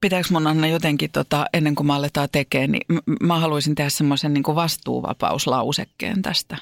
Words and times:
Pitääkö 0.00 0.28
mun 0.30 0.46
Anna 0.46 0.66
jotenkin, 0.66 1.10
tota, 1.10 1.46
ennen 1.52 1.74
kuin 1.74 1.86
me 1.86 1.94
aletaan 1.94 2.28
tekemään, 2.32 2.70
niin 2.72 3.02
mä 3.22 3.38
haluaisin 3.38 3.74
tehdä 3.74 3.90
semmoisen 3.90 4.34
niin 4.34 4.44
vastuuvapauslausekkeen 4.44 6.22
tästä 6.22 6.56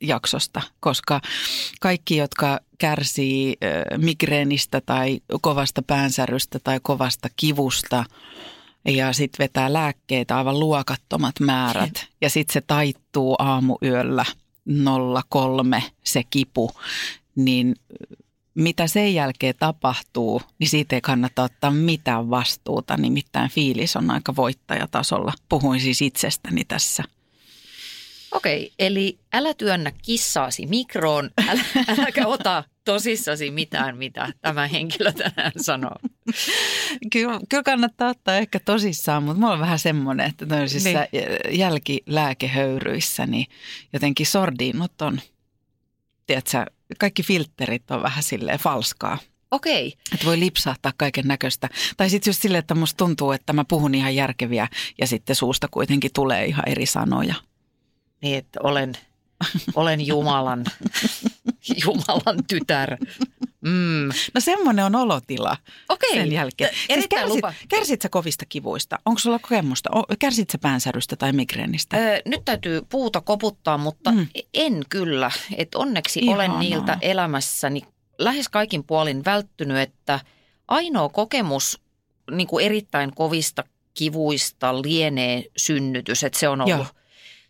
jaksosta, 0.00 0.62
koska 0.80 1.20
kaikki, 1.80 2.16
jotka 2.16 2.60
kärsii 2.78 3.56
migreenistä 3.96 4.80
tai 4.80 5.20
kovasta 5.40 5.82
päänsärystä 5.82 6.58
tai 6.58 6.80
kovasta 6.82 7.28
kivusta 7.36 8.04
ja 8.84 9.12
sitten 9.12 9.44
vetää 9.44 9.72
lääkkeitä 9.72 10.36
aivan 10.36 10.60
luokattomat 10.60 11.40
määrät 11.40 12.06
ja 12.20 12.30
sitten 12.30 12.52
se 12.52 12.60
taittuu 12.60 13.36
aamuyöllä 13.38 14.24
03 15.28 15.84
se 16.04 16.22
kipu, 16.30 16.70
niin 17.36 17.76
mitä 18.54 18.86
sen 18.86 19.14
jälkeen 19.14 19.54
tapahtuu, 19.58 20.42
niin 20.58 20.68
siitä 20.68 20.96
ei 20.96 21.00
kannata 21.00 21.42
ottaa 21.42 21.70
mitään 21.70 22.30
vastuuta. 22.30 22.96
Nimittäin 22.96 23.50
fiilis 23.50 23.96
on 23.96 24.10
aika 24.10 24.36
voittajatasolla. 24.36 25.32
Puhuin 25.48 25.80
siis 25.80 26.02
itsestäni 26.02 26.64
tässä. 26.64 27.04
Okei, 28.32 28.72
eli 28.78 29.18
älä 29.32 29.54
työnnä 29.54 29.92
kissaasi 30.02 30.66
mikroon, 30.66 31.30
älä, 31.48 31.64
äläkä 31.88 32.26
ota 32.26 32.64
tosissasi 32.84 33.50
mitään, 33.50 33.96
mitä 33.96 34.32
tämä 34.40 34.66
henkilö 34.66 35.12
tänään 35.12 35.52
sanoo. 35.60 35.96
Kyllä, 37.12 37.40
kyllä 37.48 37.62
kannattaa 37.62 38.10
ottaa 38.10 38.36
ehkä 38.36 38.60
tosissaan, 38.60 39.22
mutta 39.22 39.40
mulla 39.40 39.52
on 39.52 39.60
vähän 39.60 39.78
semmoinen, 39.78 40.26
että 40.26 40.46
tämmöisissä 40.46 41.08
niin. 41.12 41.58
jälkilääkehöyryissä 41.58 43.26
niin 43.26 43.46
jotenkin 43.92 44.26
sordiinut 44.26 45.02
on, 45.02 45.20
tiedätkö, 46.26 46.66
kaikki 46.98 47.22
filterit 47.22 47.90
on 47.90 48.02
vähän 48.02 48.22
silleen 48.22 48.58
falskaa. 48.58 49.18
Okei. 49.50 49.94
Että 50.12 50.26
voi 50.26 50.40
lipsahtaa 50.40 50.92
kaiken 50.96 51.28
näköistä. 51.28 51.68
Tai 51.96 52.10
sitten 52.10 52.30
just 52.30 52.42
silleen, 52.42 52.58
että 52.58 52.74
musta 52.74 52.96
tuntuu, 52.96 53.32
että 53.32 53.52
mä 53.52 53.64
puhun 53.64 53.94
ihan 53.94 54.14
järkeviä 54.14 54.68
ja 54.98 55.06
sitten 55.06 55.36
suusta 55.36 55.68
kuitenkin 55.70 56.10
tulee 56.14 56.44
ihan 56.44 56.68
eri 56.68 56.86
sanoja. 56.86 57.34
Niin, 58.22 58.38
että 58.38 58.60
olen, 58.62 58.92
olen 59.74 60.06
Jumalan, 60.06 60.64
Jumalan 61.84 62.44
tytär. 62.48 62.96
Mm. 63.60 64.08
No 64.34 64.40
semmoinen 64.40 64.84
on 64.84 64.94
olotila 64.94 65.56
Okei. 65.88 66.14
sen 66.14 66.32
jälkeen. 66.32 66.70
T- 66.70 66.76
erittäin 66.88 67.20
kärsit, 67.20 67.34
lupa. 67.36 67.54
kärsit 67.68 68.02
sä 68.02 68.08
kovista 68.08 68.44
kivuista? 68.48 68.98
Onko 69.04 69.18
sulla 69.18 69.38
kokemusta? 69.38 69.90
Kärsit 70.18 70.50
sä 70.50 70.58
päänsärystä 70.58 71.16
tai 71.16 71.32
migreenistä? 71.32 71.96
Ö, 71.96 72.22
nyt 72.26 72.44
täytyy 72.44 72.82
puuta 72.88 73.20
koputtaa, 73.20 73.78
mutta 73.78 74.10
Mm. 74.12 74.18
mm. 74.18 74.26
en 74.54 74.82
kyllä. 74.88 75.30
Et 75.56 75.74
onneksi 75.74 76.20
Ihanaa. 76.20 76.34
olen 76.34 76.60
niiltä 76.60 76.98
elämässäni 77.00 77.82
lähes 78.18 78.48
kaikin 78.48 78.84
puolin 78.84 79.24
välttynyt, 79.24 79.76
että 79.78 80.20
ainoa 80.68 81.08
kokemus 81.08 81.80
niin 82.30 82.46
kuin 82.46 82.64
erittäin 82.66 83.14
kovista 83.14 83.64
kivuista 83.94 84.82
lienee 84.82 85.44
synnytys. 85.56 86.24
Että 86.24 86.38
se 86.38 86.48
on 86.48 86.60
ollut 86.60 86.70
Joo. 86.70 86.86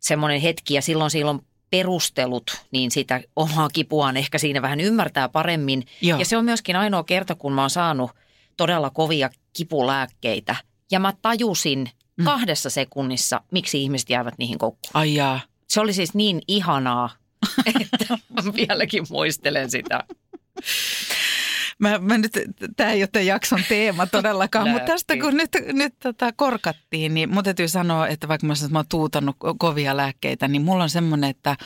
semmoinen 0.00 0.40
hetki 0.40 0.74
ja 0.74 0.82
silloin 0.82 1.10
silloin 1.10 1.40
perustelut, 1.70 2.50
niin 2.70 2.90
sitä 2.90 3.20
omaa 3.36 3.68
kipuaan 3.72 4.16
ehkä 4.16 4.38
siinä 4.38 4.62
vähän 4.62 4.80
ymmärtää 4.80 5.28
paremmin. 5.28 5.86
Joo. 6.00 6.18
Ja 6.18 6.24
se 6.24 6.36
on 6.36 6.44
myöskin 6.44 6.76
ainoa 6.76 7.04
kerta, 7.04 7.34
kun 7.34 7.52
mä 7.52 7.60
oon 7.60 7.70
saanut 7.70 8.10
todella 8.56 8.90
kovia 8.90 9.30
kipulääkkeitä. 9.52 10.56
Ja 10.90 11.00
mä 11.00 11.12
tajusin 11.22 11.90
Mm. 12.16 12.24
kahdessa 12.24 12.70
sekunnissa, 12.70 13.40
miksi 13.52 13.82
ihmiset 13.82 14.10
jäävät 14.10 14.34
niihin 14.38 14.58
koukkuun. 14.58 14.90
Ai 14.94 15.14
jaa. 15.14 15.40
Se 15.68 15.80
oli 15.80 15.92
siis 15.92 16.14
niin 16.14 16.42
ihanaa, 16.48 17.10
että 17.92 18.18
mä 18.28 18.52
vieläkin 18.54 19.06
muistelen 19.10 19.70
sitä. 19.70 20.04
Mä, 21.80 21.98
mä 21.98 22.18
nyt, 22.18 22.32
tämä 22.76 22.90
ei 22.90 23.02
ole 23.02 23.08
tämän 23.12 23.26
jakson 23.26 23.60
teema 23.68 24.06
todellakaan, 24.06 24.68
mutta 24.72 24.86
tästä 24.86 25.16
kun 25.16 25.36
nyt, 25.36 25.50
nyt 25.72 25.94
tota 26.02 26.32
korkattiin, 26.32 27.14
niin 27.14 27.34
mun 27.34 27.44
täytyy 27.44 27.68
sanoa, 27.68 28.08
että 28.08 28.28
vaikka 28.28 28.46
mä, 28.46 28.54
sanon, 28.54 28.66
että 28.66 28.72
mä 28.72 28.78
oon 28.78 28.86
tuutannut 28.88 29.36
ko- 29.36 29.54
kovia 29.58 29.96
lääkkeitä, 29.96 30.48
niin 30.48 30.62
mulla 30.62 30.82
on 30.82 30.90
semmoinen, 30.90 31.30
että 31.30 31.56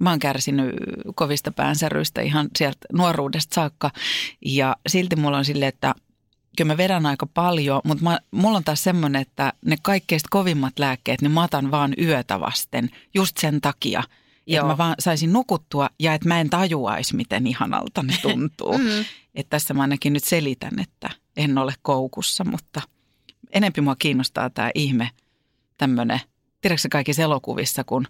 mä 0.00 0.10
oon 0.10 0.18
kärsinyt 0.18 0.74
kovista 1.14 1.52
päänsäryistä 1.52 2.20
ihan 2.20 2.48
sieltä 2.58 2.78
nuoruudesta 2.92 3.54
saakka. 3.54 3.90
Ja 4.44 4.76
silti 4.88 5.16
mulla 5.16 5.38
on 5.38 5.44
silleen, 5.44 5.68
että 5.68 5.94
kyllä 6.56 6.72
mä 6.72 6.76
vedän 6.76 7.06
aika 7.06 7.26
paljon, 7.26 7.80
mutta 7.84 8.04
mä, 8.04 8.18
mulla 8.30 8.56
on 8.56 8.64
taas 8.64 8.84
semmoinen, 8.84 9.22
että 9.22 9.52
ne 9.64 9.76
kaikkein 9.82 10.20
kovimmat 10.30 10.78
lääkkeet, 10.78 11.22
niin 11.22 11.32
mä 11.32 11.44
otan 11.44 11.70
vaan 11.70 11.94
yötä 12.00 12.40
vasten 12.40 12.90
just 13.14 13.38
sen 13.38 13.60
takia, 13.60 14.02
että 14.46 14.66
mä 14.66 14.78
vaan 14.78 14.94
saisin 14.98 15.32
nukuttua 15.32 15.90
ja 15.98 16.14
että 16.14 16.28
mä 16.28 16.40
en 16.40 16.50
tajuaisi, 16.50 17.16
miten 17.16 17.46
ihanalta 17.46 18.02
ne 18.02 18.14
tuntuu. 18.22 18.78
Mm. 18.78 19.04
Että 19.34 19.50
tässä 19.50 19.74
mä 19.74 19.82
ainakin 19.82 20.12
nyt 20.12 20.24
selitän, 20.24 20.78
että 20.78 21.10
en 21.36 21.58
ole 21.58 21.74
koukussa, 21.82 22.44
mutta 22.44 22.82
enempi 23.50 23.80
mua 23.80 23.96
kiinnostaa 23.96 24.50
tämä 24.50 24.70
ihme 24.74 25.10
tämmöinen, 25.78 26.20
tiedätkö 26.60 26.88
kaikissa 26.90 27.22
elokuvissa, 27.22 27.84
kun 27.84 28.06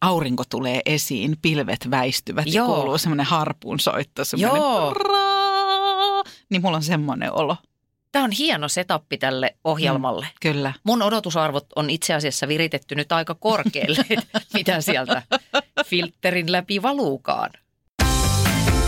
aurinko 0.00 0.44
tulee 0.50 0.80
esiin, 0.86 1.36
pilvet 1.42 1.90
väistyvät 1.90 2.46
ja 2.46 2.52
Joo. 2.52 2.74
kuuluu 2.74 2.98
semmoinen 2.98 3.26
harpun 3.26 3.80
soitto, 3.80 4.24
semmoinen 4.24 4.56
Joo. 4.56 4.94
niin 6.50 6.62
mulla 6.62 6.76
on 6.76 6.82
semmoinen 6.82 7.32
olo. 7.32 7.56
Tämä 8.12 8.24
on 8.24 8.30
hieno 8.30 8.68
setappi 8.68 9.18
tälle 9.18 9.56
ohjelmalle. 9.64 10.26
Mm. 10.26 10.36
Kyllä. 10.40 10.72
Mun 10.84 11.02
odotusarvot 11.02 11.66
on 11.76 11.90
itse 11.90 12.14
asiassa 12.14 12.48
viritetty 12.48 12.94
nyt 12.94 13.12
aika 13.12 13.34
korkealle, 13.34 14.04
mitä 14.54 14.80
sieltä 14.80 15.22
filterin 15.86 16.52
läpi 16.52 16.82
valuukaan. 16.82 17.50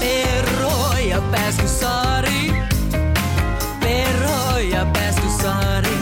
Perro 0.01 0.99
ja 1.09 1.23
Pääskysaari. 1.31 2.53
Perro 3.81 4.59
ja 4.59 4.87
Pääskysaari. 4.93 5.97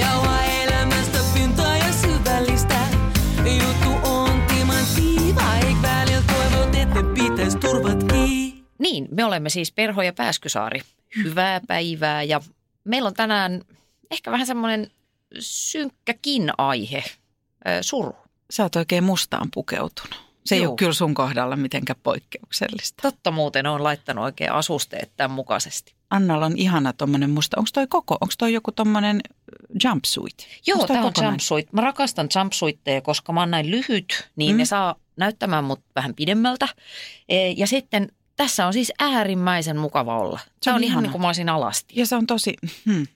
Jauha 0.00 0.44
elämästä 0.44 1.18
pintaa 1.34 1.76
ja 1.76 1.92
syvällistä. 1.92 2.80
Juttu 3.38 4.08
on 4.08 4.42
timanttiiva, 4.42 5.42
välillä 5.82 6.22
toivot, 6.26 6.74
että 6.74 7.00
pitäis 7.14 7.56
turvat 7.56 8.04
kiinni. 8.12 8.64
Niin, 8.78 9.08
me 9.10 9.24
olemme 9.24 9.50
siis 9.50 9.72
Perho 9.72 10.02
ja 10.02 10.12
Pääskysaari. 10.12 10.80
Hyvää 11.16 11.60
päivää 11.68 12.22
ja 12.22 12.40
meillä 12.84 13.06
on 13.06 13.14
tänään 13.14 13.62
ehkä 14.10 14.30
vähän 14.30 14.46
semmoinen 14.46 14.90
synkkäkin 15.38 16.50
aihe, 16.58 17.04
suru. 17.80 18.16
Sä 18.50 18.62
oot 18.62 18.76
oikein 18.76 19.04
mustaan 19.04 19.48
pukeutunut. 19.54 20.30
Se 20.46 20.54
ei 20.54 20.62
Juu. 20.62 20.70
ole 20.70 20.76
kyllä 20.76 20.92
sun 20.92 21.14
kohdalla 21.14 21.56
mitenkään 21.56 22.00
poikkeuksellista. 22.02 23.02
Totta 23.02 23.30
muuten 23.30 23.66
on 23.66 23.84
laittanut 23.84 24.24
oikein 24.24 24.52
asusteet 24.52 25.10
tämän 25.16 25.30
mukaisesti. 25.30 25.94
Annalla 26.10 26.46
on 26.46 26.56
ihana 26.58 26.92
tommonen 26.92 27.30
musta. 27.30 27.56
Onko 27.58 27.70
toi 27.74 27.86
koko, 27.86 28.14
onko 28.20 28.34
toi 28.38 28.52
joku 28.52 28.72
tommonen 28.72 29.20
jumpsuit? 29.84 30.34
Joo, 30.66 30.86
tämä 30.86 31.04
on 31.06 31.12
jumpsuit. 31.24 31.72
Mä 31.72 31.80
rakastan 31.80 32.28
jumpsuitteja, 32.36 33.00
koska 33.00 33.32
mä 33.32 33.40
oon 33.40 33.50
näin 33.50 33.70
lyhyt, 33.70 34.28
niin 34.36 34.50
Mm. 34.50 34.54
mm. 34.56 34.58
ne 34.58 34.64
saa 34.64 34.94
näyttämään 35.16 35.64
mut 35.64 35.80
vähän 35.96 36.14
pidemmältä. 36.14 36.68
E, 37.28 37.50
Ja 37.50 37.66
sitten 37.66 38.08
tässä 38.40 38.66
on 38.66 38.72
siis 38.72 38.92
äärimmäisen 38.98 39.76
mukava 39.76 40.18
olla. 40.18 40.40
Se 40.62 40.70
on 40.70 40.76
on 40.76 40.84
ihan 40.84 41.02
niin 41.02 41.12
kuin 41.12 41.22
mä 41.22 41.28
olisin 41.28 41.48
alasti. 41.48 41.94
Ja 41.96 42.06
se 42.06 42.16
on 42.16 42.26
tosi, 42.26 42.54
hmm. 42.86 43.06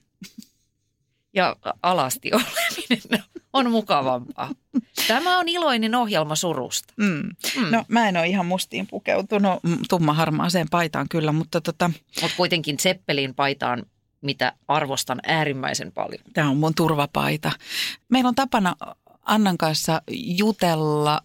Ja 1.33 1.55
alasti 1.83 2.31
oleminen 2.33 3.23
on 3.53 3.71
mukavampaa. 3.71 4.49
Tämä 5.07 5.39
on 5.39 5.47
iloinen 5.49 5.95
ohjelma 5.95 6.35
surusta. 6.35 6.93
Mm. 6.97 7.29
Mm. 7.57 7.71
No 7.71 7.85
mä 7.87 8.09
en 8.09 8.17
ole 8.17 8.27
ihan 8.27 8.45
mustiin 8.45 8.87
pukeutunut, 8.87 9.63
mm, 9.63 9.77
tumma 9.89 10.13
harmaaseen 10.13 10.67
paitaan 10.71 11.09
kyllä, 11.09 11.31
mutta 11.31 11.61
tota, 11.61 11.91
Mutta 12.21 12.37
kuitenkin 12.37 12.79
Seppelin 12.79 13.35
paitaan, 13.35 13.83
mitä 14.21 14.53
arvostan 14.67 15.19
äärimmäisen 15.27 15.91
paljon. 15.91 16.23
tämä 16.33 16.49
on 16.49 16.57
mun 16.57 16.75
turvapaita. 16.75 17.51
Meillä 18.09 18.27
on 18.27 18.35
tapana 18.35 18.75
Annan 19.21 19.57
kanssa 19.57 20.01
jutella 20.11 21.21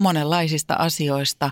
monenlaisista 0.00 0.74
asioista. 0.74 1.50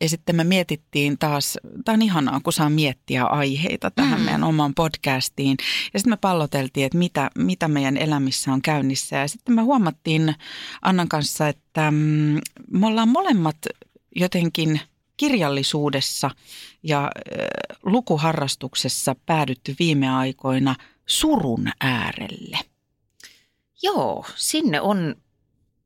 Ja 0.00 0.08
sitten 0.08 0.36
me 0.36 0.44
mietittiin 0.44 1.18
taas, 1.18 1.58
tämä 1.84 1.94
on 1.94 2.02
ihanaa, 2.02 2.40
kun 2.40 2.52
saa 2.52 2.70
miettiä 2.70 3.24
aiheita 3.24 3.90
tähän 3.90 4.18
Mm. 4.20 4.24
meidän 4.24 4.44
omaan 4.44 4.74
podcastiin. 4.74 5.56
Ja 5.92 5.98
sitten 5.98 6.12
me 6.12 6.16
palloteltiin, 6.16 6.86
että 6.86 6.98
mitä, 6.98 7.30
mitä 7.38 7.68
meidän 7.68 7.96
elämissä 7.96 8.52
on 8.52 8.62
käynnissä. 8.62 9.16
Ja 9.16 9.28
sitten 9.28 9.54
me 9.54 9.62
huomattiin 9.62 10.34
Annan 10.82 11.08
kanssa, 11.08 11.48
että 11.48 11.90
mm, 11.90 12.38
me 12.70 12.86
ollaan 12.86 13.08
molemmat 13.08 13.56
jotenkin 14.16 14.80
kirjallisuudessa 15.16 16.30
ja 16.82 17.10
lukuharrastuksessa 17.82 19.16
päädytty 19.26 19.76
viime 19.78 20.10
aikoina 20.10 20.74
surun 21.06 21.68
äärelle? 21.80 22.58
Joo, 23.82 24.24
sinne 24.36 24.80
on 24.80 25.14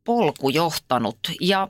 polku 0.05 0.51
johtanut 0.51 1.19
ja 1.41 1.69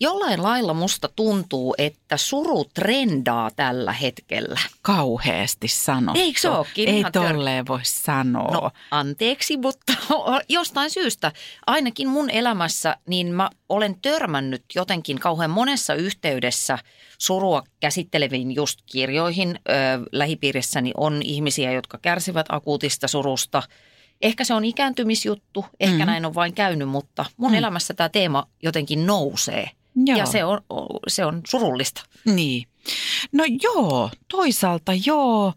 jollain 0.00 0.42
lailla 0.42 0.74
musta 0.74 1.08
tuntuu, 1.16 1.74
että 1.78 2.16
suru 2.16 2.64
trendaa 2.64 3.50
tällä 3.56 3.92
hetkellä. 3.92 4.60
Kauheasti 4.82 5.68
sanottu. 5.68 6.20
Eikö 6.20 6.40
se 6.40 6.50
ookin? 6.50 6.88
Ei 6.88 7.02
tör- 7.02 7.10
tolleen 7.10 7.66
voi 7.66 7.80
sanoa. 7.82 8.50
No 8.52 8.70
anteeksi, 8.90 9.56
mutta 9.56 9.92
jostain 10.48 10.90
syystä, 10.90 11.32
ainakin 11.66 12.08
mun 12.08 12.30
elämässä, 12.30 12.96
niin 13.06 13.26
mä 13.26 13.50
olen 13.68 13.96
törmännyt 14.02 14.64
jotenkin 14.74 15.18
kauhean 15.18 15.50
monessa 15.50 15.94
yhteydessä 15.94 16.78
surua 17.18 17.62
käsitteleviin 17.80 18.54
just 18.54 18.80
kirjoihin. 18.86 19.60
Lähipiirissäni 20.12 20.92
on 20.96 21.22
ihmisiä, 21.22 21.72
jotka 21.72 21.98
kärsivät 21.98 22.46
akuutista 22.48 23.08
surusta. 23.08 23.62
Ehkä 24.22 24.44
se 24.44 24.54
on 24.54 24.64
ikääntymisjuttu, 24.64 25.64
ehkä 25.80 25.96
Mhm. 25.98 26.06
näin 26.06 26.24
on 26.26 26.34
vain 26.34 26.54
käynyt, 26.54 26.88
mutta 26.88 27.24
mun 27.36 27.50
Mm. 27.50 27.56
elämässä 27.58 27.94
tämä 27.94 28.08
teema 28.08 28.46
jotenkin 28.62 29.06
nousee. 29.06 29.70
Joo. 30.06 30.18
Ja 30.18 30.26
se 30.26 30.44
on, 30.44 30.60
se 31.08 31.24
on 31.24 31.40
surullista. 31.48 32.02
Niin. 32.24 32.66
No 33.32 33.44
joo, 33.62 34.10
toisaalta 34.28 34.92
joo 35.06 35.52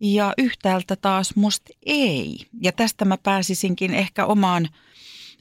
ja 0.00 0.34
yhtäältä 0.38 0.96
taas 0.96 1.36
musta 1.36 1.70
ei. 1.86 2.46
Ja 2.62 2.72
tästä 2.72 3.04
mä 3.04 3.16
pääsisinkin 3.22 3.94
ehkä 3.94 4.26
omaan 4.26 4.68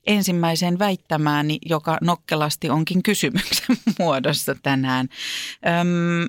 ensimmäiseen 0.07 0.79
väittämääni, 0.79 1.57
joka 1.65 1.97
nokkelasti 2.01 2.69
onkin 2.69 3.03
kysymyksen 3.03 3.77
muodossa 4.00 4.56
tänään. 4.63 5.09
Öm, 5.81 6.27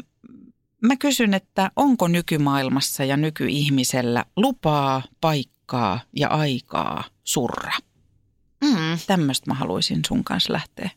mä 0.83 0.97
kysyn, 0.97 1.35
että 1.35 1.71
onko 1.77 2.09
nykymaailmassa 2.09 3.05
ja 3.05 3.17
nykyihmisellä 3.17 4.25
lupaa, 4.37 5.03
paikkaa 5.21 5.62
ja 6.17 6.29
aikaa 6.29 7.05
surra? 7.25 7.73
Mm. 8.65 8.99
Tämmöistä 9.07 9.51
mä 9.51 9.55
haluaisin 9.55 10.01
sun 10.07 10.25
kanssa 10.25 10.53
lähteä 10.53 10.91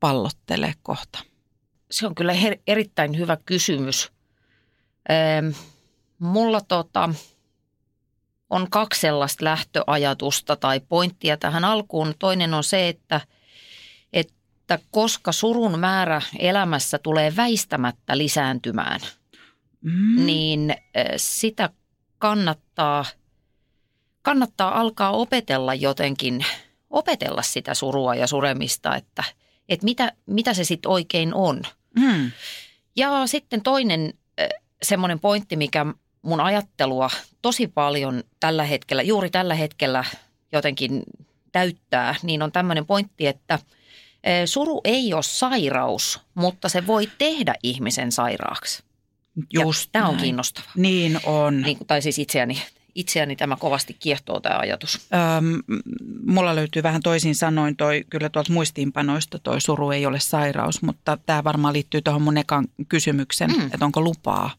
pallottelemaan 0.00 0.78
kohta. 0.82 1.18
Se 1.90 2.06
on 2.06 2.14
kyllä 2.14 2.32
her- 2.32 2.60
erittäin 2.66 3.18
hyvä 3.18 3.36
kysymys. 3.46 4.12
Ähm, 5.10 5.48
mulla 6.18 6.60
tota, 6.60 7.14
on 8.50 8.70
kaksi 8.70 9.00
sellaista 9.00 9.44
lähtöajatusta 9.44 10.56
tai 10.56 10.80
pointtia 10.80 11.36
tähän 11.36 11.64
alkuun. 11.64 12.14
Toinen 12.18 12.54
on 12.54 12.64
se, 12.64 12.88
että, 12.88 13.20
että 14.12 14.78
koska 14.90 15.32
surun 15.32 15.78
määrä 15.78 16.22
elämässä 16.38 16.98
tulee 16.98 17.36
väistämättä 17.36 18.18
lisääntymään, 18.18 19.00
Mm. 19.80 20.26
niin 20.26 20.74
sitä 21.16 21.70
kannattaa, 22.18 23.04
kannattaa 24.24 24.80
alkaa 24.80 25.10
opetella 25.10 25.74
jotenkin, 25.74 26.44
opetella 26.90 27.42
sitä 27.42 27.74
surua 27.74 28.14
ja 28.14 28.26
suremista, 28.26 28.96
että, 28.96 29.24
että 29.68 29.84
mitä, 29.84 30.12
mitä 30.26 30.54
se 30.54 30.64
sitten 30.64 30.90
oikein 30.90 31.34
on. 31.34 31.62
Mm. 31.98 32.30
Ja 32.96 33.26
sitten 33.26 33.62
toinen 33.62 34.14
äh, 34.40 34.48
semmoinen 34.82 35.20
pointti, 35.20 35.56
mikä 35.56 35.86
mun 36.22 36.40
ajattelua 36.40 37.10
tosi 37.42 37.68
paljon 37.68 38.24
tällä 38.40 38.64
hetkellä, 38.64 39.02
juuri 39.02 39.30
tällä 39.30 39.54
hetkellä 39.54 40.04
jotenkin 40.52 41.02
täyttää, 41.52 42.14
niin 42.22 42.42
on 42.42 42.52
tämmöinen 42.52 42.86
pointti, 42.86 43.26
että 43.26 43.54
äh, 43.54 43.60
suru 44.44 44.80
ei 44.84 45.14
ole 45.14 45.22
sairaus, 45.22 46.20
mutta 46.34 46.68
se 46.68 46.86
voi 46.86 47.10
tehdä 47.18 47.54
ihmisen 47.62 48.12
sairaaksi. 48.12 48.82
Just 49.52 49.88
Tämä 49.92 50.08
on 50.08 50.16
kiinnostava. 50.16 50.66
Niin 50.76 51.20
on. 51.24 51.60
Niin, 51.60 51.78
tai 51.86 52.02
siis 52.02 52.18
itseäni, 52.18 52.62
itseäni 52.94 53.36
tämä 53.36 53.56
kovasti 53.56 53.96
kiehtoo 54.00 54.40
tämä 54.40 54.58
ajatus. 54.58 55.08
Öm, 55.38 55.62
mulla 56.26 56.54
löytyy 56.56 56.82
vähän 56.82 57.02
toisin 57.02 57.34
sanoin 57.34 57.76
toi, 57.76 58.04
kyllä 58.10 58.28
tuolta 58.28 58.52
muistiinpanoista 58.52 59.38
toi 59.38 59.60
suru 59.60 59.90
ei 59.90 60.06
ole 60.06 60.20
sairaus, 60.20 60.82
mutta 60.82 61.18
tämä 61.26 61.44
varmaan 61.44 61.74
liittyy 61.74 62.02
tuohon 62.02 62.22
mun 62.22 62.38
ekan 62.38 62.68
kysymyksen, 62.88 63.50
Mm. 63.50 63.66
että 63.66 63.84
onko 63.84 64.00
lupaa. 64.00 64.50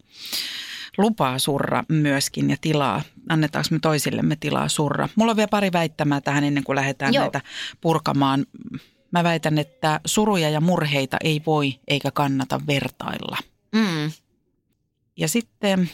Lupaa 0.97 1.39
surra 1.39 1.83
myöskin 1.89 2.49
ja 2.49 2.57
tilaa. 2.61 3.01
Annetaanko 3.29 3.67
me 3.71 3.79
toisillemme 3.79 4.35
tilaa 4.35 4.69
surra? 4.69 5.09
Mulla 5.15 5.31
on 5.31 5.37
vielä 5.37 5.47
pari 5.47 5.71
väittämää 5.71 6.21
tähän 6.21 6.43
ennen 6.43 6.63
kuin 6.63 6.75
lähdetään 6.75 7.13
Joo. 7.13 7.23
näitä 7.23 7.41
purkamaan. 7.81 8.45
Mä 9.11 9.23
väitän, 9.23 9.57
että 9.57 9.99
suruja 10.05 10.49
ja 10.49 10.61
murheita 10.61 11.17
ei 11.23 11.41
voi 11.45 11.79
eikä 11.87 12.11
kannata 12.11 12.61
vertailla. 12.67 13.37
Mm. 13.71 14.11
Ja 15.17 15.27
sitten 15.27 15.89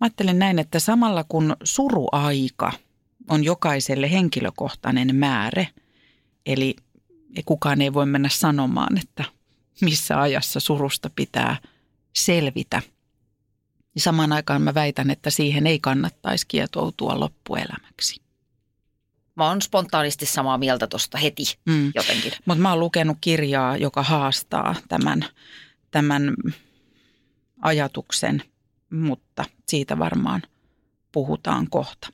mä 0.00 0.04
ajattelen 0.04 0.38
näin, 0.38 0.58
että 0.58 0.78
samalla 0.78 1.24
kun 1.24 1.56
suruaika 1.64 2.72
on 3.28 3.44
jokaiselle 3.44 4.10
henkilökohtainen 4.10 5.16
määrä, 5.16 5.66
eli 6.46 6.76
kukaan 7.44 7.80
ei 7.82 7.94
voi 7.94 8.06
mennä 8.06 8.28
sanomaan, 8.28 8.98
että 8.98 9.24
missä 9.80 10.20
ajassa 10.20 10.60
surusta 10.60 11.10
pitää 11.16 11.56
selvitä. 12.16 12.82
niin 13.94 14.02
samaan 14.02 14.32
aikaan 14.32 14.62
mä 14.62 14.74
väitän, 14.74 15.10
että 15.10 15.30
siihen 15.30 15.66
ei 15.66 15.78
kannattaisi 15.78 16.46
kietoutua 16.46 17.20
loppuelämäksi. 17.20 18.20
Mä 19.36 19.48
oon 19.48 19.62
spontaanisti 19.62 20.26
samaa 20.26 20.58
mieltä 20.58 20.86
tuosta 20.86 21.18
heti 21.18 21.44
Mm. 21.66 21.92
jotenkin. 21.94 22.32
Mutta 22.44 22.62
mä 22.62 22.70
oon 22.70 22.80
lukenut 22.80 23.18
kirjaa, 23.20 23.76
joka 23.76 24.02
haastaa 24.02 24.74
tämän, 24.88 25.24
tämän 25.90 26.34
ajatuksen, 27.62 28.42
mutta 28.90 29.44
siitä 29.68 29.98
varmaan 29.98 30.42
puhutaan 31.12 31.66
kohta. 31.70 32.08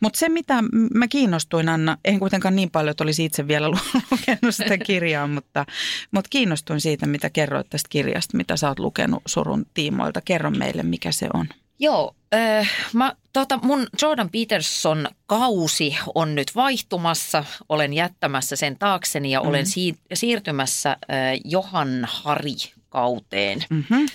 Mutta 0.00 0.18
se, 0.18 0.28
mitä 0.28 0.54
mä 0.94 1.08
kiinnostuin, 1.08 1.68
Anna, 1.68 1.98
en 2.04 2.18
kuitenkaan 2.18 2.56
niin 2.56 2.70
paljon, 2.70 2.90
että 2.90 3.04
olisi 3.04 3.24
itse 3.24 3.48
vielä 3.48 3.68
lu- 3.68 4.00
lukenut 4.10 4.54
sitä 4.54 4.78
kirjaa, 4.78 5.26
mutta, 5.26 5.66
mutta 6.10 6.28
kiinnostuin 6.28 6.80
siitä, 6.80 7.06
mitä 7.06 7.30
kerroit 7.30 7.70
tästä 7.70 7.88
kirjasta, 7.88 8.36
mitä 8.36 8.56
sä 8.56 8.68
oot 8.68 8.78
lukenut 8.78 9.22
surun 9.26 9.66
tiimoilta. 9.74 10.20
Kerro 10.20 10.50
meille, 10.50 10.82
mikä 10.82 11.12
se 11.12 11.28
on. 11.34 11.46
Joo, 11.78 12.14
äh, 12.34 12.70
mä, 12.92 13.14
tota, 13.32 13.58
mun 13.62 13.86
Jordan 14.02 14.30
Peterson 14.30 15.08
kausi 15.26 15.96
on 16.14 16.34
nyt 16.34 16.54
vaihtumassa. 16.54 17.44
Olen 17.68 17.92
jättämässä 17.92 18.56
sen 18.56 18.78
taakseni 18.78 19.30
ja 19.30 19.40
mm. 19.40 19.48
olen 19.48 19.66
si- 19.66 19.98
siirtymässä 20.14 20.90
äh, 20.90 20.96
Johan 21.44 22.08
Hari 22.10 22.54
kauteen. 22.88 23.64
Mm-hmm. 23.70 24.06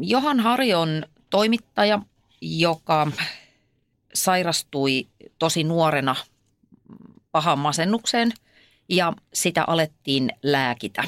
Johan 0.00 0.40
Hari 0.40 0.74
on 0.74 1.04
toimittaja, 1.30 2.00
joka 2.40 3.06
sairastui 4.14 5.06
tosi 5.38 5.64
nuorena 5.64 6.16
pahan 7.32 7.58
masennukseen 7.58 8.32
ja 8.88 9.12
sitä 9.34 9.64
alettiin 9.66 10.30
lääkitä. 10.42 11.04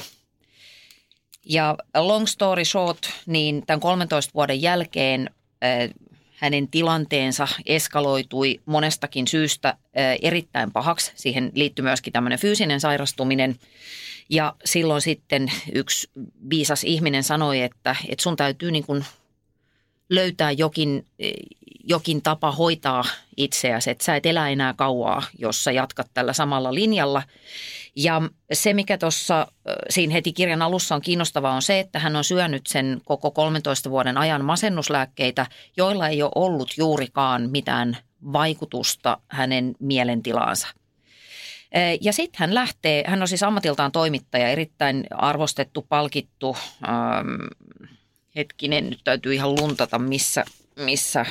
Ja 1.45 1.75
long 1.97 2.27
story 2.27 2.65
short, 2.65 2.99
niin 3.25 3.65
tämän 3.65 3.79
13 3.79 4.31
vuoden 4.33 4.61
jälkeen 4.61 5.29
äh, 5.63 5.89
hänen 6.39 6.67
tilanteensa 6.67 7.47
eskaloitui 7.65 8.59
monestakin 8.65 9.27
syystä 9.27 9.77
erittäin 10.21 10.71
pahaksi. 10.71 11.11
Siihen 11.15 11.51
liittyy 11.55 11.83
myöskin 11.83 12.13
tämmöinen 12.13 12.39
fyysinen 12.39 12.79
sairastuminen. 12.79 13.55
Ja 14.29 14.55
silloin 14.65 15.01
sitten 15.01 15.51
yksi 15.73 16.09
viisas 16.49 16.83
ihminen 16.83 17.23
sanoi, 17.23 17.61
että, 17.61 17.95
että 18.09 18.23
sun 18.23 18.35
täytyy 18.35 18.71
niin 18.71 18.85
kuin 18.85 19.05
löytää 20.09 20.51
jokin, 20.51 21.05
jokin 21.83 22.21
tapa 22.21 22.51
hoitaa 22.51 23.03
itseäsi, 23.37 23.89
että 23.89 24.03
sä 24.03 24.15
et 24.15 24.25
elä 24.25 24.49
enää 24.49 24.73
kauaa, 24.73 25.23
jos 25.37 25.63
sä 25.63 25.71
jatkat 25.71 26.07
tällä 26.13 26.33
samalla 26.33 26.73
linjalla. 26.73 27.23
Ja 27.95 28.21
se, 28.53 28.73
mikä 28.73 28.97
tuossa 28.97 29.47
siinä 29.89 30.13
heti 30.13 30.33
kirjan 30.33 30.61
alussa 30.61 30.95
on 30.95 31.01
kiinnostavaa, 31.01 31.55
on 31.55 31.61
se, 31.61 31.79
että 31.79 31.99
hän 31.99 32.15
on 32.15 32.23
syönyt 32.23 32.67
sen 32.67 33.01
koko 33.05 33.31
13 33.31 33.89
vuoden 33.89 34.17
ajan 34.17 34.45
masennuslääkkeitä, 34.45 35.45
joilla 35.77 36.07
ei 36.07 36.23
ole 36.23 36.31
ollut 36.35 36.77
juurikaan 36.77 37.49
mitään 37.49 37.97
vaikutusta 38.33 39.17
hänen 39.27 39.75
mielentilaansa. 39.79 40.67
Ja 42.01 42.13
sitten 42.13 42.39
hän 42.39 42.55
lähtee, 42.55 43.03
hän 43.07 43.21
on 43.21 43.27
siis 43.27 43.43
ammatiltaan 43.43 43.91
toimittaja, 43.91 44.49
erittäin 44.49 45.07
arvostettu, 45.11 45.85
palkittu, 45.89 46.57
ähm, 46.83 47.27
hetkinen, 48.35 48.89
nyt 48.89 48.99
täytyy 49.03 49.33
ihan 49.33 49.55
luntata, 49.55 49.99
missä, 49.99 50.45
missä 50.75 51.25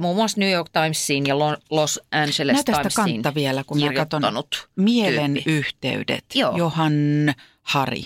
muun 0.00 0.16
muassa 0.16 0.40
New 0.40 0.50
York 0.50 0.68
Timesiin 0.72 1.26
ja 1.26 1.38
Los 1.70 2.00
Angeles 2.12 2.54
Näytä 2.54 2.72
Timesiin 2.72 2.94
kantta 3.14 3.34
vielä, 3.34 3.64
kun 3.66 3.80
mä 3.80 3.92
katson 3.92 4.22
mielen 4.76 5.34
tyyppi. 5.34 5.50
yhteydet. 5.52 6.24
Joo. 6.34 6.56
Johan 6.56 6.92
Hari. 7.62 8.04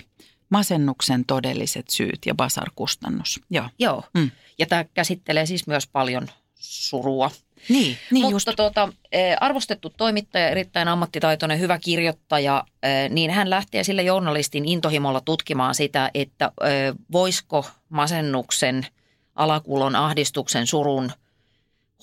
Masennuksen 0.50 1.24
todelliset 1.24 1.88
syyt 1.88 2.18
ja 2.26 2.34
basarkustannus. 2.34 3.40
Joo. 3.50 3.64
Joo, 3.78 4.02
Mm. 4.14 4.30
ja 4.58 4.66
tämä 4.66 4.84
käsittelee 4.94 5.46
siis 5.46 5.66
myös 5.66 5.86
paljon 5.86 6.28
surua. 6.54 7.30
Niin, 7.68 7.96
niin 8.10 8.22
Mutta 8.24 8.30
just. 8.34 8.48
tuota, 8.56 8.92
eh, 9.12 9.36
arvostettu 9.40 9.90
toimittaja, 9.96 10.48
erittäin 10.48 10.88
ammattitaitoinen, 10.88 11.58
hyvä 11.60 11.78
kirjoittaja, 11.78 12.64
eh, 12.82 13.10
niin 13.10 13.30
hän 13.30 13.50
lähtee 13.50 13.84
sille 13.84 14.02
journalistin 14.02 14.64
intohimolla 14.64 15.20
tutkimaan 15.20 15.74
sitä, 15.74 16.10
että 16.14 16.44
eh, 16.64 16.94
voisiko 17.12 17.66
masennuksen, 17.88 18.86
alakuulon, 19.34 19.96
ahdistuksen, 19.96 20.66
surun 20.66 21.12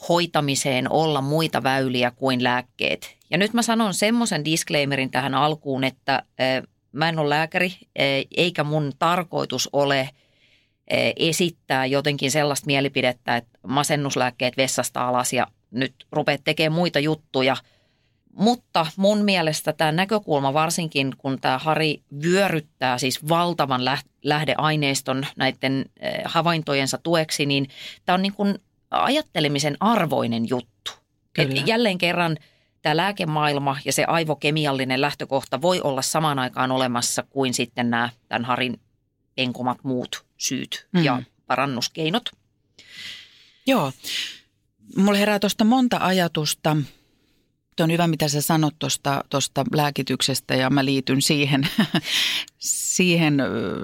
hoitamiseen 0.09 0.91
olla 0.91 1.21
muita 1.21 1.63
väyliä 1.63 2.11
kuin 2.11 2.43
lääkkeet. 2.43 3.17
Ja 3.29 3.37
nyt 3.37 3.53
mä 3.53 3.61
sanon 3.61 3.93
semmoisen 3.93 4.45
disclaimerin 4.45 5.11
tähän 5.11 5.33
alkuun, 5.33 5.83
että 5.83 6.23
mä 6.91 7.09
en 7.09 7.19
ole 7.19 7.29
lääkäri 7.29 7.73
eikä 8.37 8.63
mun 8.63 8.91
tarkoitus 8.99 9.69
ole 9.73 10.09
esittää 11.19 11.85
jotenkin 11.85 12.31
sellaista 12.31 12.65
mielipidettä, 12.65 13.35
että 13.35 13.59
masennuslääkkeet 13.67 14.57
vessasta 14.57 15.07
alas 15.07 15.33
ja 15.33 15.47
nyt 15.71 15.93
rupeat 16.11 16.41
tekemään 16.43 16.79
muita 16.79 16.99
juttuja. 16.99 17.57
Mutta 18.33 18.85
mun 18.97 19.25
mielestä 19.25 19.73
tämä 19.73 19.91
näkökulma 19.91 20.53
varsinkin, 20.53 21.13
kun 21.17 21.41
tämä 21.41 21.57
Hari 21.57 22.01
vyöryttää 22.23 22.97
siis 22.97 23.29
valtavan 23.29 23.81
lähdeaineiston 24.23 25.25
näiden 25.35 25.85
havaintojensa 26.25 26.97
tueksi, 26.97 27.45
niin 27.45 27.69
tämä 28.05 28.13
on 28.13 28.21
niin 28.21 28.33
kuin 28.33 28.59
ajattelemisen 28.91 29.77
arvoinen 29.79 30.49
juttu. 30.49 30.91
Et 31.37 31.67
jälleen 31.67 31.97
kerran 31.97 32.37
tämä 32.81 32.97
lääkemaailma 32.97 33.77
ja 33.85 33.93
se 33.93 34.05
aivokemiallinen 34.05 35.01
lähtökohta 35.01 35.61
voi 35.61 35.81
olla 35.81 36.01
samaan 36.01 36.39
aikaan 36.39 36.71
olemassa 36.71 37.23
kuin 37.29 37.53
sitten 37.53 37.89
nämä 37.89 38.09
tämän 38.27 38.45
Harin 38.45 38.79
enkomat 39.37 39.77
muut 39.83 40.25
syyt 40.37 40.87
mm. 40.93 41.03
ja 41.03 41.21
parannuskeinot. 41.47 42.29
Joo. 43.67 43.91
Mulla 44.95 45.17
herää 45.17 45.39
tuosta 45.39 45.63
monta 45.63 45.97
ajatusta. 46.01 46.77
Tuo 47.75 47.83
on 47.83 47.91
hyvä, 47.91 48.07
mitä 48.07 48.27
sä 48.27 48.41
sanot 48.41 48.75
tuosta 49.29 49.65
lääkityksestä 49.73 50.55
ja 50.55 50.69
mä 50.69 50.85
liityn 50.85 51.21
siihen, 51.21 51.67
siihen 52.57 53.37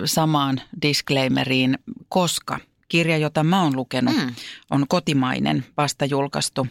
samaan 0.06 0.62
disclaimeriin, 0.82 1.78
koska– 2.10 2.60
kirja, 2.88 3.18
jota 3.18 3.44
mä 3.44 3.64
oon 3.64 3.76
lukenut, 3.76 4.16
mm. 4.16 4.36
on 4.72 4.86
kotimainen, 4.88 5.66
vasta 5.78 6.06
julkaistu 6.06 6.68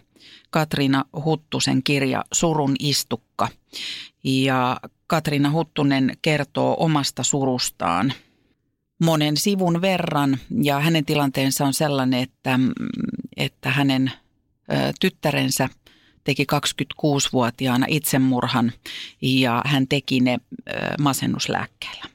Katriina 0.50 1.04
Huttusen 1.24 1.82
kirja 1.82 2.24
Surun 2.32 2.74
istukka. 2.78 3.48
Ja 4.24 4.80
Katriina 5.06 5.50
Huttunen 5.50 6.16
kertoo 6.22 6.76
omasta 6.78 7.22
surustaan 7.22 8.12
monen 9.02 9.36
sivun 9.36 9.80
verran 9.80 10.38
ja 10.62 10.80
hänen 10.80 11.04
tilanteensa 11.04 11.64
on 11.64 11.74
sellainen, 11.74 12.20
että, 12.20 12.58
että 13.36 13.70
hänen 13.70 14.12
tyttärensä 15.00 15.68
teki 16.24 16.46
26-vuotiaana 16.52 17.86
itsemurhan 17.88 18.72
ja 19.22 19.62
hän 19.66 19.88
teki 19.88 20.20
ne 20.20 20.38
masennuslääkkeellä. 21.00 22.11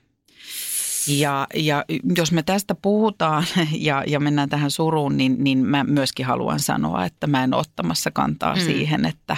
Ja, 1.07 1.47
ja 1.55 1.85
jos 2.17 2.31
me 2.31 2.43
tästä 2.43 2.75
puhutaan 2.75 3.45
ja, 3.71 4.03
ja 4.07 4.19
mennään 4.19 4.49
tähän 4.49 4.71
suruun, 4.71 5.17
niin, 5.17 5.35
niin 5.39 5.65
mä 5.65 5.83
myöskin 5.83 6.25
haluan 6.25 6.59
sanoa, 6.59 7.05
että 7.05 7.27
mä 7.27 7.43
en 7.43 7.53
ottamassa 7.53 8.11
kantaa 8.11 8.55
mm. 8.55 8.61
siihen, 8.61 9.05
että 9.05 9.37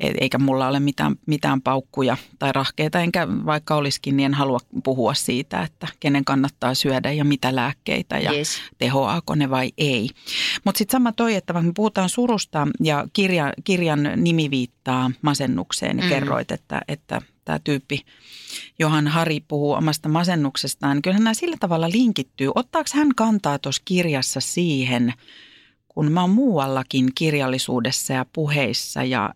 eikä 0.00 0.38
mulla 0.38 0.68
ole 0.68 0.80
mitään, 0.80 1.16
mitään 1.26 1.62
paukkuja 1.62 2.16
tai 2.38 2.52
rahkeita, 2.52 3.00
enkä 3.00 3.28
vaikka 3.28 3.74
olisikin, 3.74 4.16
niin 4.16 4.24
en 4.24 4.34
halua 4.34 4.58
puhua 4.84 5.14
siitä, 5.14 5.62
että 5.62 5.88
kenen 6.00 6.24
kannattaa 6.24 6.74
syödä 6.74 7.12
ja 7.12 7.24
mitä 7.24 7.56
lääkkeitä 7.56 8.18
ja 8.18 8.32
yes. 8.32 8.58
tehoaako 8.78 9.34
ne 9.34 9.50
vai 9.50 9.72
ei. 9.78 10.08
Mutta 10.64 10.78
sitten 10.78 10.92
sama 10.92 11.12
toi, 11.12 11.34
että 11.34 11.54
vaikka 11.54 11.66
me 11.66 11.72
puhutaan 11.76 12.08
surusta 12.08 12.68
ja 12.80 13.06
kirja, 13.12 13.52
kirjan 13.64 14.08
nimi 14.16 14.50
viittaa 14.50 15.10
masennukseen, 15.22 15.96
niin 15.96 16.06
mm. 16.06 16.10
kerroit, 16.10 16.50
että, 16.50 16.82
että 16.88 17.20
tämä 17.44 17.58
tyyppi 17.58 18.04
Johan 18.78 19.08
Hari 19.08 19.40
puhuu 19.40 19.72
omasta 19.72 20.08
masennuksestaan, 20.08 20.96
niin 20.96 21.02
kyllähän 21.02 21.24
nämä 21.24 21.34
sillä 21.34 21.56
tavalla 21.60 21.90
linkittyy. 21.90 22.50
Ottaako 22.54 22.90
hän 22.94 23.14
kantaa 23.16 23.58
tuossa 23.58 23.82
kirjassa 23.84 24.40
siihen, 24.40 25.12
kun 25.88 26.12
mä 26.12 26.20
oon 26.20 26.30
muuallakin 26.30 27.08
kirjallisuudessa 27.14 28.12
ja 28.12 28.26
puheissa 28.32 29.04
ja 29.04 29.34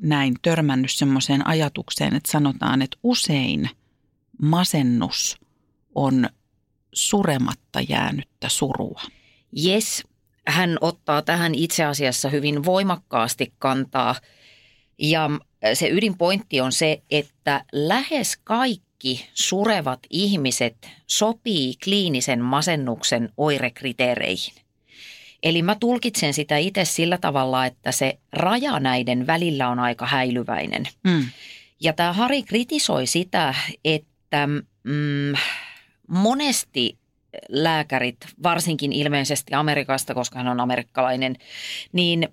näin 0.00 0.34
törmännyt 0.42 0.90
semmoiseen 0.90 1.46
ajatukseen, 1.46 2.16
että 2.16 2.30
sanotaan, 2.30 2.82
että 2.82 2.98
usein 3.02 3.70
masennus 4.42 5.38
on 5.94 6.28
surematta 6.92 7.80
jäänyttä 7.88 8.48
surua. 8.48 9.00
Yes, 9.66 10.04
hän 10.46 10.78
ottaa 10.80 11.22
tähän 11.22 11.54
itse 11.54 11.84
asiassa 11.84 12.28
hyvin 12.28 12.64
voimakkaasti 12.64 13.52
kantaa. 13.58 14.14
Ja 14.98 15.30
se 15.74 15.88
ydinpointti 15.88 16.60
on 16.60 16.72
se, 16.72 17.02
että 17.10 17.64
lähes 17.72 18.36
kaikki 18.44 19.28
surevat 19.34 20.00
ihmiset 20.10 20.88
sopii 21.06 21.74
kliinisen 21.84 22.40
masennuksen 22.40 23.32
oirekriteereihin. 23.36 24.54
Eli 25.42 25.62
mä 25.62 25.76
tulkitsen 25.80 26.34
sitä 26.34 26.56
itse 26.56 26.84
sillä 26.84 27.18
tavalla, 27.18 27.66
että 27.66 27.92
se 27.92 28.18
raja 28.32 28.80
näiden 28.80 29.26
välillä 29.26 29.68
on 29.68 29.78
aika 29.78 30.06
häilyväinen. 30.06 30.88
Mm. 31.04 31.26
Ja 31.80 31.92
tämä 31.92 32.12
Hari 32.12 32.42
kritisoi 32.42 33.06
sitä, 33.06 33.54
että 33.84 34.46
mm, 34.82 35.34
monesti 36.08 36.98
lääkärit, 37.48 38.16
varsinkin 38.42 38.92
ilmeisesti 38.92 39.54
Amerikasta, 39.54 40.14
koska 40.14 40.38
hän 40.38 40.48
on 40.48 40.60
amerikkalainen, 40.60 41.36
niin 41.92 42.28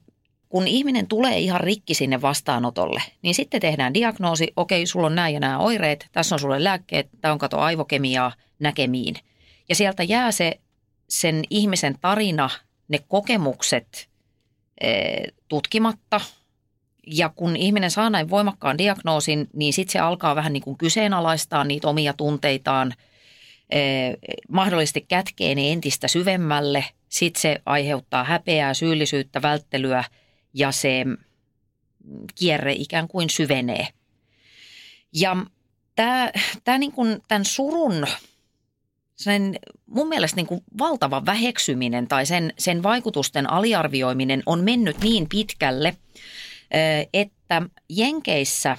kun 0.54 0.68
ihminen 0.68 1.08
tulee 1.08 1.40
ihan 1.40 1.62
rikki 1.62 1.94
sinne 1.94 2.22
vastaanotolle, 2.22 3.02
niin 3.22 3.36
sitten 3.36 3.62
tehdään 3.62 3.94
diagnoosi, 3.94 4.54
okei, 4.56 4.86
sulla 4.86 5.08
on 5.08 5.16
nämä 5.16 5.30
ja 5.30 5.40
nämä 5.40 5.60
oireet, 5.60 6.08
tässä 6.12 6.36
on 6.36 6.40
sulle 6.40 6.64
lääkkeet, 6.64 7.10
tämä 7.22 7.32
on 7.32 7.38
kato 7.38 7.60
aivokemiaa 7.60 8.32
näkemiin. 8.60 9.16
Ja 9.70 9.76
sieltä 9.76 10.04
jää 10.04 10.32
se 10.32 10.60
sen 11.10 11.44
ihmisen 11.50 11.96
tarina, 12.02 12.50
ne 12.88 13.00
kokemukset 13.08 14.10
e, 14.82 14.92
tutkimatta. 15.48 16.22
Ja 17.08 17.30
kun 17.30 17.56
ihminen 17.56 17.92
saa 17.92 18.10
näin 18.10 18.30
voimakkaan 18.30 18.78
diagnoosin, 18.78 19.48
niin 19.54 19.74
sitten 19.74 19.94
se 19.94 20.00
alkaa 20.00 20.36
vähän 20.36 20.54
niin 20.54 20.64
kuin 20.64 20.78
kyseenalaistaa 20.78 21.64
niitä 21.64 21.88
omia 21.88 22.14
tunteitaan, 22.14 22.94
e, 23.70 23.80
mahdollisesti 24.50 25.06
kätkee 25.08 25.56
ne 25.56 25.72
entistä 25.72 26.08
syvemmälle. 26.08 26.86
Sitten 27.10 27.42
se 27.42 27.62
aiheuttaa 27.66 28.24
häpeää, 28.24 28.74
syyllisyyttä, 28.74 29.42
välttelyä– 29.42 30.04
ja 30.54 30.72
se 30.72 31.06
kierre 32.36 32.74
ikään 32.74 33.08
kuin 33.08 33.30
syvenee. 33.30 33.88
Ja 35.14 35.38
tämä, 35.96 36.32
tämä 36.64 36.78
niin 36.78 36.92
kuin 36.92 37.22
tämän 37.28 37.46
surun, 37.46 38.08
sen 39.16 39.56
mun 39.86 40.08
mielestä 40.08 40.36
niin 40.36 40.48
kuin 40.48 40.64
valtava 40.78 41.26
väheksyminen 41.26 42.08
tai 42.08 42.26
sen, 42.26 42.54
sen 42.60 42.84
vaikutusten 42.84 43.50
aliarvioiminen 43.50 44.44
on 44.46 44.64
mennyt 44.64 44.98
niin 45.04 45.30
pitkälle, 45.30 45.98
että 47.14 47.62
Jenkeissä 47.90 48.78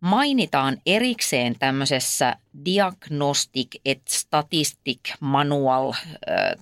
mainitaan 0.00 0.78
erikseen 0.86 1.58
tämmöisessä 1.58 2.36
Diagnostic 2.64 3.80
et 3.84 4.08
Statistic 4.08 5.00
Manual, 5.20 5.92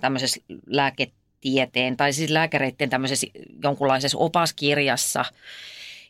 tämmöisessä 0.01 0.41
lääke 0.67 1.11
tieteen 1.45 1.97
tai 1.97 2.13
siis 2.13 2.31
lääkäreiden 2.31 2.89
tämmöisessä 2.89 3.27
jonkunlaisessa 3.63 4.17
opaskirjassa, 4.17 5.25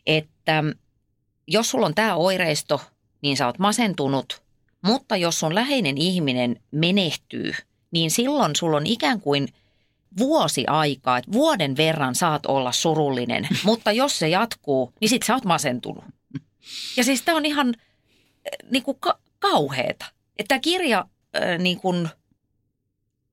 että 0.06 0.64
jos 1.46 1.70
sulla 1.70 1.86
on 1.86 1.94
tämä 1.94 2.14
oireisto, 2.14 2.80
niin 3.22 3.36
sä 3.36 3.46
oot 3.46 3.58
masentunut, 3.58 4.42
mutta 4.82 5.16
jos 5.16 5.40
sun 5.40 5.54
läheinen 5.54 5.98
ihminen 5.98 6.60
menehtyy, 6.70 7.52
niin 7.90 8.10
silloin 8.10 8.56
sulla 8.56 8.76
on 8.76 8.86
ikään 8.86 9.20
kuin 9.20 9.48
vuosi 10.18 10.64
aikaa, 10.66 11.18
että 11.18 11.32
vuoden 11.32 11.76
verran 11.76 12.14
saat 12.14 12.46
olla 12.46 12.72
surullinen, 12.72 13.48
mutta 13.64 13.92
jos 13.92 14.18
se 14.18 14.28
jatkuu, 14.28 14.92
niin 15.00 15.08
sit 15.08 15.22
sä 15.22 15.34
oot 15.34 15.44
masentunut. 15.44 16.04
Ja 16.96 17.04
siis 17.04 17.22
tämä 17.22 17.36
on 17.36 17.46
ihan 17.46 17.68
äh, 17.68 18.70
niin 18.70 18.82
kuin 18.82 18.96
ka- 19.00 19.18
kauheeta. 19.38 20.06
Että 20.38 20.48
tämä 20.48 20.58
kirja 20.58 21.04
äh, 21.36 21.58
niin 21.58 21.80
kuin– 21.80 22.08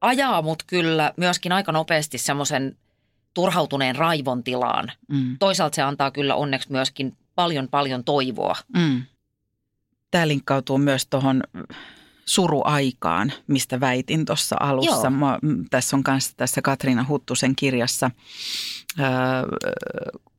ajaa 0.04 0.42
mut 0.42 0.64
kyllä 0.68 1.14
myöskin 1.18 1.52
aika 1.52 1.72
nopeasti 1.72 2.18
semmoisen 2.18 2.78
turhautuneen 3.34 3.96
raivon 3.96 4.44
tilaan. 4.44 4.92
Mm. 5.08 5.38
Toisaalta 5.40 5.76
se 5.76 5.82
antaa 5.82 6.12
kyllä 6.12 6.36
onneksi 6.36 6.72
myöskin 6.72 7.18
paljon 7.36 7.68
paljon 7.68 8.04
toivoa. 8.04 8.56
Mm. 8.78 9.04
Tämä 10.12 10.28
linkkautuu 10.28 10.78
myös 10.78 11.06
tuohon 11.06 11.44
suruaikaan, 12.26 13.34
mistä 13.48 13.80
väitin 13.80 14.26
tuossa 14.26 14.56
alussa. 14.60 15.10
Mä, 15.10 15.40
tässä 15.70 15.96
on 15.96 16.04
myös 16.08 16.34
tässä 16.36 16.62
Katriina 16.62 17.06
Huttusen 17.10 17.56
kirjassa. 17.56 18.12
Öö, 19.00 19.08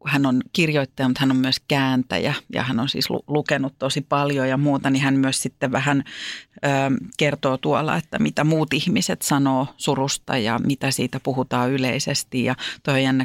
hän 0.06 0.26
on 0.26 0.42
kirjoittaja, 0.52 1.08
mutta 1.08 1.20
hän 1.20 1.30
on 1.30 1.36
myös 1.36 1.60
kääntäjä 1.68 2.34
ja 2.52 2.62
hän 2.62 2.80
on 2.80 2.88
siis 2.88 3.08
lukenut 3.26 3.74
tosi 3.78 4.00
paljon 4.00 4.48
ja 4.48 4.56
muuta, 4.56 4.90
niin 4.90 5.02
hän 5.02 5.14
myös 5.14 5.42
sitten 5.42 5.72
vähän 5.72 6.04
ö, 6.56 6.68
kertoo 7.18 7.58
tuolla, 7.58 7.96
että 7.96 8.18
mitä 8.18 8.44
muut 8.44 8.74
ihmiset 8.74 9.22
sanoo 9.22 9.66
surusta 9.76 10.38
ja 10.38 10.58
mitä 10.58 10.90
siitä 10.90 11.20
puhutaan 11.20 11.70
yleisesti. 11.70 12.44
Ja 12.44 12.54
toi 12.82 13.04
jännä, 13.04 13.24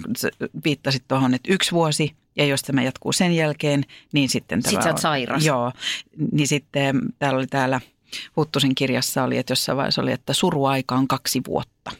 viittasit 0.65 1.03
tuohon, 1.07 1.33
että 1.33 1.53
yksi 1.53 1.71
vuosi 1.71 2.15
ja 2.35 2.45
jos 2.45 2.61
tämä 2.61 2.81
jatkuu 2.81 3.11
sen 3.11 3.33
jälkeen, 3.33 3.85
niin 4.13 4.29
sitten 4.29 4.61
tämä 4.63 4.71
Sitten 4.71 4.97
sä 4.97 5.01
sairas. 5.01 5.45
Joo, 5.45 5.71
niin 6.31 6.47
sitten 6.47 7.01
täällä 7.19 7.37
oli 7.37 7.47
täällä 7.47 7.81
Huttusen 8.35 8.75
kirjassa 8.75 9.23
oli, 9.23 9.37
että 9.37 9.51
jossain 9.51 9.77
vaiheessa 9.77 10.01
oli, 10.01 10.11
että 10.11 10.33
suruaika 10.33 10.95
on 10.95 11.07
kaksi 11.07 11.41
vuotta. 11.47 11.91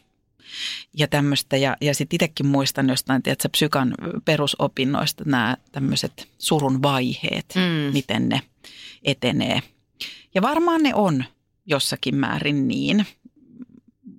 Ja 0.94 1.08
tämmöistä. 1.08 1.58
Ja, 1.58 1.78
ja 1.82 1.94
sitten 1.94 2.16
itsekin 2.16 2.46
muistan 2.48 2.90
jostain, 2.90 3.24
tiedätkö, 3.24 3.50
psykan 3.50 3.96
perusopinnoista 4.26 5.24
nämä 5.28 5.58
tämmöiset 5.72 6.28
surun 6.38 6.82
vaiheet, 6.82 7.54
Mm. 7.56 7.94
miten 7.94 8.30
ne 8.30 8.42
etenee. 9.04 9.62
Ja 10.36 10.42
varmaan 10.42 10.84
ne 10.84 10.96
on 10.96 11.24
jossakin 11.66 12.16
määrin 12.16 12.68
niin, 12.68 13.06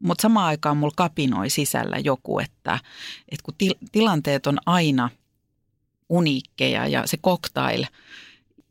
mutta 0.03 0.23
samaan 0.23 0.47
aikaan 0.47 0.77
mulla 0.77 0.93
kapinoi 0.97 1.51
sisällä 1.51 1.99
joku, 1.99 2.39
että, 2.39 2.79
että 3.29 3.43
kun 3.43 3.55
til, 3.59 3.75
tilanteet 3.93 4.47
on 4.47 4.59
aina 4.67 5.11
uniikkeja 6.09 6.87
ja 6.87 7.07
se 7.07 7.17
cocktail 7.17 7.85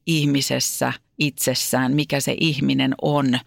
ihmisessä 0.05 0.93
itsessään, 1.19 1.95
mikä 1.95 2.19
se 2.19 2.35
ihminen 2.39 2.95
on, 3.01 3.39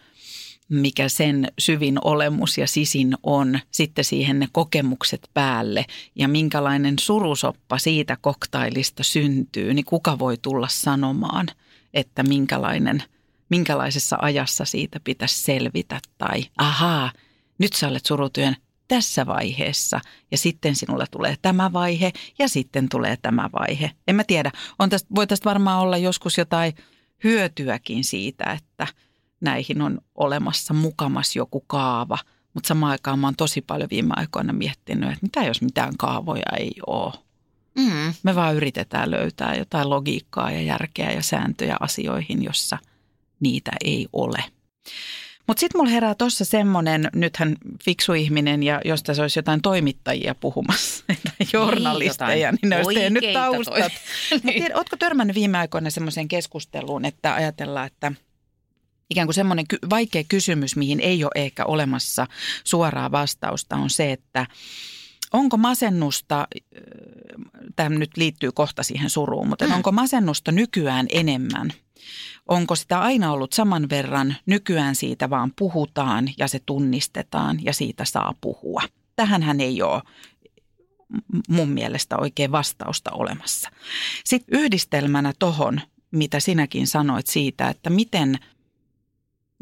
mikä 0.73 1.09
sen 1.09 1.49
syvin 1.59 1.99
olemus 2.05 2.59
ja 2.59 2.67
sisin 2.67 3.15
on, 3.23 3.59
sitten 3.71 4.05
siihen 4.05 4.39
ne 4.39 4.49
kokemukset 4.53 5.31
päälle 5.35 5.85
ja 6.15 6.29
minkälainen 6.29 6.99
surusoppa 6.99 7.79
siitä 7.79 8.17
koktailista 8.21 9.03
syntyy, 9.03 9.75
niin 9.75 9.85
kuka 9.85 10.19
voi 10.19 10.37
tulla 10.43 10.69
sanomaan, 10.69 11.47
että 11.95 12.23
minkälainen, 12.23 13.03
minkälaisessa 13.49 14.17
ajassa 14.23 14.65
siitä 14.65 15.01
pitäisi 15.05 15.41
selvitä 15.41 16.01
tai 16.19 16.45
ahaa, 16.59 17.13
nyt 17.59 17.73
sä 17.73 17.89
olet 17.89 18.07
surutyön 18.07 18.57
tässä 18.89 19.27
vaiheessa 19.27 20.01
ja 20.31 20.39
sitten 20.39 20.77
sinulla 20.77 21.07
tulee 21.11 21.37
tämä 21.43 21.73
vaihe 21.73 22.13
ja 22.39 22.49
sitten 22.49 22.89
tulee 22.89 23.17
tämä 23.23 23.51
vaihe. 23.53 23.91
En 24.09 24.17
mä 24.17 24.25
tiedä, 24.25 24.51
on 24.79 24.91
tästä, 24.91 25.09
voi 25.15 25.27
tästä 25.27 25.45
varmaan 25.45 25.81
olla 25.81 25.97
joskus 25.97 26.39
jotain 26.39 26.73
hyötyäkin 27.25 28.05
siitä, 28.05 28.45
että 28.53 28.87
näihin 29.43 29.83
on 29.83 29.99
olemassa 30.15 30.75
mukamas 30.75 31.37
joku 31.37 31.65
kaava. 31.67 32.19
Mutta 32.55 32.69
samaan 32.69 32.93
aikaan 32.93 33.19
mä 33.19 33.27
oon 33.27 33.37
tosi 33.37 33.61
paljon 33.61 33.91
viime 33.91 34.15
aikoina 34.17 34.53
miettinyt, 34.53 35.13
että 35.13 35.23
mitä 35.23 35.43
jos 35.43 35.63
mitään 35.63 35.97
kaavoja 35.99 36.57
ei 36.59 36.73
ole. 36.87 37.13
Mm. 37.79 38.15
Me 38.23 38.35
vaan 38.35 38.55
yritetään 38.55 39.11
löytää 39.11 39.55
jotain 39.55 39.91
logiikkaa 39.91 40.51
ja 40.51 40.63
järkeä 40.63 41.13
ja 41.13 41.23
sääntöjä 41.23 41.77
asioihin, 41.81 42.45
jossa 42.45 42.79
niitä 43.41 43.71
ei 43.85 44.09
ole. 44.13 44.45
Mutta 45.47 45.61
sitten 45.61 45.79
mulla 45.79 45.91
herää 45.91 46.15
tuossa 46.15 46.45
semmoinen, 46.45 47.09
nythän 47.15 47.57
fiksu 47.85 48.13
ihminen 48.13 48.63
ja 48.63 48.81
jos 48.85 49.03
tässä 49.03 49.23
olisi 49.23 49.39
jotain 49.39 49.63
toimittajia 49.63 50.35
puhumassa 50.35 51.05
tai 51.07 51.47
journalisteja, 51.53 52.53
niin 52.53 52.71
ne 52.71 52.77
olisi 52.77 53.01
tehnyt 53.01 53.25
taustat. 53.33 53.93
Mutta 54.33 54.53
tiedä, 54.53 54.77
ootko 54.77 54.97
törmännyt 54.97 55.37
viime 55.37 55.59
aikoina 55.59 55.91
semmoiseen 55.91 56.29
keskusteluun, 56.29 57.05
että 57.05 57.35
ajatellaan, 57.35 57.87
että 57.87 58.13
ikään 59.13 59.27
kuin 59.27 59.35
semmoinen 59.35 59.69
ky- 59.69 59.79
vaikea 59.91 60.25
kysymys, 60.29 60.77
mihin 60.77 61.01
ei 61.01 61.25
ole 61.25 61.33
ehkä 61.35 61.65
olemassa 61.65 62.27
suoraa 62.65 63.13
vastausta, 63.13 63.77
on 63.77 63.91
se, 63.91 64.13
että 64.13 64.47
onko 65.33 65.57
masennusta, 65.57 66.49
tämä 67.77 67.89
nyt 67.89 68.17
liittyy 68.17 68.53
kohta 68.53 68.83
siihen 68.83 69.11
suruun, 69.11 69.49
mutta 69.49 69.67
mm. 69.67 69.73
onko 69.75 69.93
masennusta 69.93 70.53
nykyään 70.53 71.07
enemmän? 71.11 71.71
Onko 72.49 72.75
sitä 72.75 73.01
aina 73.01 73.33
ollut 73.33 73.53
saman 73.53 73.89
verran? 73.91 74.37
Nykyään 74.47 74.95
siitä 74.95 75.31
vaan 75.31 75.53
puhutaan 75.59 76.31
ja 76.39 76.49
se 76.49 76.61
tunnistetaan 76.67 77.65
ja 77.65 77.73
siitä 77.73 78.05
saa 78.05 78.35
puhua. 78.41 78.83
Tähänhän 79.17 79.61
ei 79.61 79.83
ole 79.83 80.03
mun 81.49 81.69
mielestä 81.69 82.17
oikein 82.19 82.53
vastausta 82.53 83.11
olemassa. 83.11 83.71
Sitten 84.25 84.61
yhdistelmänä 84.61 85.33
tohon, 85.39 85.81
mitä 86.11 86.41
sinäkin 86.41 86.87
sanoit 86.87 87.27
siitä, 87.27 87.69
että 87.69 87.91
miten, 87.91 88.39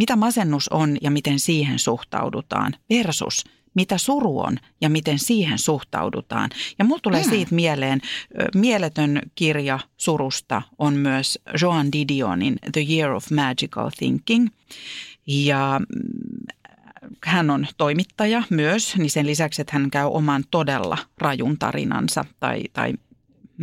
mitä 0.01 0.17
masennus 0.17 0.69
on 0.69 0.97
ja 1.03 1.11
miten 1.11 1.41
siihen 1.41 1.79
suhtaudutaan 1.79 2.73
versus 2.91 3.45
mitä 3.75 3.99
suru 3.99 4.41
on 4.41 4.57
ja 4.81 4.91
miten 4.91 5.19
siihen 5.19 5.59
suhtaudutaan. 5.59 6.51
Ja 6.79 6.85
mulla 6.85 7.01
tulee 7.03 7.23
Mm. 7.23 7.31
siitä 7.31 7.55
mieleen, 7.55 8.01
mieletön 8.55 9.23
kirja 9.35 9.79
surusta 9.97 10.63
on 10.79 10.95
myös 10.95 11.39
Joan 11.63 11.93
Didionin 11.93 12.59
The 12.73 12.87
Year 12.91 13.11
of 13.11 13.31
Magical 13.31 13.91
Thinking. 13.99 14.49
Ja 15.27 15.81
mm, 15.81 16.55
hän 17.25 17.51
on 17.51 17.67
toimittaja 17.77 18.43
myös, 18.51 18.97
niin 18.97 19.11
sen 19.11 19.27
lisäksi, 19.27 19.63
että 19.63 19.73
hän 19.79 19.91
käy 19.91 20.07
oman 20.07 20.45
todella 20.51 20.99
rajun 21.19 21.59
tarinansa 21.59 22.25
tai, 22.41 22.63
tai 22.73 22.93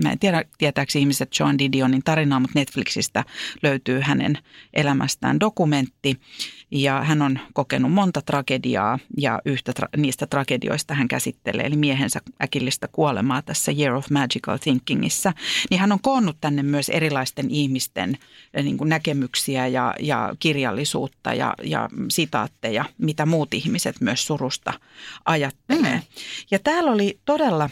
Mä 0.04 0.12
en 0.12 0.20
tiedä, 0.20 0.44
tietääkö 0.58 1.00
ihmiset 1.00 1.30
Joan 1.40 1.60
Didionin 1.60 2.04
tarinaa, 2.04 2.40
mutta 2.40 2.60
Netflixistä 2.60 3.24
löytyy 3.64 4.00
hänen 4.00 4.38
elämästään 4.74 5.40
dokumentti. 5.40 6.20
Ja 6.72 7.04
hän 7.04 7.22
on 7.22 7.40
kokenut 7.54 7.94
monta 7.94 8.22
tragediaa 8.22 9.00
ja 9.18 9.42
yhtä 9.46 9.74
tra- 9.80 10.00
niistä 10.02 10.28
tragedioista 10.28 10.94
hän 10.94 11.08
käsittelee, 11.08 11.66
eli 11.66 11.76
miehensä 11.76 12.20
äkillistä 12.44 12.88
kuolemaa 12.88 13.42
tässä 13.42 13.72
Year 13.72 13.94
of 13.94 14.10
Magical 14.10 14.58
Thinkingissa. 14.58 15.34
Niin 15.70 15.80
hän 15.80 15.92
on 15.92 16.00
koonnut 16.02 16.38
tänne 16.42 16.64
myös 16.64 16.90
erilaisten 16.90 17.52
ihmisten 17.52 18.18
eh, 18.54 18.64
niin 18.64 18.78
kuin 18.78 18.90
näkemyksiä 18.90 19.68
ja, 19.68 19.94
ja 20.00 20.36
kirjallisuutta 20.40 21.34
ja, 21.34 21.54
ja 21.64 21.90
sitaatteja, 22.10 22.86
mitä 22.98 23.26
muut 23.26 23.54
ihmiset 23.54 24.02
myös 24.02 24.28
surusta 24.28 24.74
ajattelee. 25.26 25.96
Mm. 25.96 26.02
Ja 26.52 26.60
täällä 26.60 26.92
oli 26.92 27.20
todella 27.26 27.70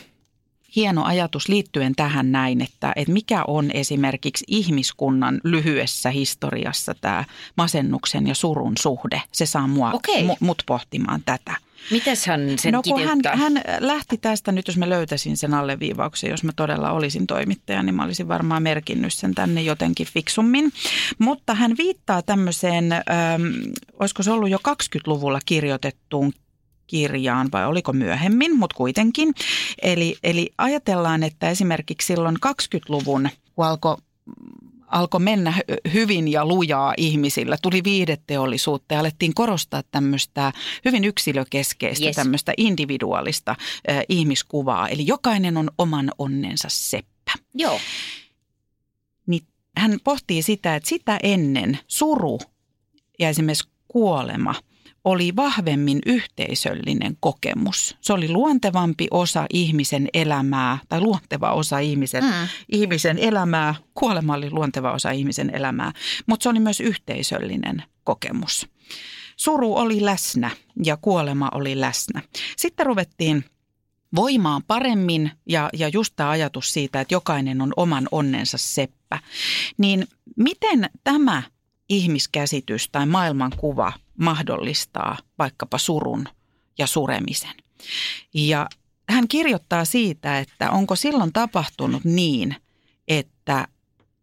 hieno 0.75 1.03
ajatus 1.03 1.47
liittyen 1.49 1.95
tähän 1.95 2.31
näin, 2.31 2.61
että, 2.61 2.93
että 2.95 3.13
mikä 3.13 3.43
on 3.47 3.71
esimerkiksi 3.71 4.45
ihmiskunnan 4.47 5.41
lyhyessä 5.43 6.09
historiassa 6.09 6.95
tämä 7.01 7.23
masennuksen 7.57 8.27
ja 8.27 8.35
surun 8.35 8.73
suhde. 8.79 9.21
Se 9.31 9.45
saa 9.45 9.67
mua, 9.67 9.91
Okei. 9.91 10.23
mu, 10.23 10.35
mut 10.39 10.63
pohtimaan 10.65 11.21
tätä. 11.25 11.55
Mites 11.91 12.25
hän 12.25 12.59
sen 12.59 12.73
no 12.73 12.81
kun 12.83 13.03
hän, 13.03 13.19
hän 13.33 13.61
lähti 13.79 14.17
tästä, 14.17 14.51
nyt 14.51 14.67
jos 14.67 14.77
mä 14.77 14.89
löytäisin 14.89 15.38
sen 15.38 15.53
alleviivauksen, 15.53 16.29
jos 16.29 16.43
mä 16.43 16.51
todella 16.55 16.91
olisin 16.91 17.27
toimittaja, 17.27 17.83
niin 17.83 17.95
mä 17.95 18.03
olisin 18.03 18.27
varmaan 18.27 18.63
merkinnyt 18.63 19.13
sen 19.13 19.35
tänne 19.35 19.61
jotenkin 19.61 20.07
fiksummin. 20.07 20.73
Mutta 21.19 21.53
hän 21.53 21.75
viittaa 21.77 22.21
tämmöiseen, 22.21 22.91
ähm, 22.91 23.43
olisiko 23.99 24.23
se 24.23 24.31
ollut 24.31 24.49
jo 24.49 24.57
20-luvulla 24.67 25.39
kirjoitettuun 25.45 26.33
kirjaan 26.88 27.50
vai 27.52 27.65
oliko 27.65 27.93
myöhemmin, 27.93 28.56
mutta 28.58 28.76
kuitenkin. 28.78 29.34
Eli, 29.82 30.15
eli 30.24 30.50
ajatellaan, 30.58 31.24
että 31.24 31.50
esimerkiksi 31.50 32.06
silloin 32.08 32.36
20-luvun, 32.45 33.30
kun 33.56 33.65
alkoi 33.65 33.98
alkoi 34.88 35.19
mennä 35.19 35.52
hy- 35.58 35.91
hyvin 35.93 36.28
ja 36.28 36.45
lujaa 36.45 36.93
ihmisillä. 36.98 37.58
Tuli 37.62 37.84
viihdeteollisuutta 37.84 38.93
ja 38.93 39.00
alettiin 39.00 39.34
korostaa 39.34 39.84
tämmöistä 39.91 40.52
hyvin 40.86 41.04
yksilökeskeistä, 41.04 42.06
Yes. 42.06 42.15
tämmöistä 42.15 42.54
individuaalista 42.58 43.52
äh, 43.89 44.04
ihmiskuvaa. 44.10 44.88
Eli 44.89 45.08
jokainen 45.08 45.58
on 45.58 45.69
oman 45.78 46.12
onnensa 46.17 46.67
seppä. 46.71 47.32
Joo. 47.54 47.80
Niin 49.28 49.43
hän 49.78 50.00
pohtii 50.04 50.41
sitä, 50.41 50.76
että 50.76 50.89
sitä 50.89 51.19
ennen 51.24 51.80
suru 51.88 52.39
ja 53.19 53.30
esimerkiksi 53.30 53.69
kuolema 53.88 54.56
oli 55.05 55.35
vahvemmin 55.35 55.99
yhteisöllinen 56.05 57.17
kokemus. 57.19 57.97
Se 58.01 58.13
oli 58.13 58.29
luontevampi 58.29 59.07
osa 59.11 59.45
ihmisen 59.53 60.07
elämää 60.13 60.77
tai 60.89 61.01
luonteva 61.01 61.53
osa 61.53 61.79
ihmisen, 61.79 62.23
mm. 62.23 62.47
ihmisen 62.71 63.17
elämää. 63.17 63.75
Kuolema 63.93 64.33
oli 64.33 64.51
luonteva 64.51 64.91
osa 64.91 65.11
ihmisen 65.11 65.55
elämää, 65.55 65.91
mutta 66.25 66.43
se 66.43 66.49
oli 66.49 66.59
myös 66.59 66.79
yhteisöllinen 66.79 67.83
kokemus. 68.03 68.67
Suru 69.37 69.75
oli 69.75 70.05
läsnä 70.05 70.51
ja 70.83 70.97
kuolema 70.97 71.49
oli 71.53 71.79
läsnä. 71.79 72.21
Sitten 72.57 72.85
ruvettiin 72.85 73.45
voimaan 74.15 74.63
paremmin 74.67 75.31
ja, 75.49 75.69
ja 75.73 75.87
just 75.87 76.13
tämä 76.15 76.29
ajatus 76.29 76.73
siitä, 76.73 77.01
että 77.01 77.13
jokainen 77.13 77.61
on 77.61 77.73
oman 77.77 78.07
onnensa 78.11 78.57
seppä. 78.57 79.19
Niin 79.77 80.07
miten 80.37 80.89
tämä 81.03 81.43
ihmiskäsitys 81.89 82.89
tai 82.89 83.05
maailmankuva 83.05 83.93
mahdollistaa 84.19 85.17
vaikkapa 85.39 85.78
surun 85.78 86.28
ja 86.78 86.88
suremisen? 86.88 87.54
Ja 88.34 88.67
hän 89.10 89.28
kirjoittaa 89.28 89.86
siitä, 89.86 90.39
että 90.39 90.71
onko 90.71 90.95
silloin 90.95 91.34
tapahtunut 91.34 92.04
niin, 92.04 92.56
että 93.08 93.67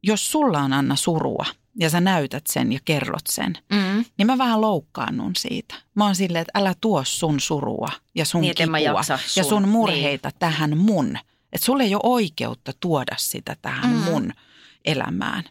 jos 0.02 0.32
sulla 0.32 0.58
on 0.60 0.72
Anna 0.72 0.96
surua 0.96 1.46
ja 1.80 1.90
sä 1.90 2.00
näytät 2.00 2.46
sen 2.46 2.72
ja 2.72 2.78
kerrot 2.84 3.26
sen, 3.30 3.58
Mm. 3.72 4.04
niin 4.18 4.26
mä 4.26 4.38
vähän 4.38 4.60
loukkaannun 4.60 5.36
siitä. 5.36 5.74
Mä 5.94 6.04
oon 6.04 6.14
silleen, 6.16 6.42
että 6.42 6.58
älä 6.60 6.74
tuo 6.80 7.04
sun 7.04 7.40
surua 7.40 7.88
ja 8.14 8.24
sun 8.24 8.40
Niin, 8.40 8.54
kipua 8.54 8.78
jaksa 8.78 9.12
ja 9.12 9.18
sun- 9.44 9.44
sun 9.44 9.68
murheita 9.68 10.28
niin. 10.28 10.38
tähän 10.38 10.78
mun. 10.78 11.18
Että 11.52 11.64
sulle 11.64 11.82
ei 11.82 11.94
ole 11.94 12.00
oikeutta 12.04 12.72
tuoda 12.80 13.14
sitä 13.18 13.56
tähän 13.62 13.90
mm. 13.92 13.98
mun 13.98 14.32
elämään. 14.84 15.44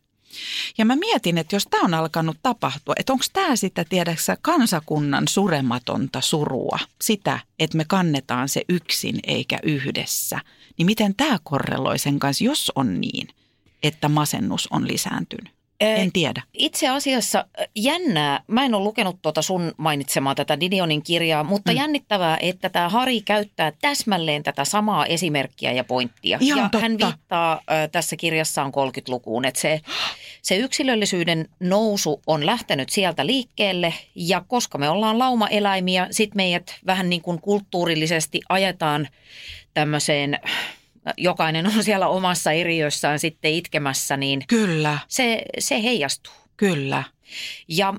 Ja 0.77 0.85
mä 0.85 0.95
mietin, 0.95 1.37
että 1.37 1.55
jos 1.55 1.67
tämä 1.69 1.83
on 1.83 1.93
alkanut 1.93 2.37
tapahtua, 2.43 2.93
että 2.97 3.13
onko 3.13 3.25
tämä 3.33 3.55
sitä, 3.55 3.85
tiedäksä, 3.89 4.37
kansakunnan 4.41 5.27
surematonta 5.27 6.21
surua, 6.21 6.79
sitä, 7.01 7.39
että 7.59 7.77
me 7.77 7.85
kannetaan 7.87 8.49
se 8.49 8.61
yksin 8.69 9.19
eikä 9.27 9.59
yhdessä, 9.63 10.39
niin 10.77 10.85
miten 10.85 11.15
tämä 11.15 11.37
korreloi 11.43 11.99
sen 11.99 12.19
kanssa, 12.19 12.43
jos 12.43 12.71
on 12.75 13.01
niin, 13.01 13.27
että 13.83 14.09
masennus 14.09 14.67
on 14.71 14.87
lisääntynyt? 14.87 15.60
En 15.81 16.11
tiedä. 16.11 16.41
Itse 16.53 16.87
asiassa 16.89 17.39
äh, 17.39 17.67
jännää, 17.75 18.43
mä 18.47 18.65
en 18.65 18.73
ole 18.73 18.83
lukenut 18.83 19.21
tuota 19.21 19.41
sun 19.41 19.71
mainitsemaa 19.77 20.35
tätä 20.35 20.59
Didionin 20.59 21.03
kirjaa, 21.03 21.43
mutta 21.43 21.71
mm. 21.71 21.77
jännittävää, 21.77 22.37
että 22.41 22.69
tämä 22.69 22.89
Hari 22.89 23.21
käyttää 23.21 23.71
täsmälleen 23.81 24.43
tätä 24.43 24.65
samaa 24.65 25.05
esimerkkiä 25.05 25.71
ja 25.71 25.83
pointtia. 25.83 26.37
Ihan 26.41 26.59
ja 26.59 26.63
totta. 26.63 26.79
hän 26.79 26.97
viittaa 26.97 27.53
äh, 27.53 27.89
tässä 27.91 28.15
kirjassaan 28.15 28.71
30-lukuun, 28.71 29.45
että 29.45 29.61
se, 29.61 29.81
se 30.41 30.57
yksilöllisyyden 30.57 31.49
nousu 31.59 32.21
on 32.27 32.45
lähtenyt 32.45 32.89
sieltä 32.89 33.25
liikkeelle 33.25 33.93
ja 34.15 34.43
koska 34.47 34.77
me 34.77 34.89
ollaan 34.89 35.19
laumaeläimiä, 35.19 36.07
sit 36.11 36.35
meidät 36.35 36.75
vähän 36.85 37.09
niin 37.09 37.21
kuin 37.21 37.41
kulttuurillisesti 37.41 38.41
ajetaan 38.49 39.07
tämmöiseen, 39.73 40.39
jokainen 41.17 41.65
on 41.67 41.83
siellä 41.83 42.07
omassa 42.07 42.51
eriössään 42.51 43.19
sitten 43.19 43.51
itkemässä, 43.51 44.17
niin 44.17 44.43
Kyllä, 44.47 44.97
se, 45.07 45.41
se 45.59 45.83
heijastuu. 45.83 46.33
kyllä. 46.57 47.03
Ja 47.67 47.93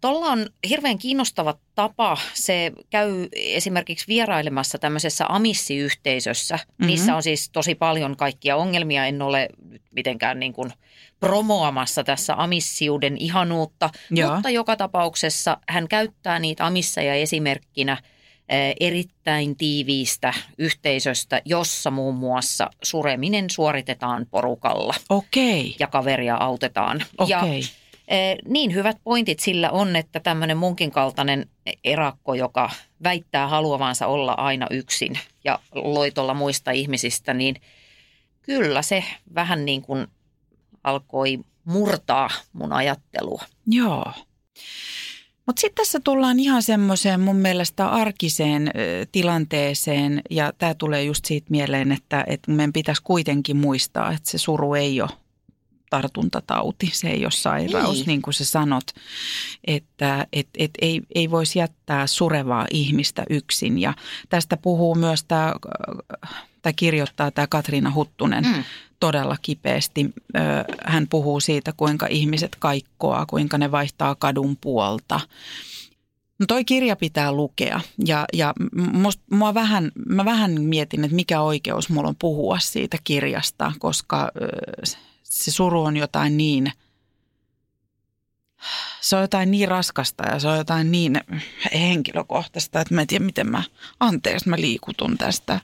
tuolla 0.00 0.26
on 0.26 0.46
hirveän 0.68 0.98
kiinnostava 0.98 1.54
tapa. 1.74 2.18
Se 2.34 2.72
käy 2.90 3.28
esimerkiksi 3.32 4.06
vierailemassa 4.08 4.78
tämmöisessä 4.78 5.24
amissiyhteisössä. 5.28 6.56
Mm-hmm. 6.56 6.86
Niissä 6.86 7.16
on 7.16 7.22
siis 7.22 7.50
tosi 7.50 7.74
paljon 7.74 8.16
kaikkia 8.16 8.56
ongelmia. 8.56 9.06
En 9.06 9.22
ole 9.22 9.48
mitenkään 9.94 10.40
niin 10.40 10.52
kuin 10.52 10.72
promoamassa 11.20 12.04
tässä 12.04 12.34
amissiuden 12.42 13.16
ihanuutta. 13.18 13.90
Joo. 14.10 14.34
Mutta 14.34 14.50
joka 14.50 14.76
tapauksessa 14.76 15.56
hän 15.68 15.88
käyttää 15.88 16.38
niitä 16.38 16.66
amisseja 16.66 17.14
esimerkkinä 17.14 17.96
erittäin 18.80 19.56
tiiviistä 19.56 20.34
yhteisöstä, 20.58 21.42
jossa 21.44 21.90
muun 21.90 22.14
muassa 22.14 22.70
sureminen 22.82 23.50
suoritetaan 23.50 24.26
porukalla 24.30 24.94
Okei, 25.08 25.76
ja 25.78 25.86
kaveria 25.86 26.36
autetaan. 26.36 27.04
Ja 27.28 27.38
okei. 27.40 27.62
Eh, 28.08 28.36
Niin 28.48 28.74
hyvät 28.74 28.96
pointit 29.04 29.40
sillä 29.40 29.70
on, 29.70 29.96
että 29.96 30.20
tämmöinen 30.20 30.56
munkin 30.56 30.90
kaltainen 30.90 31.46
erakko, 31.84 32.34
joka 32.34 32.70
väittää 33.02 33.48
haluavansa 33.48 34.06
olla 34.06 34.32
aina 34.32 34.66
yksin 34.70 35.18
ja 35.44 35.58
loitolla 35.74 36.34
muista 36.34 36.70
ihmisistä, 36.70 37.34
niin 37.34 37.56
kyllä 38.42 38.82
se 38.82 39.04
vähän 39.34 39.64
niin 39.64 39.82
kuin 39.82 40.06
alkoi 40.84 41.38
murtaa 41.64 42.30
mun 42.52 42.72
ajattelua. 42.72 43.42
Joo. 43.66 44.12
Mutta 45.50 45.60
sitten 45.60 45.84
tässä 45.84 46.00
tullaan 46.04 46.40
ihan 46.40 46.62
semmoiseen 46.62 47.20
mun 47.20 47.36
mielestä 47.36 47.88
arkiseen 47.88 48.70
tilanteeseen, 49.12 50.22
ja 50.30 50.52
tämä 50.58 50.74
tulee 50.74 51.04
just 51.04 51.24
siitä 51.24 51.46
mieleen, 51.50 51.92
että, 51.92 52.24
että 52.26 52.50
meidän 52.50 52.72
pitäisi 52.72 53.02
kuitenkin 53.02 53.56
muistaa, 53.56 54.12
että 54.12 54.30
se 54.30 54.38
suru 54.38 54.74
ei 54.74 55.00
ole 55.00 55.10
tartuntatauti, 55.90 56.90
se 56.92 57.08
ei 57.08 57.24
ole 57.24 57.30
sairaus, 57.30 57.88
niin, 57.88 57.96
Niin. 57.98 58.06
niin 58.06 58.22
kuin 58.22 58.34
sä 58.34 58.44
sanot, 58.44 58.84
että 59.64 60.26
et, 60.32 60.48
et 60.58 60.70
ei, 60.80 61.00
ei 61.14 61.30
voisi 61.30 61.58
jättää 61.58 62.06
surevaa 62.06 62.66
ihmistä 62.70 63.22
yksin. 63.30 63.78
Ja 63.78 63.94
tästä 64.28 64.56
puhuu 64.56 64.94
myös 64.94 65.24
tämä, 65.24 65.54
tai 66.62 66.72
kirjoittaa 66.72 67.30
tämä 67.30 67.46
Katriina 67.46 67.92
Huttunen 67.94 68.44
Mm. 68.44 68.64
todella 69.00 69.36
kipeästi. 69.42 70.10
Hän 70.84 71.06
puhuu 71.08 71.40
siitä, 71.40 71.72
kuinka 71.76 72.06
ihmiset 72.06 72.56
kaikkoa, 72.58 73.26
kuinka 73.26 73.58
ne 73.58 73.70
vaihtaa 73.70 74.14
kadun 74.14 74.56
puolta. 74.60 75.20
No 76.38 76.46
toi 76.46 76.64
kirja 76.64 76.96
pitää 76.96 77.32
lukea 77.32 77.80
ja, 78.06 78.24
ja 78.32 78.54
must, 78.92 79.20
mua 79.30 79.54
vähän, 79.54 79.92
mä 80.08 80.24
vähän 80.24 80.60
mietin, 80.60 81.04
että 81.04 81.14
mikä 81.14 81.40
oikeus 81.40 81.88
mulla 81.88 82.08
on 82.08 82.16
puhua 82.16 82.58
siitä 82.58 82.96
kirjasta, 83.04 83.72
koska 83.78 84.30
se 85.22 85.50
suru 85.50 85.82
on 85.82 85.96
jotain 85.96 86.36
niin, 86.36 86.72
se 89.00 89.16
on 89.16 89.22
jotain 89.22 89.50
niin 89.50 89.68
raskasta 89.68 90.28
ja 90.28 90.38
se 90.38 90.48
on 90.48 90.56
jotain 90.56 90.92
niin 90.92 91.20
henkilökohtaista, 91.74 92.80
että 92.80 92.94
mä 92.94 93.00
en 93.00 93.06
tiedä 93.06 93.24
miten 93.24 93.50
mä, 93.50 93.62
anteeksi 94.00 94.48
mä 94.48 94.56
liikutun 94.56 95.18
tästä. 95.18 95.60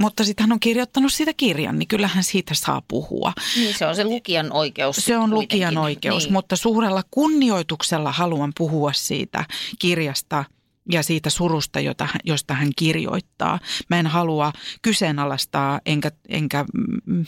Mutta 0.00 0.24
sitten 0.24 0.44
hän 0.44 0.52
on 0.52 0.60
kirjoittanut 0.60 1.12
siitä 1.12 1.32
kirjan, 1.36 1.78
niin 1.78 1.88
kyllähän 1.88 2.24
siitä 2.24 2.54
saa 2.54 2.82
puhua. 2.88 3.32
Niin 3.56 3.74
se 3.74 3.86
on 3.86 3.96
se 3.96 4.04
lukijan 4.04 4.52
oikeus. 4.52 4.96
Se 4.96 5.16
on 5.16 5.30
kuitenkin. 5.30 5.56
lukijan 5.56 5.78
oikeus, 5.78 6.24
niin. 6.24 6.32
mutta 6.32 6.56
suurella 6.56 7.02
kunnioituksella 7.10 8.12
haluan 8.12 8.52
puhua 8.58 8.92
siitä 8.92 9.44
kirjasta 9.78 10.44
ja 10.92 11.02
siitä 11.02 11.30
surusta, 11.30 11.80
jota, 11.80 12.08
josta 12.24 12.54
hän 12.54 12.70
kirjoittaa. 12.76 13.58
Mä 13.90 13.98
en 13.98 14.06
halua 14.06 14.52
kyseenalaistaa, 14.82 15.80
enkä, 15.86 16.10
enkä 16.28 16.64
mm, 17.06 17.24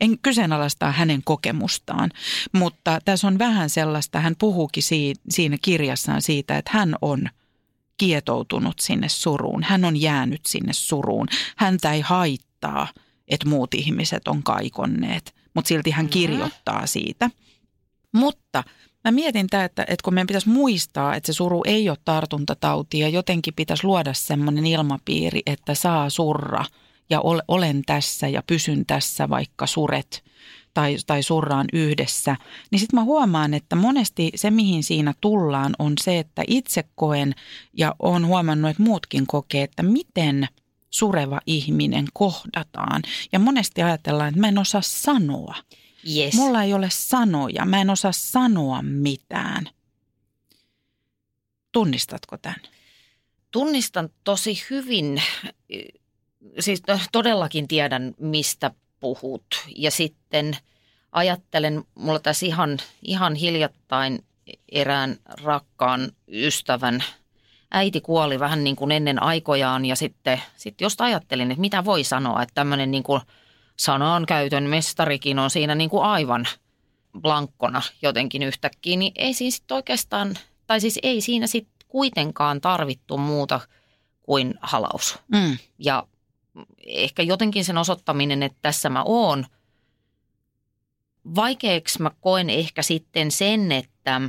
en 0.00 0.18
kyseenalaistaa 0.18 0.92
hänen 0.92 1.20
kokemustaan, 1.24 2.10
mutta 2.52 2.98
tässä 3.04 3.26
on 3.26 3.38
vähän 3.38 3.70
sellaista, 3.70 4.20
hän 4.20 4.36
puhuukin 4.38 4.82
siinä 5.28 5.56
kirjassaan 5.62 6.22
siitä, 6.22 6.58
että 6.58 6.70
hän 6.74 6.94
on 7.02 7.28
kietoutunut 7.96 8.78
sinne 8.78 9.08
suruun. 9.08 9.62
Hän 9.62 9.84
on 9.84 10.00
jäänyt 10.00 10.46
sinne 10.46 10.72
suruun. 10.72 11.28
Häntä 11.56 11.92
ei 11.92 12.00
haittaa, 12.00 12.88
että 13.28 13.48
muut 13.48 13.74
ihmiset 13.74 14.28
on 14.28 14.42
kaikonneet, 14.42 15.34
mutta 15.54 15.68
silti 15.68 15.90
hän 15.90 16.08
kirjoittaa 16.08 16.86
siitä. 16.86 17.30
Mutta 18.12 18.64
mä 19.04 19.10
mietin 19.10 19.46
tämä, 19.46 19.64
että, 19.64 19.82
että 19.82 20.04
kun 20.04 20.14
meidän 20.14 20.26
pitäisi 20.26 20.48
muistaa, 20.48 21.14
että 21.14 21.26
se 21.26 21.32
suru 21.32 21.62
ei 21.66 21.88
ole 21.88 21.98
tartuntatauti 22.04 22.98
ja 22.98 23.08
jotenkin 23.08 23.54
pitäisi 23.54 23.84
luoda 23.84 24.14
semmoinen 24.14 24.66
ilmapiiri, 24.66 25.42
että 25.46 25.74
saa 25.74 26.10
surra 26.10 26.64
ja 27.10 27.20
ol, 27.20 27.40
olen 27.48 27.82
tässä 27.86 28.28
ja 28.28 28.42
pysyn 28.46 28.86
tässä, 28.86 29.28
vaikka 29.28 29.66
suret 29.66 30.24
tai, 30.76 30.96
tai 31.06 31.22
surraan 31.22 31.66
yhdessä, 31.72 32.36
niin 32.70 32.78
sitten 32.78 33.00
mä 33.00 33.04
huomaan, 33.04 33.54
että 33.54 33.76
monesti 33.76 34.32
se, 34.34 34.50
mihin 34.50 34.82
siinä 34.82 35.14
tullaan, 35.20 35.74
on 35.78 35.92
se, 36.00 36.18
että 36.18 36.42
itse 36.46 36.84
koen 36.94 37.34
ja 37.72 37.94
on 37.98 38.26
huomannut, 38.26 38.70
että 38.70 38.82
muutkin 38.82 39.26
kokee, 39.26 39.62
että 39.62 39.82
miten 39.82 40.48
sureva 40.90 41.40
ihminen 41.46 42.06
kohdataan. 42.12 43.02
Ja 43.32 43.38
monesti 43.38 43.82
ajatellaan, 43.82 44.28
että 44.28 44.40
mä 44.40 44.48
en 44.48 44.58
osaa 44.58 44.82
sanoa. 44.82 45.54
Yes. 46.16 46.34
Mulla 46.34 46.62
ei 46.62 46.74
ole 46.74 46.88
sanoja, 46.90 47.64
mä 47.64 47.80
en 47.80 47.90
osaa 47.90 48.12
sanoa 48.12 48.82
mitään. 48.82 49.64
Tunnistatko 51.72 52.38
tämän? 52.38 52.60
Tunnistan 53.50 54.08
tosi 54.24 54.62
hyvin, 54.70 55.22
siis 56.60 56.82
todellakin 57.12 57.68
tiedän 57.68 58.14
mistä 58.20 58.70
puhut. 59.06 59.46
Ja 59.76 59.90
sitten 59.90 60.56
ajattelen, 61.12 61.84
mulla 61.94 62.18
tässä 62.18 62.46
ihan, 62.46 62.78
ihan 63.02 63.34
hiljattain 63.34 64.24
erään 64.72 65.16
rakkaan 65.42 66.12
ystävän 66.28 67.04
äiti 67.70 68.00
kuoli 68.00 68.40
vähän 68.40 68.64
niin 68.64 68.76
kuin 68.76 68.92
ennen 68.92 69.22
aikojaan 69.22 69.84
ja 69.84 69.96
sitten, 69.96 70.42
sitten 70.56 70.84
just 70.84 71.00
ajattelin, 71.00 71.50
että 71.50 71.60
mitä 71.60 71.84
voi 71.84 72.04
sanoa, 72.04 72.42
että 72.42 72.54
tämmöinen 72.54 72.90
niin 72.90 73.02
kuin 73.02 73.20
sanankäytön 73.76 74.64
mestarikin 74.64 75.38
on 75.38 75.50
siinä 75.50 75.74
niin 75.74 75.90
kuin 75.90 76.04
aivan 76.04 76.46
blankkona 77.20 77.82
jotenkin 78.02 78.42
yhtäkkiä, 78.42 78.96
niin 78.96 79.12
ei 79.16 79.34
siinä 79.34 79.50
sitten 79.50 79.74
oikeastaan, 79.74 80.34
tai 80.66 80.80
siis 80.80 80.98
ei 81.02 81.20
siinä 81.20 81.46
sitten 81.46 81.88
kuitenkaan 81.88 82.60
tarvittu 82.60 83.18
muuta 83.18 83.60
kuin 84.22 84.54
halaus. 84.62 85.18
Mm. 85.28 85.58
Ja 85.78 86.06
ehkä 86.86 87.22
jotenkin 87.22 87.64
sen 87.64 87.78
osoittaminen, 87.78 88.42
että 88.42 88.58
tässä 88.62 88.90
mä 88.90 89.02
oon. 89.02 89.46
Vaikeaksi 91.34 92.02
mä 92.02 92.10
koen 92.20 92.50
ehkä 92.50 92.82
sitten 92.82 93.30
sen, 93.30 93.72
että, 93.72 94.20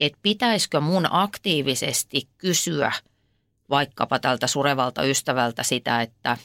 että 0.00 0.18
pitäisikö 0.22 0.80
mun 0.80 1.06
aktiivisesti 1.10 2.28
kysyä 2.38 2.92
vaikkapa 3.70 4.18
tältä 4.18 4.46
surevalta 4.46 5.04
ystävältä 5.04 5.62
sitä, 5.62 6.02
että 6.02 6.36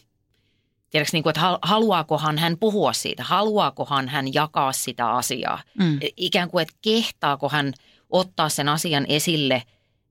tiedätkö, 0.89 1.09
niin 1.13 1.23
kuin, 1.23 1.31
että 1.31 1.41
hal- 1.41 1.59
haluaakohan 1.61 2.37
hän 2.37 2.57
puhua 2.57 2.93
siitä, 2.93 3.23
haluaakohan 3.23 4.09
hän 4.09 4.33
jakaa 4.33 4.71
sitä 4.71 5.11
asiaa. 5.11 5.63
Mm. 5.79 5.99
Ikään 6.17 6.49
kuin, 6.49 6.61
että 6.61 6.75
kehtaako 6.81 7.49
hän 7.49 7.73
ottaa 8.09 8.49
sen 8.49 8.69
asian 8.69 9.05
esille, 9.09 9.63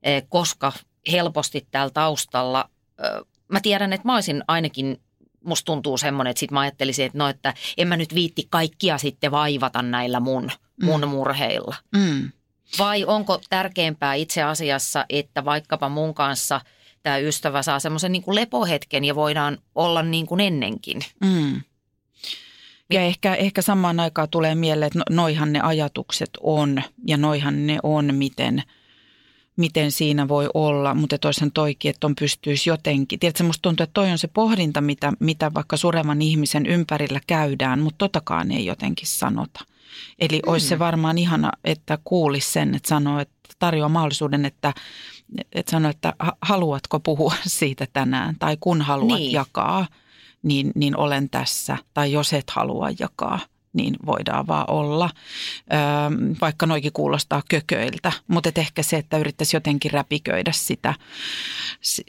eh, 0.03 0.23
koska 0.29 0.71
helposti 1.11 1.67
täällä 1.71 1.91
taustalla, 1.91 2.69
mä 3.47 3.59
tiedän, 3.61 3.93
että 3.93 4.07
mä 4.07 4.13
olisin 4.13 4.43
ainakin, 4.47 5.01
musta 5.45 5.65
tuntuu 5.65 5.97
semmoinen, 5.97 6.31
että 6.31 6.39
sit 6.39 6.51
mä 6.51 6.59
ajattelisin, 6.59 7.05
että 7.05 7.17
no, 7.17 7.27
että 7.27 7.53
en 7.77 7.87
mä 7.87 7.97
nyt 7.97 8.15
viitti 8.15 8.47
kaikkia 8.49 8.97
sitten 8.97 9.31
vaivata 9.31 9.81
näillä 9.81 10.19
mun, 10.19 10.51
mun 10.83 11.07
murheilla. 11.07 11.75
Mm. 11.95 12.31
Vai 12.79 13.05
onko 13.05 13.41
tärkeämpää 13.49 14.13
itse 14.13 14.43
asiassa, 14.43 15.05
että 15.09 15.45
vaikkapa 15.45 15.89
mun 15.89 16.13
kanssa 16.13 16.61
tämä 17.03 17.17
ystävä 17.17 17.61
saa 17.61 17.79
semmoisen 17.79 18.11
niin 18.11 18.23
kuin 18.23 18.35
lepohetken 18.35 19.05
ja 19.05 19.15
voidaan 19.15 19.57
olla 19.75 20.03
niin 20.03 20.25
kuin 20.25 20.41
ennenkin. 20.41 21.01
Mm. 21.23 21.61
Ja 22.89 23.01
ehkä, 23.01 23.35
ehkä 23.35 23.61
samaan 23.61 23.99
aikaan 23.99 24.29
tulee 24.29 24.55
mieleen, 24.55 24.87
että 24.87 24.99
no, 24.99 25.05
noihan 25.09 25.53
ne 25.53 25.59
ajatukset 25.61 26.29
on 26.39 26.83
ja 27.07 27.17
noihan 27.17 27.67
ne 27.67 27.77
on, 27.83 28.15
miten 28.15 28.63
miten 29.57 29.91
siinä 29.91 30.27
voi 30.27 30.49
olla, 30.53 30.93
mutta 30.93 31.17
toisen 31.17 31.51
toikin, 31.51 31.89
että 31.89 32.07
on 32.07 32.15
pystyisi 32.15 32.69
jotenkin. 32.69 33.19
Tiedätkö, 33.19 33.43
musta 33.43 33.61
tuntuu, 33.61 33.83
että 33.83 33.93
toi 33.93 34.11
on 34.11 34.17
se 34.17 34.27
pohdinta, 34.27 34.81
mitä, 34.81 35.13
mitä 35.19 35.53
vaikka 35.53 35.77
surevan 35.77 36.21
ihmisen 36.21 36.65
ympärillä 36.65 37.19
käydään, 37.27 37.79
mutta 37.79 37.97
totakaan 37.97 38.51
ei 38.51 38.65
jotenkin 38.65 39.07
sanota. 39.07 39.65
Eli 40.19 40.41
mm. 40.45 40.51
olisi 40.51 40.67
se 40.67 40.79
varmaan 40.79 41.17
ihana, 41.17 41.51
että 41.63 41.97
kuulisi 42.03 42.51
sen, 42.51 42.75
että 42.75 42.89
sanoo, 42.89 43.19
että 43.19 43.35
tarjoaa 43.59 43.89
mahdollisuuden, 43.89 44.45
että, 44.45 44.73
että 45.53 45.71
sanoo, 45.71 45.91
että 45.91 46.13
haluatko 46.41 46.99
puhua 46.99 47.33
siitä 47.59 47.87
tänään 47.93 48.35
tai 48.39 48.57
kun 48.59 48.81
haluat 48.81 49.19
niin. 49.19 49.31
jakaa, 49.31 49.87
niin, 50.43 50.71
niin 50.75 50.97
olen 50.97 51.29
tässä. 51.29 51.77
Tai 51.93 52.11
jos 52.11 52.33
et 52.33 52.49
halua 52.49 52.89
jakaa, 52.99 53.39
niin 53.75 53.95
voidaan 54.05 54.47
vaan 54.47 54.69
olla. 54.69 55.09
Öö, 55.73 55.79
vaikka 56.41 56.65
noikin 56.65 56.93
kuulostaa 56.93 57.41
kököiltä, 57.49 58.11
mutta 58.27 58.49
et 58.49 58.57
ehkä 58.57 58.83
se, 58.83 58.97
että 58.97 59.17
yrittäisi 59.17 59.55
jotenkin 59.55 59.91
räpiköidä 59.91 60.51
sitä, 60.51 60.93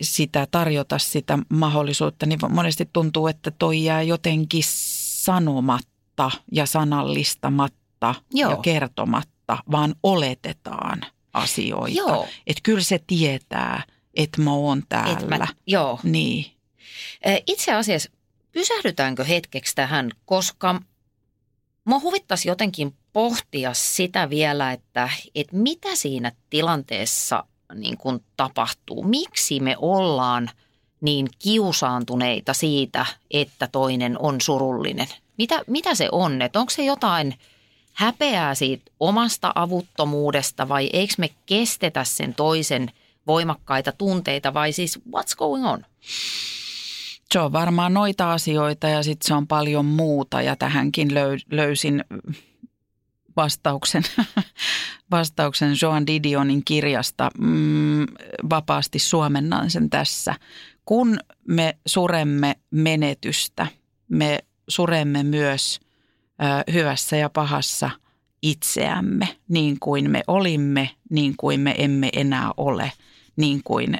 sitä, 0.01 0.47
tarjota 0.51 0.99
sitä 0.99 1.39
mahdollisuutta, 1.49 2.27
niin 2.27 2.39
monesti 2.49 2.89
tuntuu, 2.93 3.27
että 3.27 3.51
toi 3.51 3.85
jää 3.85 4.03
jotenkin 4.03 4.63
sanomatta 4.65 6.31
ja 6.53 6.67
sanallistamatta 6.67 8.15
Joo. 8.33 8.51
ja 8.51 8.57
kertomatta, 8.57 9.59
vaan 9.71 9.95
oletetaan 10.03 11.01
asioita. 11.33 11.97
Joo. 11.97 12.29
Että 12.47 12.61
kyllä 12.63 12.83
se 12.83 13.01
tietää, 13.07 13.83
että 14.15 14.43
mä 14.43 14.53
oon 14.53 14.83
täällä. 14.89 15.39
mä, 15.39 15.47
joo. 15.67 16.01
Niin. 16.03 16.47
Itse 17.47 17.75
asiassa 17.75 18.11
pysähdytäänkö 18.53 19.25
hetkeksi 19.25 19.75
tähän, 19.75 20.11
koska 20.25 20.81
Mua 21.87 22.01
huvittaisi 22.01 22.49
jotenkin 22.49 22.95
pohtia 23.13 23.75
sitä 23.75 24.31
vielä, 24.31 24.73
että, 24.73 25.11
että 25.35 25.57
mitä 25.57 25.89
siinä 25.95 26.33
tilanteessa 26.51 27.45
niin 27.75 27.97
kuin 27.97 28.25
tapahtuu. 28.37 29.03
Miksi 29.03 29.61
me 29.61 29.77
ollaan 29.79 30.51
niin 31.01 31.29
kiusaantuneita 31.39 32.55
siitä, 32.55 33.07
että 33.31 33.69
toinen 33.73 34.19
on 34.19 34.41
surullinen? 34.41 35.09
Mitä, 35.39 35.63
mitä 35.67 35.95
se 35.95 36.09
on? 36.13 36.43
Että 36.43 36.61
onko 36.61 36.71
se 36.71 36.85
jotain 36.85 37.35
häpeää 37.93 38.55
siitä 38.55 38.91
omasta 39.01 39.53
avuttomuudesta 39.55 40.69
vai 40.69 40.91
eikö 40.93 41.15
me 41.19 41.31
kestetä 41.47 42.05
sen 42.05 42.35
toisen 42.35 42.91
voimakkaita 43.27 43.93
tunteita 43.93 44.55
vai 44.55 44.73
siis 44.73 44.99
what's 44.99 45.37
going 45.37 45.67
on? 45.69 45.85
Se 47.33 47.41
on 47.41 47.53
varmaan 47.53 47.95
noita 47.95 48.33
asioita 48.33 48.89
ja 48.89 49.03
sitten 49.03 49.29
se 49.29 49.35
on 49.35 49.47
paljon 49.47 49.85
muuta 49.85 50.43
ja 50.43 50.57
tähänkin 50.57 51.09
löysin 51.51 52.05
vastauksen, 53.37 54.03
vastauksen 55.11 55.75
Joan 55.83 56.07
Didionin 56.07 56.63
kirjasta. 56.65 57.31
Mm, 57.39 58.07
vapaasti 58.51 58.99
suomennan 58.99 59.71
sen 59.71 59.91
tässä. 59.91 60.35
Kun 60.85 61.19
me 61.49 61.77
suremme 61.87 62.57
menetystä, 62.71 63.67
me 64.09 64.39
suremme 64.69 65.23
myös 65.23 65.81
ö, 66.43 66.73
hyvässä 66.73 67.17
ja 67.17 67.31
pahassa 67.31 67.91
itseämme, 68.43 69.29
niin 69.49 69.77
kuin 69.81 70.11
me 70.11 70.23
olimme, 70.27 70.91
niin 71.11 71.35
kuin 71.37 71.61
me 71.61 71.75
emme 71.79 72.09
enää 72.13 72.51
ole, 72.57 72.93
niin 73.37 73.61
kuin 73.65 73.99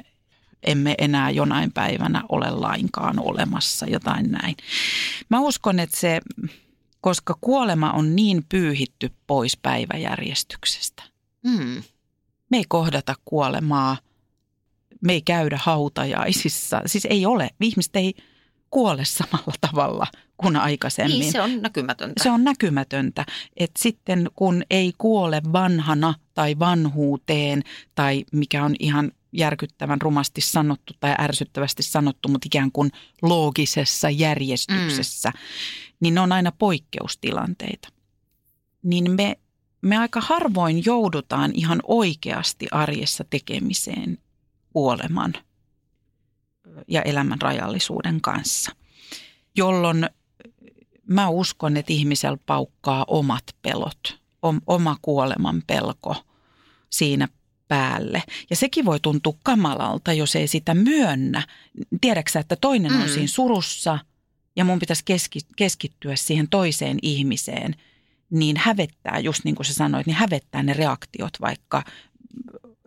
emme 0.63 0.95
enää 0.97 1.29
jonain 1.29 1.71
päivänä 1.71 2.23
ole 2.29 2.49
lainkaan 2.51 3.19
olemassa, 3.19 3.85
jotain 3.85 4.31
näin. 4.31 4.55
Mä 5.29 5.39
uskon, 5.39 5.79
että 5.79 5.99
se, 5.99 6.21
koska 7.01 7.37
kuolema 7.41 7.91
on 7.91 8.15
niin 8.15 8.45
pyyhitty 8.49 9.11
pois 9.27 9.57
päiväjärjestyksestä. 9.57 11.03
Mm. 11.43 11.83
Me 12.51 12.57
ei 12.57 12.65
kohdata 12.67 13.15
kuolemaa, 13.25 13.97
me 15.01 15.13
ei 15.13 15.21
käydä 15.21 15.59
hautajaisissa. 15.61 16.81
Siis 16.85 17.07
ei 17.09 17.25
ole, 17.25 17.49
ihmiset 17.61 17.95
ei 17.95 18.13
kuole 18.69 19.05
samalla 19.05 19.53
tavalla 19.61 20.07
kuin 20.37 20.55
aikaisemmin. 20.55 21.19
Niin, 21.19 21.31
se 21.31 21.41
on 21.41 21.61
näkymätöntä. 21.61 22.23
Se 22.23 22.31
on 22.31 22.43
näkymätöntä. 22.43 23.25
Että 23.57 23.81
sitten 23.83 24.29
kun 24.35 24.63
ei 24.69 24.93
kuole 24.97 25.41
vanhana 25.53 26.13
tai 26.33 26.59
vanhuuteen 26.59 27.63
tai 27.95 28.25
mikä 28.31 28.63
on 28.63 28.75
ihan 28.79 29.11
järkyttävän 29.31 30.01
rumasti 30.01 30.41
sanottu 30.41 30.93
tai 30.99 31.15
ärsyttävästi 31.19 31.83
sanottu, 31.83 32.29
mutta 32.29 32.45
ikään 32.45 32.71
kuin 32.71 32.91
loogisessa 33.21 34.09
järjestyksessä, 34.09 35.29
mm. 35.29 35.39
niin 35.99 36.13
ne 36.13 36.21
on 36.21 36.31
aina 36.31 36.51
poikkeustilanteita. 36.51 37.89
Niin 38.83 39.11
me, 39.11 39.39
me 39.81 39.97
aika 39.97 40.21
harvoin 40.21 40.85
joudutaan 40.85 41.51
ihan 41.53 41.79
oikeasti 41.83 42.67
arjessa 42.71 43.23
tekemiseen 43.29 44.17
kuoleman 44.73 45.33
ja 46.87 47.01
elämän 47.01 47.41
rajallisuuden 47.41 48.21
kanssa, 48.21 48.71
jolloin 49.55 50.09
mä 51.07 51.29
uskon, 51.29 51.77
että 51.77 51.93
ihmisellä 51.93 52.37
paukkaa 52.45 53.05
omat 53.07 53.43
pelot, 53.61 54.19
oma 54.67 54.97
kuoleman 55.01 55.63
pelko 55.67 56.15
siinä 56.89 57.27
päälle. 57.67 58.23
Ja 58.49 58.55
sekin 58.55 58.85
voi 58.85 58.99
tuntua 58.99 59.33
kamalalta, 59.43 60.13
jos 60.13 60.35
ei 60.35 60.47
sitä 60.47 60.73
myönnä. 60.73 61.47
Tiedäksä, 62.01 62.39
että 62.39 62.55
toinen 62.55 62.91
mm. 62.91 63.01
on 63.01 63.09
siinä 63.09 63.27
surussa 63.27 63.99
ja 64.55 64.65
mun 64.65 64.79
pitäisi 64.79 65.01
keski, 65.05 65.39
keskittyä 65.55 66.15
siihen 66.15 66.49
toiseen 66.49 66.97
ihmiseen, 67.01 67.75
niin 68.29 68.57
hävettää, 68.57 69.19
just 69.19 69.43
niin 69.43 69.55
kuin 69.55 69.65
sä 69.65 69.73
sanoit, 69.73 70.07
niin 70.07 70.17
hävettää 70.17 70.63
ne 70.63 70.73
reaktiot 70.73 71.33
vaikka 71.41 71.83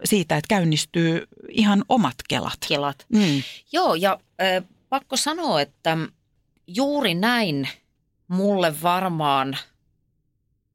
siitä, 0.04 0.36
että 0.36 0.48
käynnistyy 0.48 1.26
ihan 1.48 1.84
omat 1.88 2.16
kelat. 2.28 2.58
Kelat. 2.68 3.06
Mm. 3.08 3.42
Joo, 3.72 3.94
ja 3.94 4.20
äh, 4.42 4.68
pakko 4.88 5.16
sanoa, 5.16 5.60
että 5.60 5.98
juuri 6.66 7.14
näin 7.14 7.68
mulle 8.28 8.82
varmaan– 8.82 9.56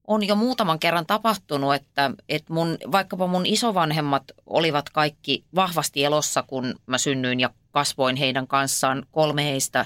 on 0.08 0.28
jo 0.28 0.36
muutaman 0.36 0.80
kerran 0.80 1.06
tapahtunut, 1.06 1.76
että, 1.76 2.12
että 2.30 2.54
mun, 2.54 2.78
vaikkapa 2.92 3.28
mun 3.28 3.46
isovanhemmat 3.46 4.24
olivat 4.46 4.90
kaikki 4.90 5.44
vahvasti 5.56 6.04
elossa, 6.04 6.44
kun 6.44 6.76
mä 6.86 6.98
synnyin 6.98 7.40
ja 7.40 7.50
kasvoin 7.72 8.16
heidän 8.16 8.48
kanssaan. 8.48 9.06
Kolme 9.12 9.46
heistä 9.46 9.86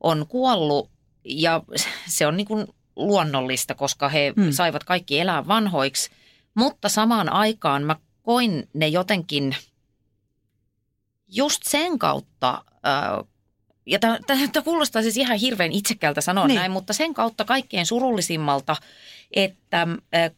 on 0.00 0.26
kuollut 0.28 0.90
ja 1.24 1.62
se 2.06 2.26
on 2.26 2.36
niin 2.36 2.46
kuin 2.46 2.66
luonnollista, 2.96 3.74
koska 3.74 4.08
he 4.08 4.32
hmm. 4.36 4.52
saivat 4.52 4.84
kaikki 4.84 5.20
elää 5.20 5.46
vanhoiksi. 5.46 6.10
Mutta 6.54 6.88
samaan 6.88 7.32
aikaan 7.32 7.82
mä 7.82 7.96
koin 8.22 8.68
ne 8.74 8.88
jotenkin 8.88 9.56
just 11.28 11.62
sen 11.64 11.98
kautta 11.98 12.64
äh, 12.86 13.24
ja 13.88 13.98
tämä 13.98 14.62
kuulostaa 14.64 15.02
siis 15.02 15.16
ihan 15.16 15.38
hirveän 15.38 15.72
itsekkäältä 15.72 16.20
sanoa 16.20 16.46
niin. 16.46 16.58
näin, 16.58 16.70
mutta 16.70 16.92
sen 16.92 17.14
kautta 17.14 17.44
kaikkein 17.44 17.86
surullisimmalta, 17.86 18.76
että 19.30 19.86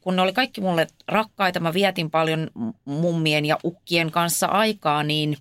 kun 0.00 0.16
ne 0.16 0.22
oli 0.22 0.32
kaikki 0.32 0.60
mulle 0.60 0.86
rakkaita, 1.08 1.60
mä 1.60 1.74
vietin 1.74 2.10
paljon 2.10 2.50
mummien 2.84 3.46
ja 3.46 3.58
ukkien 3.64 4.10
kanssa 4.10 4.46
aikaa, 4.46 5.02
niin 5.02 5.36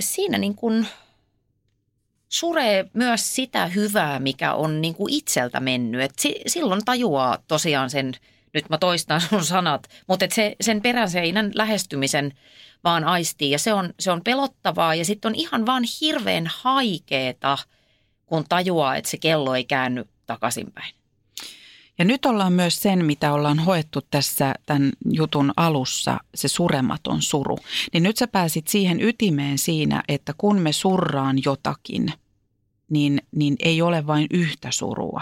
siinä 0.00 0.38
niin 0.38 0.54
kuin 0.54 0.86
suree 2.28 2.84
myös 2.92 3.34
sitä 3.34 3.66
hyvää, 3.66 4.18
mikä 4.18 4.54
on 4.54 4.80
niin 4.80 4.94
kuin 4.94 5.12
itseltä 5.12 5.60
mennyt. 5.60 6.00
Et 6.00 6.14
silloin 6.46 6.84
tajuaa 6.84 7.38
tosiaan 7.48 7.90
sen, 7.90 8.12
nyt 8.54 8.68
mä 8.68 8.78
toistan 8.78 9.20
sun 9.30 9.44
sanat, 9.44 9.88
mutta 10.06 10.24
et 10.24 10.32
se, 10.32 10.56
sen 10.60 10.82
peräseinän 10.82 11.52
lähestymisen– 11.54 12.32
vaan 12.84 13.04
aistii. 13.04 13.50
Ja 13.50 13.58
se 13.58 13.72
on, 13.72 13.94
se 14.00 14.10
on 14.10 14.24
pelottavaa 14.24 14.94
ja 14.94 15.04
sitten 15.04 15.28
on 15.28 15.34
ihan 15.34 15.66
vaan 15.66 15.84
hirveän 16.00 16.46
haikeeta, 16.46 17.58
kun 18.26 18.44
tajuaa, 18.48 18.96
että 18.96 19.10
se 19.10 19.16
kello 19.16 19.54
ei 19.54 19.64
käänny 19.64 20.04
takaisinpäin. 20.26 20.94
Ja 21.98 22.04
nyt 22.04 22.26
ollaan 22.26 22.52
myös 22.52 22.82
sen, 22.82 23.04
mitä 23.04 23.32
ollaan 23.32 23.58
hoettu 23.58 24.00
tässä 24.10 24.54
tämän 24.66 24.92
jutun 25.10 25.52
alussa, 25.56 26.18
se 26.34 26.48
surematon 26.48 27.22
suru. 27.22 27.58
Niin 27.92 28.02
nyt 28.02 28.16
sä 28.16 28.26
pääsit 28.26 28.68
siihen 28.68 29.00
ytimeen 29.00 29.58
siinä, 29.58 30.02
että 30.08 30.34
kun 30.38 30.58
me 30.58 30.72
surraan 30.72 31.36
jotakin, 31.44 32.12
niin, 32.90 33.22
niin 33.36 33.56
ei 33.64 33.82
ole 33.82 34.06
vain 34.06 34.26
yhtä 34.30 34.70
surua, 34.70 35.20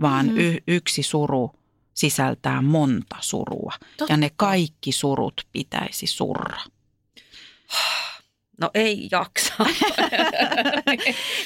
vaan 0.00 0.26
mm-hmm. 0.26 0.40
y, 0.40 0.58
yksi 0.68 1.02
suru 1.02 1.52
sisältää 1.94 2.62
monta 2.62 3.16
surua. 3.20 3.72
Totta. 3.96 4.12
Ja 4.12 4.16
ne 4.16 4.30
kaikki 4.36 4.92
surut 4.92 5.46
pitäisi 5.52 6.06
surra. 6.06 6.60
No 8.60 8.70
ei 8.74 9.08
jaksa. 9.12 9.54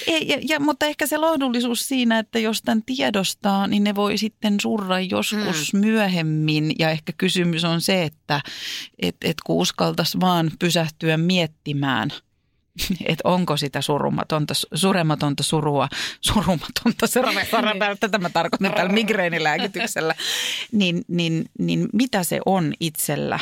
ei, 0.07 0.29
ja, 0.29 0.39
ja, 0.49 0.61
mutta 0.61 0.87
ehkä 0.87 1.07
se 1.07 1.19
lohdullisuus 1.19 1.89
siinä, 1.89 2.19
että 2.19 2.39
jos 2.39 2.63
tämän 2.63 2.83
tiedostaa, 2.87 3.67
niin 3.67 3.85
ne 3.85 3.95
voi 3.95 4.19
sitten 4.19 4.57
surra 4.63 5.01
joskus 5.01 5.73
mm. 5.73 5.81
myöhemmin. 5.81 6.73
Ja 6.79 6.91
ehkä 6.91 7.13
kysymys 7.17 7.65
on 7.65 7.81
se, 7.81 8.03
että 8.03 8.41
et, 8.99 9.17
et 9.25 9.37
kun 9.47 9.57
uskaltaisi 9.57 10.21
vaan 10.21 10.51
pysähtyä 10.59 11.17
miettimään– 11.17 12.11
että 13.13 13.29
onko 13.29 13.57
sitä 13.57 13.83
surumatonta, 13.83 14.55
surematonta 14.75 15.43
surua, 15.43 15.89
surumatonta, 16.21 17.07
tätä 18.01 18.19
mä 18.19 18.31
tarkoitan 18.31 18.75
tällä 18.75 18.93
migreenilääkityksellä, 18.93 20.15
niin, 20.73 21.03
niin, 21.09 21.45
niin 21.59 21.89
mitä 21.93 22.25
se 22.25 22.41
on 22.47 22.73
itsellä 22.81 23.39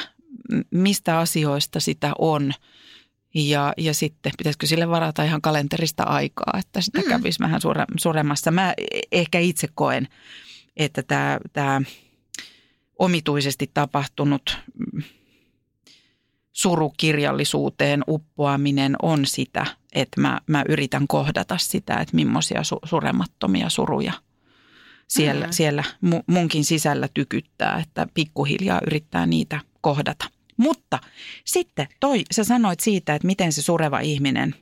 mistä 0.71 1.19
asioista 1.19 1.81
sitä 1.81 2.13
on. 2.19 2.53
Ja, 3.35 3.73
ja 3.77 3.95
sitten 3.95 4.33
pitäisikö 4.39 4.67
sille 4.67 4.89
varata 4.89 5.25
ihan 5.25 5.43
kalenterista 5.43 6.03
aikaa, 6.03 6.55
että 6.59 6.81
sitä 6.81 7.01
mm. 7.01 7.09
kävisi 7.09 7.41
vähän 7.41 7.61
sure, 7.61 7.85
suremassa. 7.99 8.51
Mä 8.51 8.75
ehkä 9.13 9.39
itse 9.39 9.69
koen, 9.75 10.09
että 10.77 11.03
tämä, 11.53 11.83
omituisesti 12.99 13.71
tapahtunut 13.75 14.59
surukirjallisuuteen 16.57 18.05
uppoaminen 18.09 18.97
on 19.03 19.27
sitä, 19.27 19.67
että 19.93 20.21
mä, 20.21 20.41
mä 20.47 20.65
yritän 20.69 21.07
kohdata 21.07 21.59
sitä, 21.59 21.95
että 21.95 22.17
millaisia 22.17 22.65
su, 22.65 22.79
suremattomia 22.85 23.69
suruja 23.69 24.13
siellä, 25.09 25.47
mm. 25.47 25.53
siellä 25.53 25.85
mu, 26.01 26.23
munkin 26.27 26.65
sisällä 26.65 27.09
tykyttää, 27.15 27.79
että 27.79 28.07
pikkuhiljaa 28.15 28.81
yrittää 28.87 29.27
niitä 29.27 29.61
kohdata. 29.81 30.25
Mutta 30.57 30.99
sitten 31.45 31.89
toi, 32.01 32.23
sä 32.33 32.45
sanoit 32.45 32.81
siitä, 32.81 33.15
että 33.15 33.27
miten 33.27 33.53
se 33.53 33.63
sureva 33.63 34.01
ihminen 34.01 34.55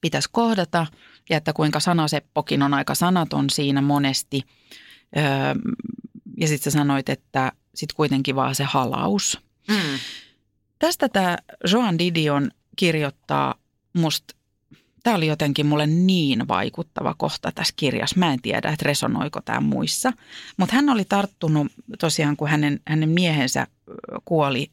pitäisi 0.00 0.28
kohdata 0.32 0.86
ja 1.30 1.36
että 1.36 1.52
kuinka 1.52 1.80
sanaseppokin 1.80 2.62
on 2.62 2.74
aika 2.74 2.94
sanaton 2.94 3.50
siinä 3.50 3.82
monesti. 3.82 4.42
Öö, 5.16 5.24
ja 6.36 6.48
sitten 6.48 6.72
sä 6.72 6.78
sanoit, 6.78 7.08
että 7.08 7.52
sitten 7.74 7.96
kuitenkin 7.96 8.36
vaan 8.36 8.54
se 8.54 8.64
halaus. 8.64 9.40
Mm. 9.68 9.98
Tästä 10.84 11.08
tämä 11.08 11.38
Joan 11.72 11.98
Didion 11.98 12.50
kirjoittaa 12.76 13.54
musta, 13.92 14.34
tämä 15.02 15.16
oli 15.16 15.26
jotenkin 15.26 15.66
mulle 15.66 15.86
niin 15.86 16.48
vaikuttava 16.48 17.14
kohta 17.18 17.52
tässä 17.52 17.74
kirjassa. 17.76 18.18
Mä 18.18 18.32
en 18.32 18.42
tiedä, 18.42 18.68
että 18.68 18.84
resonoiko 18.84 19.40
tämä 19.40 19.60
muissa. 19.60 20.12
Mutta 20.56 20.74
hän 20.74 20.88
oli 20.88 21.04
tarttunut 21.04 21.72
tosiaan, 21.98 22.36
kun 22.36 22.48
hänen, 22.48 22.80
hänen 22.86 23.08
miehensä 23.08 23.66
kuoli 24.24 24.70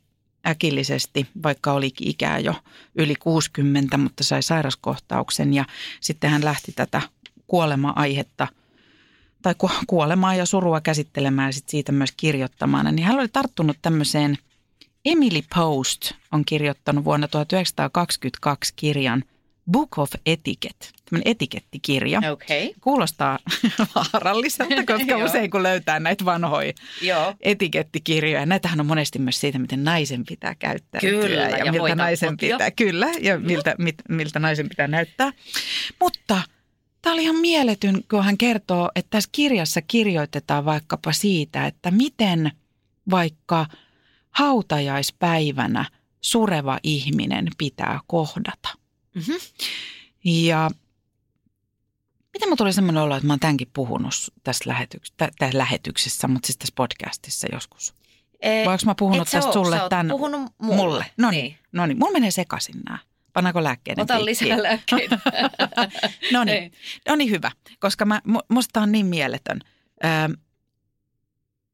äkillisesti, 0.48 1.28
vaikka 1.44 1.74
olikin 1.74 2.08
ikää 2.08 2.40
jo 2.40 2.56
yli 2.96 3.16
60, 3.16 3.98
mutta 3.98 4.24
sai 4.24 4.44
sairaskohtauksen 4.44 5.54
ja 5.54 5.66
sitten 6.02 6.30
hän 6.30 6.46
lähti 6.46 6.72
tätä 6.72 7.02
kuolema-aihetta 7.48 8.48
tai 9.42 9.56
kuolemaa 9.88 10.36
ja 10.36 10.46
surua 10.46 10.82
käsittelemään 10.82 11.48
ja 11.48 11.54
sitten 11.54 11.72
siitä 11.72 11.92
myös 11.92 12.12
kirjoittamaan. 12.18 12.96
Niin 12.96 13.06
hän 13.06 13.20
oli 13.20 13.28
tarttunut 13.28 13.78
tämmöiseen, 13.82 14.38
Emily 15.06 15.42
Post 15.56 16.12
on 16.32 16.46
kirjoittanut 16.46 17.06
vuonna 17.06 17.28
1922 17.28 18.74
kirjan 18.76 19.24
Book 19.72 19.98
of 19.98 20.12
Etiquette, 20.26 20.88
tämmöinen 21.10 21.32
etikettikirja. 21.32 22.20
Okay. 22.32 22.74
Kuulostaa 22.82 23.40
vaaralliselta, 23.96 24.86
koska 24.86 25.18
usein 25.26 25.52
kun 25.52 25.64
löytää 25.64 26.00
näitä 26.00 26.26
vanhoja 26.26 26.74
Joo. 27.02 27.36
etikettikirjoja. 27.42 28.46
Näitähän 28.46 28.80
on 28.80 28.86
monesti 28.86 29.20
myös 29.20 29.40
siitä, 29.40 29.60
miten 29.60 29.84
naisen 29.84 30.26
pitää 30.26 30.56
käyttäytyä 30.56 31.10
Kyllä, 31.10 31.42
ja, 31.42 31.58
ja 31.66 31.72
miltä 31.72 31.96
naisen 31.96 32.30
kotia. 32.30 32.56
pitää, 32.56 32.72
kyllä, 32.72 33.08
ja 33.22 33.40
miltä, 33.40 33.76
mit, 33.78 33.96
miltä 34.10 34.40
naisen 34.40 34.70
pitää 34.70 34.88
näyttää. 34.88 35.32
Mutta 36.00 36.42
tämä 37.02 37.14
oli 37.14 37.24
ihan 37.24 37.36
mieletyn, 37.36 38.04
kun 38.10 38.24
hän 38.24 38.38
kertoo, 38.38 38.92
että 38.96 39.10
tässä 39.10 39.30
kirjassa 39.32 39.82
kirjoitetaan 39.82 40.66
vaikkapa 40.66 41.14
siitä, 41.14 41.66
että 41.66 41.92
miten 41.92 42.52
vaikka 43.12 43.66
hautajaispäivänä 44.32 45.86
sureva 46.22 46.80
ihminen 46.84 47.48
pitää 47.58 48.00
kohdata. 48.08 48.70
Mhm. 49.16 49.32
Ja 50.24 50.70
miten 52.34 52.50
mä 52.50 52.56
tuli 52.56 52.74
semmoinen 52.74 53.04
olo, 53.04 53.16
että 53.16 53.28
mä 53.28 53.34
oon 53.34 53.40
tämänkin 53.40 53.70
puhunut 53.74 54.14
tässä 54.44 54.70
lähetyksessä, 54.70 55.16
tässä 55.40 55.58
lähetyksessä, 55.58 56.28
mutta 56.28 56.48
siis 56.48 56.58
tässä 56.58 56.74
podcastissa 56.76 57.48
joskus. 57.52 57.94
Eh, 58.42 58.66
Vai 58.66 58.78
mä 58.86 58.96
puhunut 59.00 59.28
tästä 59.32 59.48
oo, 59.50 59.54
sulle 59.54 59.78
sä 59.78 59.90
tämän? 59.90 60.08
puhunut 60.08 60.42
mulle. 60.62 60.76
mulle. 60.76 61.06
No 61.18 61.32
niin, 61.32 61.44
Niin. 61.44 61.58
no 61.72 61.86
niin. 61.86 61.98
Mulla 62.00 62.12
menee 62.12 62.32
sekaisin 62.32 62.76
nämä. 62.86 62.98
Pannaanko 63.34 63.64
lääkkeiden 63.64 64.02
Ota 64.02 64.14
piikkiin? 64.16 64.50
lisää 64.50 64.64
lääkkeitä. 64.64 65.20
No 66.32 66.44
niin, 66.44 66.72
no 67.08 67.16
niin 67.16 67.30
hyvä, 67.30 67.52
koska 67.80 68.06
mä, 68.06 68.22
mu- 68.28 68.46
musta 68.50 68.82
on 68.82 68.92
niin 68.92 69.06
mieletön. 69.06 69.60
Ö, 70.04 70.38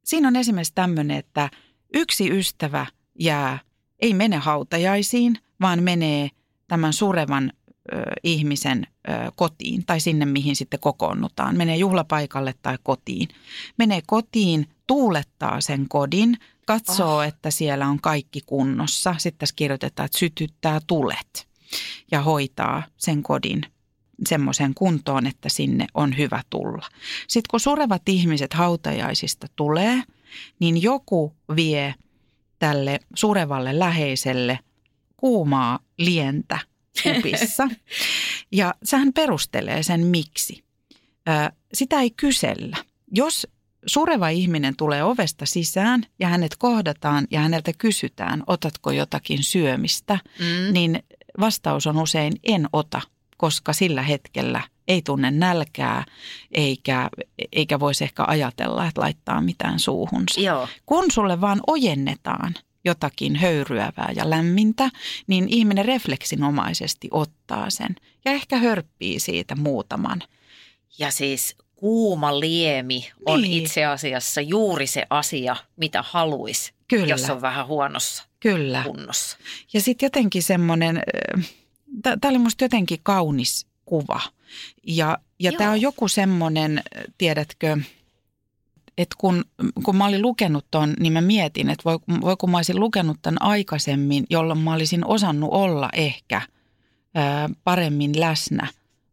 siinä 0.05 0.27
on 0.27 0.35
esimerkiksi 0.35 0.73
tämmöinen, 0.75 1.17
että 1.17 1.49
yksi 1.93 2.29
ystävä 2.37 2.85
jää, 3.19 3.59
ei 3.99 4.13
mene 4.13 4.37
hautajaisiin, 4.37 5.37
vaan 5.61 5.83
menee 5.83 6.29
tämän 6.67 6.93
surevan 6.93 7.51
ö, 7.93 8.01
ihmisen 8.23 8.87
ö, 9.09 9.11
kotiin 9.35 9.85
tai 9.85 9.99
sinne, 9.99 10.25
mihin 10.25 10.55
sitten 10.55 10.79
kokoonnutaan. 10.79 11.57
Menee 11.57 11.77
juhlapaikalle 11.77 12.53
tai 12.61 12.77
kotiin. 12.83 13.27
Menee 13.77 14.01
kotiin, 14.05 14.67
tuulettaa 14.87 15.61
sen 15.61 15.85
kodin, 15.89 16.37
katsoo, 16.65 17.17
Ah. 17.19 17.27
että 17.27 17.51
siellä 17.51 17.87
on 17.87 18.01
kaikki 18.01 18.41
kunnossa. 18.45 19.15
Sitten 19.17 19.39
tässä 19.39 19.55
kirjoitetaan, 19.55 20.05
että 20.05 20.19
sytyttää 20.19 20.79
tulet 20.87 21.47
ja 22.11 22.21
hoitaa 22.21 22.83
sen 22.97 23.23
kodin 23.23 23.61
semmoiseen 24.27 24.73
kuntoon, 24.73 25.27
että 25.27 25.49
sinne 25.49 25.87
on 25.93 26.17
hyvä 26.17 26.41
tulla. 26.49 26.87
Sitten 27.27 27.47
kun 27.51 27.59
surevat 27.59 28.09
ihmiset 28.09 28.53
hautajaisista 28.53 29.47
tulee, 29.55 30.03
niin 30.59 30.81
joku 30.81 31.35
vie 31.55 31.95
tälle 32.59 32.99
surevalle 33.15 33.79
läheiselle 33.79 34.59
kuumaa 35.17 35.79
lientä 35.97 36.59
kupissa. 37.03 37.67
ja 38.51 38.73
sehän 38.83 39.13
perustelee 39.13 39.83
sen 39.83 40.05
miksi. 40.05 40.63
Sitä 41.73 42.01
ei 42.01 42.11
kysellä. 42.11 42.77
Jos 43.11 43.47
sureva 43.85 44.29
ihminen 44.29 44.75
tulee 44.75 45.03
ovesta 45.03 45.45
sisään 45.45 46.03
ja 46.19 46.27
hänet 46.27 46.55
kohdataan 46.55 47.27
ja 47.31 47.39
häneltä 47.39 47.71
kysytään, 47.77 48.43
otatko 48.47 48.91
jotakin 48.91 49.43
syömistä, 49.43 50.19
Mm. 50.39 50.73
niin 50.73 51.03
vastaus 51.39 51.87
on 51.87 51.97
usein 51.97 52.33
en 52.43 52.67
ota, 52.73 53.01
koska 53.37 53.73
sillä 53.73 54.01
hetkellä 54.01 54.61
ei 54.87 55.01
tunne 55.01 55.31
nälkää 55.31 56.05
eikä, 56.51 57.09
eikä 57.51 57.79
voisi 57.79 58.03
ehkä 58.03 58.23
ajatella, 58.27 58.87
että 58.87 59.01
laittaa 59.01 59.41
mitään 59.41 59.79
suuhunsa. 59.79 60.39
Joo. 60.41 60.67
Kun 60.85 61.11
sulle 61.11 61.41
vaan 61.41 61.59
ojennetaan 61.67 62.53
jotakin 62.85 63.35
höyryävää 63.35 64.11
ja 64.15 64.29
lämmintä, 64.29 64.89
niin 65.27 65.47
ihminen 65.49 65.85
refleksinomaisesti 65.85 67.07
ottaa 67.11 67.69
sen 67.69 67.95
ja 68.25 68.31
ehkä 68.31 68.57
hörppii 68.57 69.19
siitä 69.19 69.55
muutaman. 69.55 70.23
Ja 70.99 71.11
siis 71.11 71.55
kuuma 71.75 72.39
liemi 72.39 73.09
on 73.25 73.41
Niin. 73.41 73.63
itse 73.63 73.85
asiassa 73.85 74.41
juuri 74.41 74.87
se 74.87 75.03
asia, 75.09 75.55
mitä 75.77 76.03
haluaisi, 76.07 76.73
Kyllä, 76.87 77.07
jos 77.07 77.29
on 77.29 77.41
vähän 77.41 77.67
huonossa 77.67 78.23
kyllä. 78.39 78.83
kunnossa. 78.85 79.37
Ja 79.73 79.81
sitten 79.81 80.05
jotenkin 80.05 80.43
semmoinen, 80.43 81.01
tämä 82.03 82.17
oli 82.29 82.37
musta 82.37 82.63
jotenkin 82.63 82.99
kaunis 83.03 83.67
kuva. 83.87 84.21
Ja, 84.87 85.17
ja 85.39 85.51
Joo. 85.51 85.57
tämä 85.57 85.71
on 85.71 85.81
joku 85.81 86.07
semmoinen, 86.07 86.83
tiedätkö, 87.17 87.77
että 88.97 89.15
kun, 89.17 89.45
kun 89.83 89.95
mä 89.95 90.05
olin 90.05 90.21
lukenut 90.21 90.65
ton, 90.71 90.93
niin 90.99 91.13
mä 91.13 91.21
mietin, 91.21 91.69
että 91.69 91.83
voi, 91.85 91.99
voi 92.21 92.37
kun 92.37 92.51
mä 92.51 92.57
olisin 92.57 92.79
lukenut 92.79 93.17
tämän 93.21 93.41
aikaisemmin, 93.41 94.25
jolloin 94.29 94.59
mä 94.59 94.73
olisin 94.73 95.05
osannut 95.05 95.49
olla 95.53 95.89
ehkä 95.93 96.41
ää, 97.15 97.49
paremmin 97.63 98.19
läsnä 98.19 98.67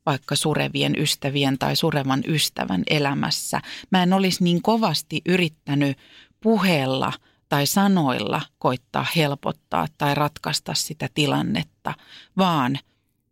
vaikka 0.06 0.36
surevien 0.36 0.94
ystävien 0.98 1.58
tai 1.58 1.76
surevan 1.76 2.22
ystävän 2.26 2.82
elämässä. 2.90 3.60
Mä 3.90 4.02
en 4.02 4.12
olisi 4.12 4.44
niin 4.44 4.62
kovasti 4.62 5.22
yrittänyt 5.26 5.98
puheella 6.40 7.12
tai 7.48 7.66
sanoilla 7.66 8.42
koittaa 8.58 9.06
helpottaa 9.16 9.86
tai 9.98 10.14
ratkaista 10.14 10.74
sitä 10.74 11.08
tilannetta, 11.14 11.94
vaan 12.36 12.78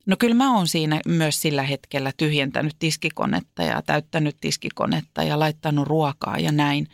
no 0.07 0.17
kyllä 0.19 0.35
mä 0.35 0.57
oon 0.57 0.69
siinä 0.69 1.01
myös 1.07 1.43
sillä 1.43 1.63
hetkellä 1.63 2.13
tyhjentänyt 2.17 2.77
tiskikonetta 2.79 3.63
ja 3.63 3.83
täyttänyt 3.83 4.37
tiskikonetta 4.41 5.23
ja 5.23 5.39
laittanut 5.39 5.87
ruokaa 5.87 6.39
ja 6.39 6.53
näin. 6.53 6.87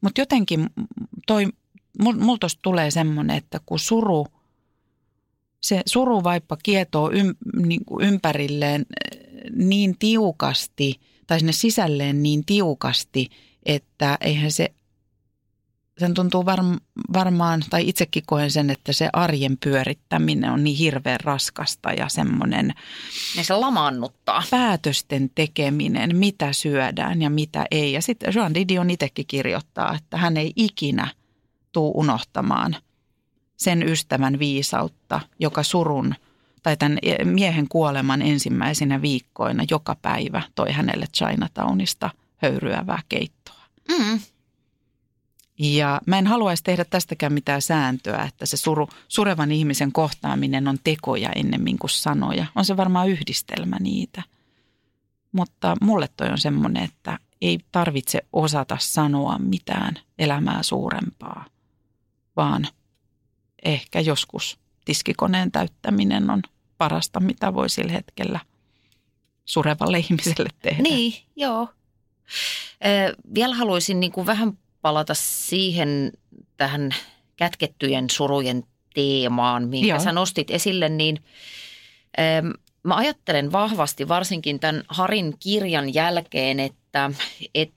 Mutta 0.00 0.20
jotenkin 0.20 0.66
toi, 1.26 1.46
mul, 2.02 2.14
mul 2.14 2.36
tosta 2.36 2.58
tulee 2.62 2.90
semmoinen, 2.90 3.36
että 3.36 3.60
kun 3.66 3.78
suru, 3.78 4.26
se 5.60 5.82
suruvaippa 5.86 6.56
kietoo 6.62 7.10
ym, 7.12 7.34
niin 7.66 7.84
kuin 7.84 8.06
ympärilleen 8.06 8.80
eh, 8.80 9.20
niin 9.52 9.98
tiukasti 9.98 11.00
tai 11.26 11.38
sinne 11.38 11.52
sisälleen 11.52 12.22
niin 12.22 12.44
tiukasti, 12.44 13.28
että 13.66 14.18
eihän 14.20 14.52
se, 14.52 14.74
sen 15.98 16.14
tuntuu 16.14 16.46
varm, 16.46 16.76
varmaan, 17.12 17.64
tai 17.70 17.88
itsekin 17.88 18.22
koen 18.26 18.50
sen, 18.50 18.70
että 18.70 18.92
se 18.92 19.08
arjen 19.12 19.58
pyörittäminen 19.64 20.52
on 20.52 20.64
niin 20.64 20.76
hirveän 20.76 21.20
raskasta 21.20 21.92
ja 21.92 22.08
semmoinen 22.08 22.74
Niin 23.36 23.44
se 23.44 23.54
lamaannuttaa. 23.54 24.42
päätösten 24.50 25.30
tekeminen, 25.34 26.16
mitä 26.16 26.52
syödään 26.52 27.22
ja 27.22 27.30
mitä 27.30 27.66
ei. 27.70 27.92
Ja 27.92 28.02
sitten 28.02 28.32
Joan 28.34 28.54
Didion 28.54 28.90
itsekin 28.90 29.26
kirjoittaa, 29.26 29.94
että 29.94 30.16
hän 30.16 30.36
ei 30.36 30.52
ikinä 30.56 31.08
tuu 31.72 31.92
unohtamaan 31.94 32.76
sen 33.56 33.82
ystävän 33.82 34.38
viisautta, 34.38 35.20
joka 35.38 35.62
surun 35.62 36.14
tai 36.62 36.76
tämän 36.76 36.98
miehen 37.24 37.68
kuoleman 37.68 38.22
ensimmäisinä 38.22 39.02
viikkoina 39.02 39.64
joka 39.70 39.96
päivä 40.02 40.42
toi 40.54 40.72
hänelle 40.72 41.06
Chinatownista 41.16 42.10
höyryävää 42.36 43.02
keittoa. 43.08 43.60
Mm. 43.88 44.20
Ja 45.58 46.00
mä 46.06 46.18
en 46.18 46.26
haluaisi 46.26 46.64
tehdä 46.64 46.84
tästäkään 46.84 47.32
mitään 47.32 47.62
sääntöä, 47.62 48.22
että 48.22 48.46
se 48.46 48.56
suru, 48.56 48.88
surevan 49.08 49.52
ihmisen 49.52 49.92
kohtaaminen 49.92 50.68
on 50.68 50.78
tekoja 50.84 51.30
ennemmin 51.34 51.78
kuin 51.78 51.90
sanoja. 51.90 52.46
On 52.54 52.64
se 52.64 52.76
varmaan 52.76 53.08
yhdistelmä 53.08 53.76
niitä. 53.80 54.22
Mutta 55.32 55.76
mulle 55.80 56.08
toi 56.16 56.28
on 56.28 56.38
semmoinen, 56.38 56.84
että 56.84 57.18
ei 57.40 57.58
tarvitse 57.72 58.22
osata 58.32 58.76
sanoa 58.80 59.38
mitään 59.38 59.94
elämää 60.18 60.62
suurempaa, 60.62 61.44
vaan 62.36 62.68
ehkä 63.64 64.00
joskus 64.00 64.58
tiskikoneen 64.84 65.52
täyttäminen 65.52 66.30
on 66.30 66.42
parasta, 66.78 67.20
mitä 67.20 67.54
voi 67.54 67.70
sillä 67.70 67.92
hetkellä 67.92 68.40
surevalle 69.44 69.98
ihmiselle 69.98 70.48
tehdä. 70.62 70.82
Niin, 70.82 71.14
joo. 71.36 71.68
Ö, 72.84 73.16
vielä 73.34 73.54
haluaisin 73.54 74.00
niin 74.00 74.12
kuin 74.12 74.26
vähän 74.26 74.58
palata 74.82 75.14
siihen 75.14 76.12
tähän 76.56 76.90
kätkettyjen 77.36 78.10
surujen 78.10 78.64
teemaan, 78.94 79.68
minkä 79.68 79.88
Joo. 79.88 80.00
sä 80.00 80.12
nostit 80.12 80.50
esille, 80.50 80.88
niin 80.88 81.24
ö, 82.18 82.22
mä 82.82 82.96
ajattelen 82.96 83.52
vahvasti 83.52 84.08
varsinkin 84.08 84.60
tämän 84.60 84.82
Harin 84.88 85.34
kirjan 85.38 85.94
jälkeen, 85.94 86.60
että 86.60 87.10
et 87.54 87.72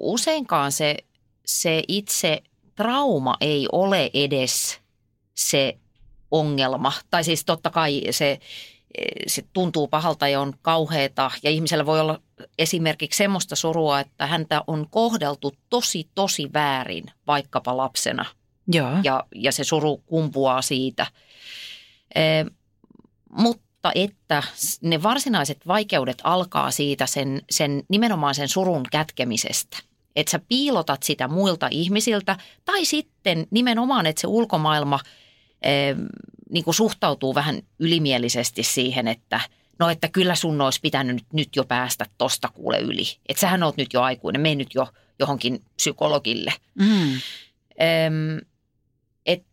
useinkaan 0.00 0.72
se, 0.72 0.96
se 1.46 1.82
itse 1.88 2.42
trauma 2.74 3.36
ei 3.40 3.68
ole 3.72 4.10
edes 4.14 4.80
se 5.34 5.78
ongelma. 6.30 6.92
Tai 7.10 7.24
siis 7.24 7.44
totta 7.44 7.70
kai 7.70 8.02
se, 8.10 8.38
se 9.26 9.44
tuntuu 9.52 9.88
pahalta 9.88 10.28
ja 10.28 10.40
on 10.40 10.54
kauheata 10.62 11.30
ja 11.42 11.50
ihmisellä 11.50 11.86
voi 11.86 12.00
olla 12.00 12.20
esimerkiksi 12.58 13.18
semmoista 13.18 13.56
surua, 13.56 14.00
että 14.00 14.26
häntä 14.26 14.62
on 14.66 14.86
kohdeltu 14.90 15.54
tosi 15.70 16.08
tosi 16.14 16.50
väärin 16.52 17.04
vaikkapa 17.26 17.76
lapsena 17.76 18.24
Joo. 18.72 18.90
ja, 19.02 19.24
ja 19.34 19.52
se 19.52 19.64
suru 19.64 19.96
kumpuaa 19.96 20.62
siitä. 20.62 21.06
E, 22.14 22.22
mutta 23.30 23.92
että 23.94 24.42
ne 24.80 25.02
varsinaiset 25.02 25.66
vaikeudet 25.66 26.18
alkaa 26.24 26.70
siitä 26.70 27.06
sen, 27.06 27.42
sen 27.50 27.82
nimenomaan 27.88 28.34
sen 28.34 28.48
surun 28.48 28.82
kätkemisestä. 28.92 29.78
Että 30.16 30.30
sä 30.30 30.40
piilotat 30.48 31.02
sitä 31.02 31.28
muilta 31.28 31.68
ihmisiltä 31.70 32.36
tai 32.64 32.84
sitten 32.84 33.46
nimenomaan, 33.50 34.06
että 34.06 34.20
se 34.20 34.26
ulkomaailma 34.26 35.00
e, 35.62 35.70
niin 36.50 36.64
suhtautuu 36.70 37.34
vähän 37.34 37.62
ylimielisesti 37.78 38.62
siihen, 38.62 39.08
että 39.08 39.40
no 39.78 39.90
että 39.90 40.08
kyllä 40.08 40.34
sun 40.34 40.60
olisi 40.60 40.80
pitänyt 40.80 41.24
nyt 41.32 41.56
jo 41.56 41.64
päästä 41.64 42.06
tosta 42.18 42.48
kuule 42.48 42.78
yli. 42.78 43.04
Että 43.28 43.40
sähän 43.40 43.62
oot 43.62 43.76
nyt 43.76 43.92
jo 43.92 44.02
aikuinen, 44.02 44.40
mene 44.40 44.54
nyt 44.54 44.74
jo 44.74 44.88
johonkin 45.18 45.62
psykologille. 45.76 46.52
Mm. 46.74 47.12
Öm, 47.12 48.40
et 49.26 49.44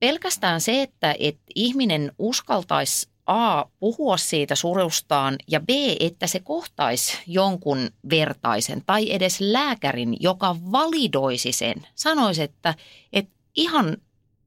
pelkästään 0.00 0.60
se, 0.60 0.82
että 0.82 1.14
et 1.18 1.38
ihminen 1.54 2.12
uskaltaisi 2.18 3.08
A, 3.26 3.64
puhua 3.80 4.16
siitä 4.16 4.54
surustaan 4.54 5.36
ja 5.48 5.60
B, 5.60 5.68
että 6.00 6.26
se 6.26 6.40
kohtaisi 6.40 7.18
jonkun 7.26 7.90
vertaisen 8.10 8.82
tai 8.86 9.12
edes 9.12 9.40
lääkärin, 9.40 10.16
joka 10.20 10.56
validoisi 10.72 11.52
sen. 11.52 11.86
Sanoisi, 11.94 12.42
että, 12.42 12.74
että 13.12 13.32
ihan 13.54 13.96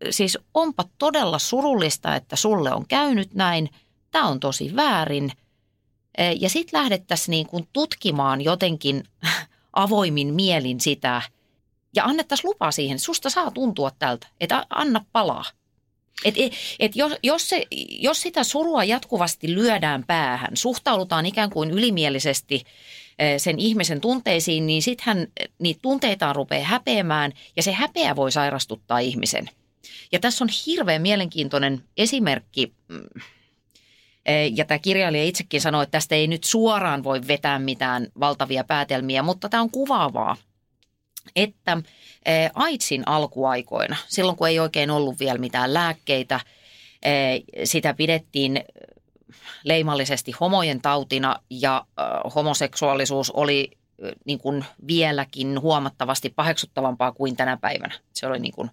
siis 0.09 0.38
onpa 0.53 0.86
todella 0.97 1.39
surullista, 1.39 2.15
että 2.15 2.36
sulle 2.36 2.73
on 2.73 2.86
käynyt 2.88 3.34
näin, 3.34 3.69
tämä 4.12 4.28
on 4.28 4.39
tosi 4.39 4.76
väärin. 4.76 5.32
Ja 6.39 6.49
sitten 6.49 6.80
lähdettäisiin 6.82 7.32
niin 7.32 7.47
kuin 7.47 7.68
tutkimaan 7.74 8.41
jotenkin 8.41 9.03
avoimin 9.74 10.34
mielin 10.34 10.80
sitä 10.80 11.22
ja 11.95 12.03
annettaisiin 12.03 12.47
lupa 12.47 12.72
siihen, 12.72 12.99
susta 12.99 13.30
saa 13.30 13.51
tuntua 13.51 13.91
tältä, 13.99 14.28
että 14.39 14.66
anna 14.70 15.05
palaa. 15.12 15.45
Et, 16.26 16.36
et, 16.38 16.53
et 16.80 16.95
jos, 16.95 17.14
jos, 17.24 17.49
se, 17.49 17.66
jos 17.89 18.22
sitä 18.22 18.43
surua 18.43 18.84
jatkuvasti 18.84 19.55
lyödään 19.55 20.03
päähän, 20.07 20.57
suhtaudutaan 20.57 21.26
ikään 21.26 21.49
kuin 21.49 21.72
ylimielisesti 21.72 22.64
sen 23.38 23.60
ihmisen 23.60 24.01
tunteisiin, 24.01 24.68
niin 24.68 24.82
sittenhän 24.82 25.28
niitä 25.60 25.80
tunteitaan 25.82 26.36
rupeaa 26.36 26.64
häpeämään 26.64 27.32
ja 27.55 27.64
se 27.64 27.72
häpeä 27.72 28.16
voi 28.16 28.32
sairastuttaa 28.32 28.99
ihmisen. 28.99 29.49
Ja 30.12 30.20
tässä 30.20 30.43
on 30.43 30.49
hirveän 30.66 31.01
mielenkiintoinen 31.01 31.84
esimerkki, 31.97 32.74
mm, 32.88 33.22
ja 34.55 34.65
tämä 34.65 34.80
kirjailija 34.80 35.23
itsekin 35.23 35.61
sanoi, 35.61 35.84
että 35.84 35.91
tästä 35.91 36.15
ei 36.15 36.27
nyt 36.27 36.43
suoraan 36.43 37.03
voi 37.03 37.21
vetää 37.27 37.59
mitään 37.59 38.07
valtavia 38.19 38.63
päätelmiä, 38.63 39.23
mutta 39.23 39.49
tämä 39.49 39.63
on 39.63 39.71
kuvaavaa, 39.71 40.38
että 41.36 41.77
AIDSin 42.53 43.03
alkuaikoina, 43.05 43.95
silloin 44.07 44.38
kun 44.38 44.47
ei 44.47 44.59
oikein 44.59 44.91
ollut 44.91 45.19
vielä 45.19 45.39
mitään 45.39 45.73
lääkkeitä, 45.73 46.39
sitä 47.63 47.93
pidettiin 47.93 48.63
leimallisesti 49.63 50.32
homojen 50.32 50.82
tautina 50.82 51.36
ja 51.49 51.86
homoseksuaalisuus 52.36 53.32
oli 53.32 53.71
niin 54.25 54.39
kuin 54.39 54.65
vieläkin 54.88 55.61
huomattavasti 55.61 56.30
paheksuttavampaa 56.30 57.11
kuin 57.11 57.36
tänä 57.36 57.57
päivänä. 57.57 57.95
Se 58.13 58.27
oli 58.27 58.39
niin 58.39 58.53
kuin, 58.53 58.69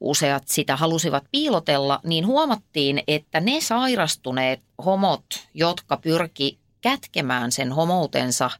useat 0.00 0.48
sitä 0.48 0.76
halusivat 0.76 1.24
piilotella, 1.32 2.00
niin 2.04 2.26
huomattiin, 2.26 3.02
että 3.08 3.40
ne 3.40 3.60
sairastuneet 3.60 4.60
homot, 4.84 5.24
jotka 5.54 5.96
pyrki 5.96 6.58
kätkemään 6.80 7.52
sen 7.52 7.72
homoutensa, 7.72 8.50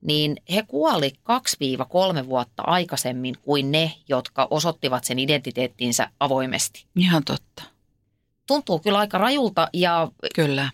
niin 0.00 0.36
he 0.54 0.62
kuoli 0.68 1.12
2-3 2.22 2.26
vuotta 2.26 2.62
aikaisemmin 2.62 3.34
kuin 3.42 3.72
ne, 3.72 3.92
jotka 4.08 4.48
osoittivat 4.50 5.04
sen 5.04 5.18
identiteettinsä 5.18 6.10
avoimesti. 6.20 6.86
Ihan 6.96 7.24
totta. 7.24 7.62
Tuntuu 8.46 8.78
kyllä 8.78 8.98
aika 8.98 9.18
rajulta 9.18 9.68
ja, 9.72 10.08
Kyllä. 10.34 10.70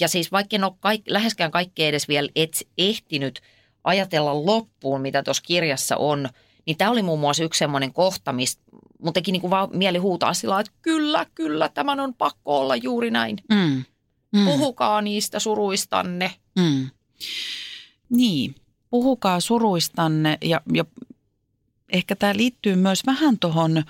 ja 0.00 0.08
siis 0.08 0.32
vaikka 0.32 0.56
en 0.56 0.64
ole 0.64 0.72
kaik, 0.80 1.02
läheskään 1.08 1.50
kaikkea 1.50 1.88
edes 1.88 2.08
vielä 2.08 2.28
et, 2.36 2.68
ehtinyt 2.78 3.40
ajatella 3.84 4.46
loppuun, 4.46 5.00
mitä 5.00 5.22
tuossa 5.22 5.42
kirjassa 5.46 5.96
on, 5.96 6.28
niin 6.66 6.76
tämä 6.76 6.90
oli 6.90 7.02
muun 7.02 7.20
muassa 7.20 7.44
yksi 7.44 7.58
semmoinen 7.58 7.92
kohta, 7.92 8.32
mistä 8.32 8.62
mun 9.02 9.12
teki 9.12 9.32
niin 9.32 9.40
kuin 9.40 9.50
vaan 9.50 9.68
mieli 9.72 9.98
huutaa 9.98 10.34
sillä 10.34 10.60
että 10.60 10.72
kyllä, 10.82 11.26
kyllä, 11.34 11.68
tämän 11.68 12.00
on 12.00 12.14
pakko 12.14 12.60
olla 12.60 12.76
juuri 12.76 13.10
näin. 13.10 13.38
Mm. 13.48 13.84
Mm. 14.32 14.44
Puhukaa 14.44 15.02
niistä 15.02 15.38
suruistanne. 15.38 16.34
Mm. 16.58 16.90
Niin, 18.08 18.54
puhukaa 18.90 19.40
suruistanne 19.40 20.38
ja, 20.44 20.60
ja 20.72 20.84
ehkä 21.92 22.16
tämä 22.16 22.36
liittyy 22.36 22.76
myös 22.76 23.02
vähän 23.06 23.38
tuohon 23.38 23.82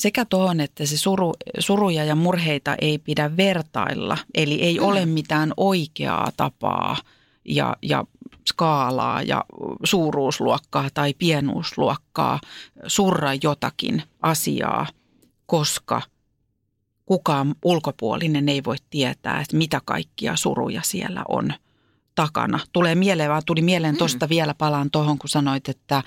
sekä 0.00 0.24
tuohon, 0.24 0.60
että 0.60 0.86
se 0.86 0.96
suru, 0.98 1.32
suruja 1.58 2.04
ja 2.04 2.14
murheita 2.14 2.76
ei 2.80 2.98
pidä 2.98 3.36
vertailla. 3.36 4.18
Eli 4.34 4.62
ei 4.62 4.78
mm. 4.78 4.84
ole 4.84 5.06
mitään 5.06 5.52
oikeaa 5.56 6.32
tapaa 6.36 6.96
ja, 7.44 7.76
ja 7.82 8.04
skaalaa 8.50 9.22
ja 9.22 9.44
suuruusluokkaa 9.84 10.88
tai 10.94 11.14
pienuusluokkaa 11.14 12.40
surra 12.86 13.30
jotakin 13.42 14.02
asiaa, 14.22 14.86
koska 15.46 16.02
kukaan 17.06 17.54
ulkopuolinen 17.64 18.48
ei 18.48 18.64
voi 18.64 18.76
tietää, 18.90 19.40
että 19.40 19.56
mitä 19.56 19.80
kaikkia 19.84 20.36
suruja 20.36 20.80
siellä 20.84 21.24
on 21.28 21.52
takana. 22.14 22.60
Tulee 22.72 22.94
mieleen, 22.94 23.30
vaan 23.30 23.42
tuli 23.46 23.62
mieleen 23.62 23.96
tuosta 23.96 24.26
mm. 24.26 24.30
vielä 24.30 24.54
palaan 24.54 24.90
tuohon, 24.90 25.18
kun 25.18 25.28
sanoit, 25.28 25.68
että, 25.68 26.02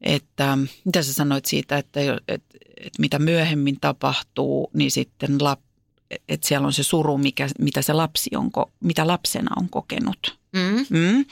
että 0.00 0.58
mitä 0.84 1.02
sä 1.02 1.12
sanoit 1.12 1.44
siitä, 1.44 1.78
että, 1.78 2.00
että, 2.28 2.58
että 2.76 2.98
mitä 3.00 3.18
myöhemmin 3.18 3.80
tapahtuu, 3.80 4.70
niin 4.74 4.90
sitten 4.90 5.36
lap, 5.40 5.60
että 6.28 6.48
siellä 6.48 6.66
on 6.66 6.72
se 6.72 6.82
suru, 6.82 7.18
mikä, 7.18 7.48
mitä 7.58 7.82
se 7.82 7.92
lapsi 7.92 8.30
on, 8.36 8.50
mitä 8.80 9.06
lapsena 9.06 9.50
on 9.56 9.68
kokenut. 9.68 10.38
Mm. 10.52 10.98
Mm. 10.98 11.24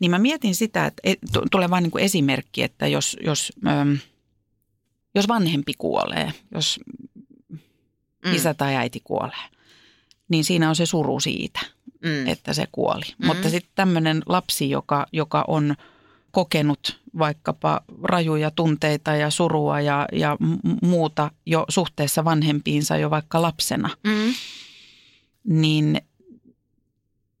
Niin 0.00 0.10
mä 0.10 0.18
mietin 0.18 0.54
sitä, 0.54 0.86
että 0.86 1.00
et- 1.04 1.18
tu- 1.32 1.44
tulee 1.50 1.70
vain 1.70 1.82
niin 1.82 1.98
esimerkki, 1.98 2.62
että 2.62 2.86
jos, 2.86 3.16
jos, 3.24 3.52
äm, 3.66 3.98
jos 5.14 5.28
vanhempi 5.28 5.72
kuolee, 5.78 6.32
jos 6.54 6.80
Mm. 8.24 8.34
isä 8.34 8.54
tai 8.54 8.76
äiti 8.76 9.00
kuolee, 9.04 9.48
niin 10.28 10.44
siinä 10.44 10.68
on 10.68 10.76
se 10.76 10.86
suru 10.86 11.20
siitä, 11.20 11.60
Mm. 12.04 12.26
että 12.28 12.54
se 12.54 12.66
kuoli. 12.72 13.04
Mm. 13.18 13.26
Mutta 13.26 13.50
sitten 13.50 13.72
tämmöinen 13.74 14.22
lapsi, 14.26 14.70
joka, 14.70 15.06
joka 15.12 15.44
on 15.48 15.76
kokenut 16.36 17.00
vaikkapa 17.18 17.80
rajuja 18.02 18.50
tunteita 18.50 19.14
ja 19.16 19.30
surua 19.30 19.80
ja, 19.80 20.06
ja 20.12 20.36
muuta 20.82 21.30
jo 21.46 21.64
suhteessa 21.68 22.24
vanhempiinsa 22.24 22.96
jo 22.96 23.10
vaikka 23.10 23.42
lapsena, 23.42 23.90
Mm. 24.04 24.34
niin 25.44 26.00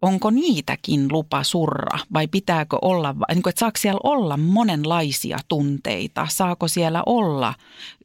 onko 0.06 0.30
niitäkin 0.30 1.12
lupa 1.12 1.42
surra 1.42 1.98
vai 2.12 2.26
pitääkö 2.28 2.78
olla, 2.82 3.14
niin 3.28 3.42
kuin, 3.42 3.50
että 3.50 3.60
saako 3.60 3.78
siellä 3.78 4.00
olla 4.02 4.36
monenlaisia 4.36 5.38
tunteita, 5.48 6.26
saako 6.30 6.68
siellä 6.68 7.02
olla, 7.06 7.54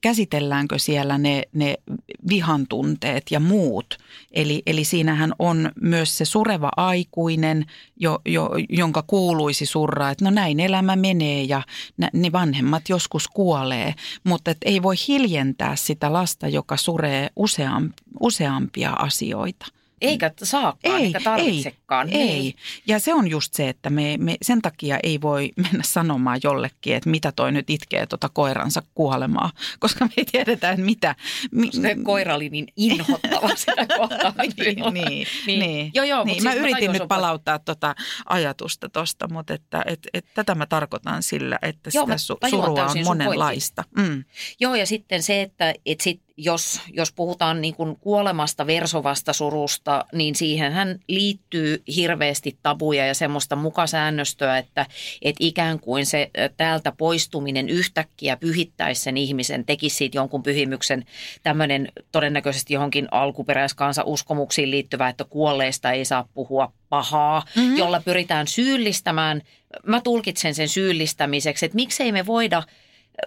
käsitelläänkö 0.02 0.80
siellä 0.80 1.18
ne, 1.18 1.44
ne 1.54 1.76
vihan 2.30 2.68
tunteet 2.68 3.24
ja 3.32 3.40
muut. 3.40 3.98
Eli, 4.32 4.62
eli 4.66 4.84
siinähän 4.84 5.34
on 5.40 5.72
myös 5.82 6.18
se 6.18 6.26
sureva 6.26 6.70
aikuinen, 6.78 7.66
jo, 8.00 8.22
jo, 8.26 8.50
jonka 8.70 9.04
kuuluisi 9.08 9.66
surra, 9.66 10.10
että 10.10 10.26
no 10.26 10.32
näin 10.32 10.60
elämä 10.60 10.96
menee 10.96 11.44
ja 11.44 11.62
ne 12.14 12.32
vanhemmat 12.32 12.90
joskus 12.90 13.28
kuolee, 13.28 13.94
mutta 14.24 14.52
et 14.52 14.58
ei 14.66 14.84
voi 14.84 14.96
hiljentää 15.08 15.76
sitä 15.76 16.14
lasta, 16.14 16.48
joka 16.48 16.78
suree 16.78 17.30
useam, 17.36 17.92
useampia 18.20 18.92
asioita. 18.92 19.81
Eikä 20.02 20.32
saakaan, 20.44 21.00
ei, 21.00 21.06
eikä 21.06 21.20
tarvitsekaan. 21.24 22.10
Ei, 22.10 22.14
niin. 22.18 22.30
ei. 22.30 22.56
Ja 22.88 23.00
se 23.00 23.14
on 23.14 23.28
just 23.28 23.54
se, 23.54 23.70
että 23.70 23.90
me, 23.90 24.18
me 24.20 24.38
sen 24.42 24.62
takia 24.62 25.00
ei 25.04 25.22
voi 25.22 25.52
mennä 25.64 25.84
sanomaan 25.84 26.40
jollekin, 26.44 26.96
että 26.96 27.10
mitä 27.10 27.32
toi 27.32 27.52
nyt 27.52 27.70
itkee 27.70 28.06
tuota 28.06 28.30
koiransa 28.30 28.82
kuolemaa, 28.96 29.52
koska 29.80 30.06
me 30.06 30.12
ei 30.18 30.26
tiedetä, 30.26 30.72
että 30.72 30.86
mitä. 30.86 31.16
Mi- 31.52 31.72
se 31.72 31.96
koira 32.04 32.36
oli 32.36 32.50
niin 32.50 32.68
inhottava 32.78 33.56
sitä 33.56 33.88
kohtaa. 33.98 34.34
niin, 34.58 34.94
niin, 34.94 35.28
niin. 35.46 35.60
niin. 35.60 35.92
Joo, 35.94 36.06
joo, 36.06 36.24
niin. 36.24 36.44
Mä 36.44 36.52
siis 36.52 36.64
yritin 36.64 36.92
mä 36.92 36.98
nyt 36.98 37.08
palauttaa 37.08 37.60
tuota 37.60 37.96
ajatusta 38.26 38.90
tuosta, 38.90 39.28
mutta 39.28 39.54
että, 39.54 39.84
et, 39.86 40.00
et, 40.14 40.26
tätä 40.34 40.56
mä 40.56 40.66
tarkoitan 40.66 41.24
sillä, 41.24 41.60
että 41.62 41.90
joo, 41.94 42.06
sitä 42.06 42.16
su- 42.16 42.50
surua 42.50 42.86
on 42.86 43.04
monenlaista. 43.04 43.84
Mm. 43.98 44.24
Joo, 44.60 44.76
ja 44.76 44.86
sitten 44.86 45.24
se, 45.24 45.42
että 45.42 45.74
et 45.86 46.02
sit 46.02 46.22
jos, 46.44 46.82
jos 46.94 47.14
puhutaan 47.14 47.62
niin 47.62 47.76
kuin 47.76 47.96
kuolemasta 47.96 48.68
versovasta 48.68 49.34
surusta, 49.34 50.06
niin 50.14 50.36
siihenhän 50.36 51.00
liittyy 51.08 51.84
hirveästi 51.96 52.58
tabuja 52.64 53.08
ja 53.08 53.14
semmoista 53.14 53.56
mukasäännöstöä, 53.56 54.58
että, 54.58 54.86
että 55.22 55.44
ikään 55.44 55.80
kuin 55.80 56.06
se 56.06 56.32
täältä 56.58 56.92
poistuminen 56.92 57.70
yhtäkkiä 57.70 58.38
pyhittäisi 58.38 59.02
sen 59.02 59.18
ihmisen, 59.18 59.66
tekisi 59.66 59.96
siitä 59.96 60.18
jonkun 60.18 60.44
pyhimyksen 60.44 61.06
tämmöinen 61.44 61.92
todennäköisesti 62.12 62.74
johonkin 62.74 63.08
alkuperäiskansa 63.12 64.04
uskomuksiin 64.06 64.72
liittyvä, 64.72 65.10
että 65.10 65.24
kuolleista 65.24 65.92
ei 65.92 66.06
saa 66.06 66.28
puhua 66.34 66.74
pahaa, 66.90 67.44
mm-hmm. 67.56 67.78
jolla 67.78 68.02
pyritään 68.06 68.48
syyllistämään. 68.48 69.42
Mä 69.86 70.02
tulkitsen 70.02 70.56
sen 70.56 70.70
syyllistämiseksi, 70.70 71.66
että 71.66 71.76
miksei 71.76 72.12
me 72.12 72.26
voida 72.26 72.64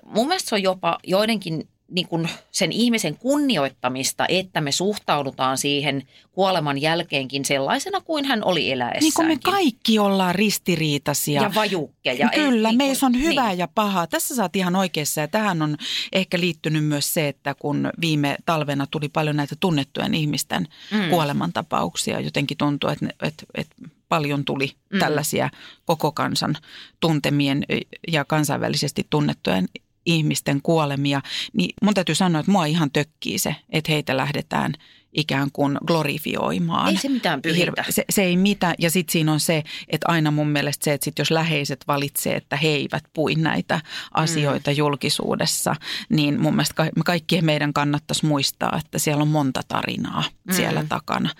Mun 0.05 0.29
mielestä 0.29 0.49
se 0.49 0.55
on 0.55 0.63
jopa 0.63 0.99
joidenkin 1.05 1.69
niin 1.95 2.09
kuin 2.09 2.29
sen 2.51 2.73
ihmisen 2.73 3.17
kunnioittamista, 3.17 4.27
että 4.29 4.61
me 4.61 4.73
suhtaudutaan 4.73 5.59
siihen 5.59 6.03
kuoleman 6.33 6.81
jälkeenkin 6.81 7.45
sellaisena 7.45 8.01
kuin 8.01 8.25
hän 8.25 8.45
oli 8.45 8.73
eläessään. 8.73 9.01
Niin 9.03 9.13
kuin 9.15 9.29
me 9.29 9.39
kaikki 9.43 9.99
ollaan 9.99 10.35
ristiriitaisia. 10.35 11.43
Ja 11.43 11.55
vajukkeja. 11.55 12.29
Kyllä, 12.35 12.69
niin 12.69 12.79
meissä 12.79 13.07
on 13.07 13.21
hyvää 13.21 13.49
niin. 13.49 13.59
ja 13.59 13.69
pahaa. 13.75 14.07
Tässä 14.07 14.35
saat 14.35 14.57
ihan 14.57 14.77
oikeassa 14.77 15.21
ja 15.21 15.29
tähän 15.29 15.63
on 15.63 15.77
ehkä 16.13 16.41
liittynyt 16.41 16.85
myös 16.85 17.15
se, 17.15 17.29
että 17.29 17.55
kun 17.55 17.91
viime 18.01 18.37
talvena 18.47 18.87
tuli 18.91 19.09
paljon 19.09 19.37
näitä 19.37 19.57
tunnettujen 19.61 20.15
ihmisten 20.15 20.69
mm. 20.91 21.11
kuolemantapauksia, 21.11 22.21
jotenkin 22.21 22.57
tuntuu, 22.57 22.91
että, 22.91 23.07
että, 23.23 23.45
että 23.55 23.75
paljon 24.09 24.45
tuli 24.45 24.73
mm. 24.93 24.99
tällaisia 24.99 25.51
koko 25.85 26.13
kansan 26.13 26.57
tuntemien 27.01 27.65
ja 28.09 28.25
kansainvälisesti 28.25 29.07
tunnettujen 29.11 29.69
ihmisten 30.07 30.63
kuolemia, 30.63 31.23
niin 31.53 31.75
mun 31.83 31.95
täytyy 31.95 32.15
sanoa, 32.15 32.41
että 32.41 32.53
mua 32.53 32.67
ihan 32.67 32.91
tökkii 32.91 33.39
se, 33.39 33.57
että 33.71 33.93
heitä 33.93 34.17
lähdetään 34.17 34.73
ikään 35.15 35.49
kuin 35.53 35.79
glorifioimaan. 35.87 36.89
Ei 36.89 36.97
se 36.97 37.09
mitään 37.09 37.43
pyhitä. 37.43 37.85
Se, 37.91 38.05
se 38.11 38.23
ei 38.23 38.37
mitään. 38.37 38.75
Ja 38.79 38.91
sitten 38.91 39.13
siinä 39.13 39.33
on 39.33 39.41
se, 39.41 39.63
että 39.89 40.07
aina 40.09 40.31
mun 40.31 40.49
mielestä 40.49 40.85
se, 40.85 40.93
että 40.93 41.05
sit 41.05 41.19
jos 41.19 41.31
läheiset 41.31 41.85
valitsee, 41.89 42.37
että 42.37 42.57
he 42.57 42.69
eivät 42.69 43.05
pui 43.13 43.35
näitä 43.35 43.81
asioita 44.15 44.71
mm. 44.71 44.77
julkisuudessa, 44.77 45.77
niin 46.09 46.41
mun 46.41 46.55
mielestä 46.55 46.75
ka- 46.75 47.03
kaikkien 47.05 47.45
meidän 47.45 47.73
kannattaisi 47.73 48.27
muistaa, 48.27 48.79
että 48.85 48.99
siellä 48.99 49.23
on 49.23 49.29
monta 49.29 49.61
tarinaa 49.69 50.25
mm. 50.45 50.55
siellä 50.55 50.85
takana. 50.89 51.31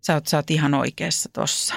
Sä 0.00 0.14
oot, 0.14 0.26
sä 0.26 0.36
oot 0.36 0.50
ihan 0.50 0.74
oikeassa 0.74 1.28
tossa. 1.32 1.74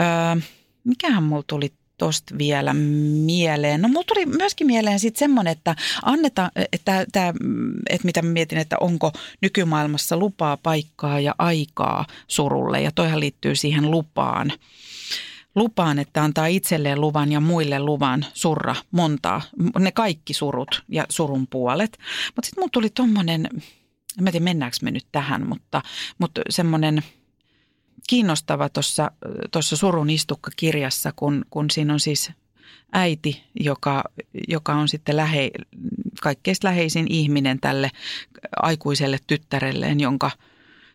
Öö, 0.00 0.42
mikähän 0.84 1.22
mulla 1.22 1.44
tuli 1.46 1.72
tosta 2.02 2.38
vielä 2.38 2.74
mieleen? 2.74 3.82
No 3.82 3.88
mulla 3.88 4.04
tuli 4.04 4.26
myöskin 4.26 4.66
mieleen 4.66 5.00
sitten 5.00 5.18
semmoinen, 5.18 5.52
että 5.52 5.76
annetaan, 6.02 6.50
että, 6.72 7.00
että, 7.00 7.34
että 7.90 8.06
mitä 8.06 8.22
mietin, 8.22 8.58
että 8.58 8.76
onko 8.80 9.12
nykymaailmassa 9.40 10.16
lupaa, 10.16 10.56
paikkaa 10.56 11.20
ja 11.20 11.34
aikaa 11.38 12.06
surulle. 12.28 12.80
Ja 12.80 12.92
toihan 12.94 13.20
liittyy 13.20 13.54
siihen 13.54 13.90
lupaan. 13.90 14.52
Lupaan, 15.54 15.98
että 15.98 16.22
antaa 16.22 16.46
itselleen 16.46 17.00
luvan 17.00 17.32
ja 17.32 17.40
muille 17.40 17.78
luvan 17.78 18.26
surra 18.34 18.76
montaa, 18.90 19.42
ne 19.78 19.92
kaikki 19.92 20.34
surut 20.34 20.82
ja 20.88 21.06
surun 21.08 21.46
puolet. 21.46 21.98
Mutta 22.26 22.46
sitten 22.46 22.62
mulla 22.62 22.70
tuli 22.72 22.90
tommonen, 22.90 23.48
en 24.18 24.24
tiedä 24.24 24.40
mennäänkö 24.40 24.76
me 24.82 24.90
nyt 24.90 25.06
tähän, 25.12 25.48
mutta, 25.48 25.82
mutta 26.18 26.40
semmoinen– 26.50 27.02
kiinnostava 28.08 28.68
tuossa, 28.68 29.10
Surun 29.76 30.10
istukka-kirjassa, 30.10 31.12
kun, 31.16 31.44
kun 31.50 31.70
siinä 31.70 31.92
on 31.92 32.00
siis 32.00 32.32
äiti, 32.92 33.42
joka, 33.60 34.04
joka 34.48 34.74
on 34.74 34.88
sitten 34.88 35.16
lähe, 35.16 35.50
kaikkein 36.22 36.56
läheisin 36.62 37.06
ihminen 37.10 37.60
tälle 37.60 37.90
aikuiselle 38.56 39.18
tyttärelleen, 39.26 40.00
jonka, 40.00 40.30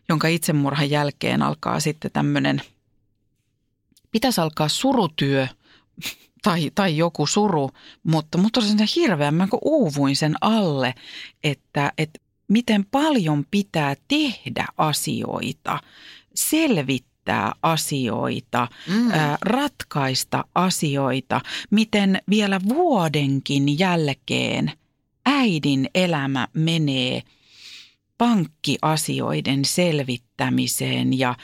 jonka 0.08 0.28
itsemurhan 0.28 0.90
jälkeen 0.90 1.42
alkaa 1.42 1.80
sitten 1.80 2.10
tämmöinen, 2.10 2.62
pitäisi 4.10 4.40
alkaa 4.40 4.68
surutyö 4.68 5.46
tai, 6.42 6.70
tai 6.74 6.96
joku 6.96 7.26
suru, 7.26 7.70
mutta 8.02 8.38
mutta 8.38 8.60
se 8.60 8.68
hirveän, 8.96 9.34
mä 9.34 9.48
uuvuin 9.62 10.16
sen 10.16 10.34
alle, 10.40 10.94
että, 11.44 11.92
että 11.98 12.20
miten 12.48 12.84
paljon 12.84 13.46
pitää 13.50 13.96
tehdä 14.08 14.66
asioita 14.76 15.80
selvittää 16.34 17.52
asioita, 17.62 18.68
mm. 18.88 19.10
ää, 19.10 19.38
ratkaista 19.40 20.44
asioita, 20.54 21.40
miten 21.70 22.22
vielä 22.30 22.60
vuodenkin 22.68 23.78
jälkeen 23.78 24.72
äidin 25.26 25.90
elämä 25.94 26.48
menee 26.54 27.22
pankkiasioiden 28.18 29.64
selvittämiseen 29.64 31.18
ja, 31.18 31.34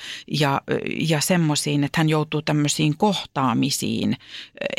ja, 0.40 0.60
ja 1.00 1.20
semmoisiin, 1.20 1.84
että 1.84 2.00
hän 2.00 2.08
joutuu 2.08 2.42
tämmöisiin 2.42 2.96
kohtaamisiin 2.96 4.16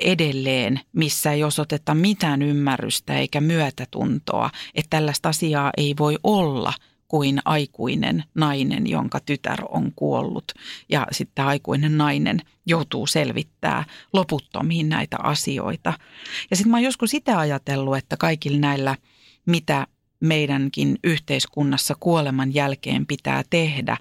edelleen, 0.02 0.80
missä 0.94 1.32
ei 1.32 1.44
osoiteta 1.44 1.96
mitään 1.96 2.42
ymmärrystä 2.42 3.18
eikä 3.18 3.42
myötätuntoa, 3.42 4.50
että 4.76 4.90
tällaista 4.90 5.30
asiaa 5.30 5.72
ei 5.78 5.96
voi 6.00 6.18
olla– 6.24 6.74
kuin 7.08 7.40
aikuinen 7.46 8.24
nainen, 8.36 8.88
jonka 8.88 9.20
tytär 9.20 9.60
on 9.70 9.92
kuollut. 9.96 10.52
Ja 10.90 11.08
sitten 11.12 11.46
aikuinen 11.46 11.98
nainen 11.98 12.40
joutuu 12.66 13.08
selvittää 13.08 13.86
loputtomiin 14.14 14.90
näitä 14.90 15.18
asioita. 15.20 15.94
Ja 16.50 16.56
sitten 16.56 16.72
mä 16.72 16.78
oon 16.78 16.84
joskus 16.84 17.10
sitä 17.12 17.40
ajatellut, 17.40 17.98
että 17.98 18.18
kaikilla 18.18 18.60
näillä, 18.60 18.96
mitä 19.46 19.88
meidänkin 20.20 20.98
yhteiskunnassa 21.04 21.96
kuoleman 22.00 22.54
jälkeen 22.54 23.06
pitää 23.06 23.44
tehdä, 23.50 23.98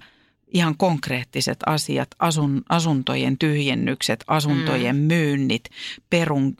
ihan 0.47 0.77
konkreettiset 0.77 1.57
asiat, 1.65 2.07
asun, 2.19 2.63
asuntojen 2.69 3.37
tyhjennykset, 3.37 4.23
asuntojen 4.27 4.95
mm. 4.95 5.01
myynnit, 5.01 5.63
perun 6.09 6.55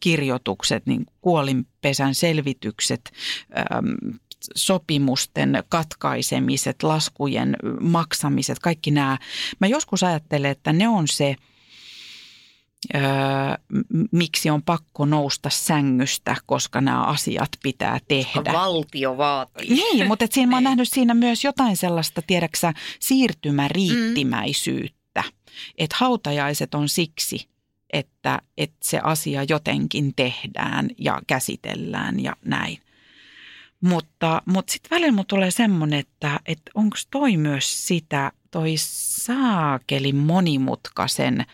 kirjoitukset, 0.00 0.86
niin 0.86 1.06
kuolinpesän 1.20 2.14
selvitykset, 2.14 3.12
sopimusten 4.56 5.62
katkaisemiset, 5.68 6.82
laskujen 6.82 7.56
maksamiset, 7.80 8.58
kaikki 8.58 8.90
nämä. 8.90 9.18
Mä 9.60 9.66
joskus 9.66 10.02
ajattelen, 10.02 10.50
että 10.50 10.72
ne 10.72 10.88
on 10.88 11.08
se, 11.08 11.36
öö, 12.94 13.02
miksi 14.12 14.50
on 14.50 14.62
pakko 14.62 15.04
nousta 15.04 15.50
sängystä, 15.50 16.36
koska 16.46 16.80
nämä 16.80 17.02
asiat 17.02 17.50
pitää 17.62 17.98
tehdä. 18.08 18.52
Valtio 18.52 19.16
vaatii. 19.16 19.68
Niin, 19.68 20.06
mutta 20.08 20.24
et 20.24 20.32
siinä 20.32 20.50
mä 20.50 20.56
oon 20.56 20.62
niin. 20.62 20.70
nähnyt 20.70 20.88
siinä 20.88 21.14
myös 21.14 21.44
jotain 21.44 21.76
sellaista, 21.76 22.22
tiedäksä, 22.26 22.72
siirtymäriittimäisyyttä. 23.00 25.22
Mm. 25.22 25.30
Että 25.78 25.96
hautajaiset 25.98 26.74
on 26.74 26.88
siksi, 26.88 27.48
että, 27.92 28.42
että 28.58 28.76
se 28.82 29.00
asia 29.02 29.44
jotenkin 29.48 30.12
tehdään 30.16 30.90
ja 30.98 31.22
käsitellään 31.26 32.20
ja 32.20 32.36
näin. 32.44 32.83
Mutta, 33.80 34.42
mutta 34.46 34.72
sitten 34.72 34.90
välillä 34.90 35.12
mulla 35.12 35.24
tulee 35.28 35.50
semmoinen, 35.50 35.98
että, 35.98 36.40
että 36.46 36.70
onko 36.74 36.96
toi 37.10 37.36
myös 37.36 37.86
sitä, 37.86 38.32
toi 38.50 38.74
saakeli 38.76 40.12
monimutkaisen 40.12 41.46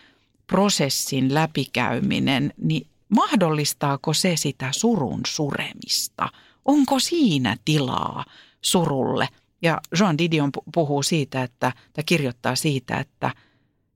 prosessin 0.47 1.33
läpikäyminen, 1.33 2.53
niin 2.57 2.87
mahdollistaako 3.09 4.13
se 4.13 4.35
sitä 4.35 4.69
surun 4.71 5.21
suremista? 5.27 6.29
Onko 6.65 6.99
siinä 6.99 7.57
tilaa 7.65 8.25
surulle? 8.61 9.27
Ja 9.61 9.81
Jean 9.99 10.17
Didion 10.17 10.51
puhuu 10.73 11.03
siitä, 11.03 11.43
että, 11.43 11.73
tai 11.93 12.03
kirjoittaa 12.03 12.55
siitä, 12.55 12.97
että, 12.97 13.33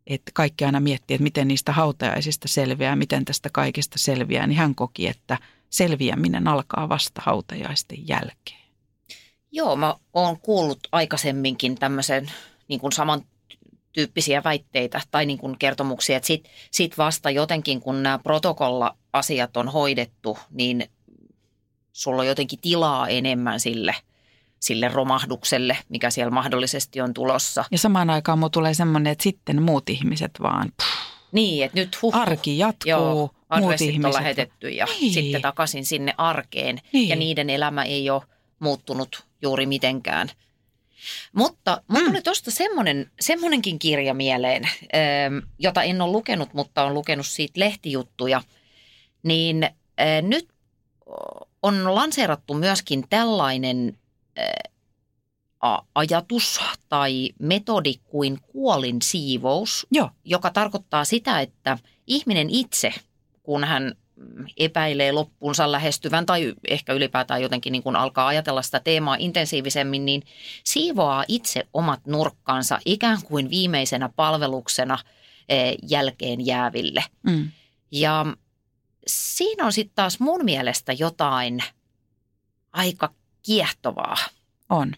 että 0.07 0.32
kaikki 0.34 0.65
aina 0.65 0.80
miettii, 0.80 1.15
että 1.15 1.23
miten 1.23 1.47
niistä 1.47 1.73
hautajaisista 1.73 2.47
selviää, 2.47 2.95
miten 2.95 3.26
tästä 3.26 3.49
kaikesta 3.53 3.99
selviää, 3.99 4.47
niin 4.47 4.57
hän 4.57 4.76
koki, 4.76 5.07
että 5.07 5.38
selviäminen 5.70 6.47
alkaa 6.47 6.89
vasta 6.89 7.22
hautajaisten 7.26 8.07
jälkeen. 8.07 8.66
Joo, 9.51 9.76
mä 9.76 9.95
oon 10.13 10.39
kuullut 10.39 10.80
aikaisemminkin 10.91 11.76
tämmöisen 11.76 12.32
niin 12.68 12.80
kuin 12.80 12.91
samantyyppisiä 12.91 14.43
väitteitä 14.43 15.01
tai 15.11 15.26
niin 15.26 15.38
kuin 15.38 15.57
kertomuksia, 15.57 16.18
että 16.18 16.28
sit, 16.28 16.49
sit 16.72 16.97
vasta 16.97 17.30
jotenkin 17.30 17.82
kun 17.82 18.03
nämä 18.03 18.20
protokolla-asiat 18.20 19.57
on 19.57 19.70
hoidettu, 19.70 20.38
niin 20.51 20.89
sulla 21.93 22.22
on 22.22 22.28
jotenkin 22.28 22.59
tilaa 22.59 23.07
enemmän 23.07 23.59
sille, 23.59 23.95
sille 24.59 24.88
romahdukselle, 24.88 25.78
mikä 25.89 26.09
siellä 26.09 26.32
mahdollisesti 26.32 27.01
on 27.01 27.13
tulossa. 27.13 27.66
Ja 27.72 27.78
samaan 27.78 28.09
aikaan 28.09 28.39
mulla 28.39 28.49
tulee 28.49 28.74
semmoinen, 28.74 29.11
että 29.11 29.24
sitten 29.24 29.61
muut 29.61 29.89
ihmiset 29.89 30.32
vaan, 30.41 30.72
pff, 30.78 31.16
Niin, 31.32 31.66
että 31.66 31.80
nyt 31.80 32.01
huh, 32.01 32.16
arki 32.16 32.57
jatkuu, 32.57 32.89
Joo, 32.89 33.30
muut 33.50 33.64
adressit 33.74 34.06
on 34.06 34.14
lähetetty 34.14 34.70
ja 34.70 34.86
Niin. 35.02 35.14
sitten 35.14 35.41
takaisin 35.41 35.86
sinne 35.86 36.14
arkeen. 36.18 36.82
Niin. 36.93 37.10
Ja 37.10 37.16
niiden 37.16 37.50
elämä 37.50 37.84
ei 37.84 38.10
ole 38.10 38.22
muuttunut 38.60 39.26
juuri 39.41 39.66
mitenkään. 39.66 40.30
Mutta 41.34 41.82
mulla 41.88 42.06
tuli 42.10 42.22
tuosta 42.22 42.52
semmoinen, 42.52 43.12
semmoinenkin 43.20 43.80
kirja 43.80 44.14
mieleen, 44.14 44.64
ähm, 44.64 45.38
jota 45.60 45.84
en 45.84 46.02
ole 46.02 46.12
lukenut, 46.12 46.54
mutta 46.54 46.84
on 46.84 46.93
lukenut 46.93 47.28
siitä 47.28 47.60
lehtijuttuja. 47.60 48.41
Niin 49.24 49.64
äh, 49.64 49.74
nyt 50.22 50.50
on 51.64 51.96
lanseerattu 51.96 52.54
myöskin 52.54 53.06
tällainen 53.10 53.98
äh, 54.39 54.46
ajatus 55.96 56.62
tai 56.89 57.30
metodi 57.39 57.93
kuin 58.04 58.41
kuolin 58.41 59.02
siivous, 59.02 59.88
Joo, 59.91 60.10
joka 60.26 60.50
tarkoittaa 60.52 61.06
sitä, 61.06 61.41
että 61.41 61.78
ihminen 62.08 62.50
itse, 62.50 62.93
kun 63.46 63.64
hän 63.64 63.96
epäilee 64.58 65.12
loppuunsa 65.12 65.72
lähestyvän 65.72 66.26
tai 66.26 66.54
ehkä 66.68 66.93
ylipäätään 66.93 67.41
jotenkin 67.41 67.72
niin 67.72 67.84
kuin 67.84 67.96
alkaa 67.96 68.28
ajatella 68.28 68.62
sitä 68.62 68.80
teemaa 68.80 69.16
intensiivisemmin, 69.20 70.06
niin 70.06 70.24
siivoaa 70.64 71.26
itse 71.28 71.68
omat 71.74 72.08
nurkkansa 72.08 72.80
ikään 72.86 73.18
kuin 73.24 73.50
viimeisenä 73.50 74.10
palveluksena 74.16 74.98
eh, 75.50 75.76
jälkeen 75.89 76.46
jääville. 76.46 77.04
mm. 77.24 77.50
Ja 77.91 78.26
siinä 79.08 79.66
on 79.66 79.74
sitten 79.74 79.96
taas 79.96 80.20
mun 80.20 80.46
mielestä 80.46 80.93
jotain 80.93 81.60
aika 82.72 83.14
kiehtovaa. 83.41 84.18
on. 84.70 84.93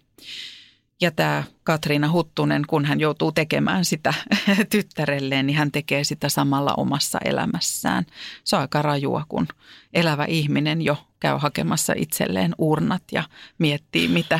Ja 1.01 1.11
tämä 1.11 1.43
Katriina 1.63 2.11
Huttunen, 2.11 2.63
kun 2.67 2.85
hän 2.85 2.99
joutuu 2.99 3.31
tekemään 3.31 3.85
sitä 3.85 4.13
tyttärelleen, 4.71 5.47
niin 5.47 5.57
hän 5.57 5.71
tekee 5.71 6.03
sitä 6.03 6.29
samalla 6.29 6.73
omassa 6.77 7.19
elämässään. 7.25 8.05
Se 8.43 8.55
on 8.55 8.61
aika 8.61 8.81
rajua, 8.81 9.25
kun 9.29 9.47
elävä 9.93 10.25
ihminen 10.25 10.81
jo 10.81 10.97
käy 11.19 11.37
hakemassa 11.37 11.93
itselleen 11.97 12.55
urnat 12.57 13.03
ja 13.11 13.23
miettii, 13.57 14.07
mitä, 14.07 14.39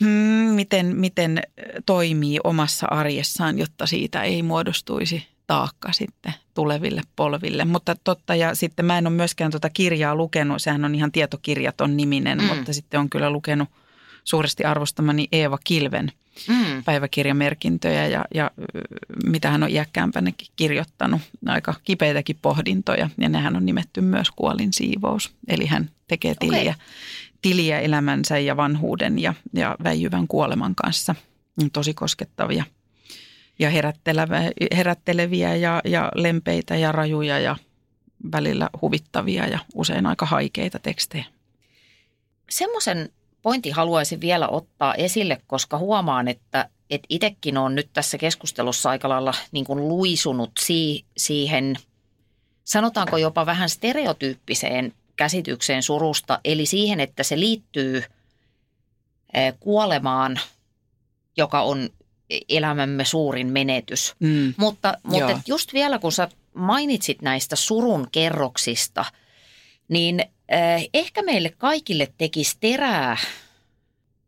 hmm, 0.00 0.54
miten, 0.54 0.96
miten 0.96 1.42
toimii 1.86 2.38
omassa 2.44 2.86
arjessaan, 2.90 3.58
jotta 3.58 3.86
siitä 3.86 4.22
ei 4.22 4.42
muodostuisi 4.42 5.26
taakka 5.46 5.92
sitten 5.92 6.34
tuleville 6.54 7.02
polville. 7.16 7.64
Mutta 7.64 7.96
totta, 8.04 8.34
ja 8.34 8.54
sitten 8.54 8.84
mä 8.84 8.98
en 8.98 9.06
ole 9.06 9.14
myöskään 9.14 9.50
tuota 9.50 9.70
kirjaa 9.70 10.14
lukenut, 10.14 10.62
sehän 10.62 10.84
on 10.84 10.94
ihan 10.94 11.12
tietokirjaton 11.12 11.96
niminen, 11.96 12.38
Mm. 12.38 12.44
mm. 12.44 12.56
mutta 12.56 12.72
sitten 12.72 13.00
on 13.00 13.10
kyllä 13.10 13.30
lukenut 13.30 13.68
suuresti 14.26 14.64
arvostamani 14.64 15.28
Eeva 15.32 15.58
Kilven 15.64 16.12
Mm. 16.48 16.84
päiväkirjamerkintöjä 16.84 18.06
ja, 18.06 18.24
ja 18.34 18.50
mitä 19.26 19.50
hän 19.50 19.62
on 19.62 19.70
iäkkäämpänäkin 19.70 20.48
kirjoittanut, 20.56 21.20
aika 21.46 21.74
kipeitäkin 21.84 22.38
pohdintoja. 22.42 23.10
Ja 23.18 23.28
nehän 23.28 23.56
on 23.56 23.66
nimetty 23.66 24.00
myös 24.00 24.30
kuolin 24.30 24.72
siivous. 24.72 25.34
Eli 25.48 25.66
hän 25.66 25.90
tekee 26.08 26.34
tiliä, 26.34 26.60
Okei. 26.60 26.74
tiliä 27.42 27.80
elämänsä 27.80 28.38
ja 28.38 28.56
vanhuuden 28.56 29.18
ja, 29.18 29.34
ja 29.52 29.76
väijyvän 29.84 30.28
kuoleman 30.28 30.74
kanssa. 30.74 31.14
Tosi 31.72 31.94
koskettavia 31.94 32.64
ja 33.58 33.70
herätteleviä 34.76 35.54
ja, 35.54 35.80
ja 35.84 36.12
lempeitä 36.14 36.76
ja 36.76 36.92
rajuja 36.92 37.38
ja 37.38 37.56
välillä 38.32 38.70
huvittavia 38.82 39.46
ja 39.46 39.58
usein 39.74 40.06
aika 40.06 40.26
haikeita 40.26 40.78
tekstejä. 40.78 41.24
Semmoisen 42.50 43.10
pointin 43.46 43.74
haluaisin 43.74 44.20
vielä 44.20 44.48
ottaa 44.48 44.94
esille, 44.94 45.40
koska 45.46 45.78
huomaan, 45.78 46.28
että 46.28 46.68
et 46.90 47.02
itsekin 47.08 47.58
on 47.58 47.74
nyt 47.74 47.88
tässä 47.92 48.18
keskustelussa 48.18 48.90
aika 48.90 49.08
lailla 49.08 49.34
niin 49.52 49.64
kuin 49.64 49.88
luisunut 49.88 50.50
si- 50.58 51.04
siihen, 51.16 51.76
sanotaanko 52.64 53.16
jopa 53.16 53.46
vähän 53.46 53.68
stereotyyppiseen 53.68 54.92
käsitykseen 55.16 55.82
surusta, 55.82 56.40
eli 56.44 56.66
siihen, 56.66 57.00
että 57.00 57.22
se 57.22 57.40
liittyy 57.40 58.02
kuolemaan, 59.60 60.40
joka 61.36 61.60
on 61.62 61.90
elämämme 62.48 63.04
suurin 63.04 63.46
menetys. 63.46 64.14
Mm. 64.20 64.54
Mutta, 64.56 64.98
mutta 65.02 65.30
Joo. 65.30 65.40
just 65.46 65.72
vielä 65.72 65.98
kun 65.98 66.12
sä 66.12 66.28
mainitsit 66.54 67.22
näistä 67.22 67.56
surun 67.56 68.08
kerroksista, 68.12 69.04
niin 69.88 70.24
ehkä 70.94 71.22
meille 71.22 71.50
kaikille 71.50 72.12
tekisi 72.18 72.56
terää 72.60 73.16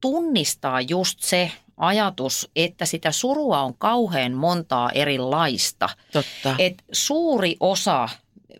tunnistaa 0.00 0.80
just 0.80 1.20
se 1.20 1.52
ajatus, 1.76 2.50
että 2.56 2.86
sitä 2.86 3.12
surua 3.12 3.62
on 3.62 3.74
kauhean 3.78 4.32
montaa 4.32 4.90
erilaista. 4.90 5.88
Totta. 6.12 6.54
Et 6.58 6.84
suuri 6.92 7.56
osa, 7.60 8.08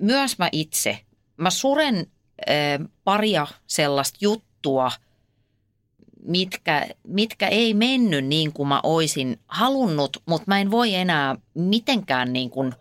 myös 0.00 0.38
mä 0.38 0.48
itse, 0.52 0.98
mä 1.36 1.50
suren 1.50 1.96
äh, 1.96 2.88
paria 3.04 3.46
sellaista 3.66 4.18
juttua, 4.20 4.90
mitkä, 6.22 6.86
mitkä 7.04 7.48
ei 7.48 7.74
mennyt 7.74 8.24
niin 8.24 8.52
kuin 8.52 8.68
mä 8.68 8.80
oisin 8.82 9.40
halunnut, 9.48 10.16
mutta 10.26 10.44
mä 10.46 10.61
en 10.61 10.70
voi 10.70 10.94
enää 10.94 11.36
mitenkään 11.54 12.32
niin 12.32 12.50
kuin 12.50 12.74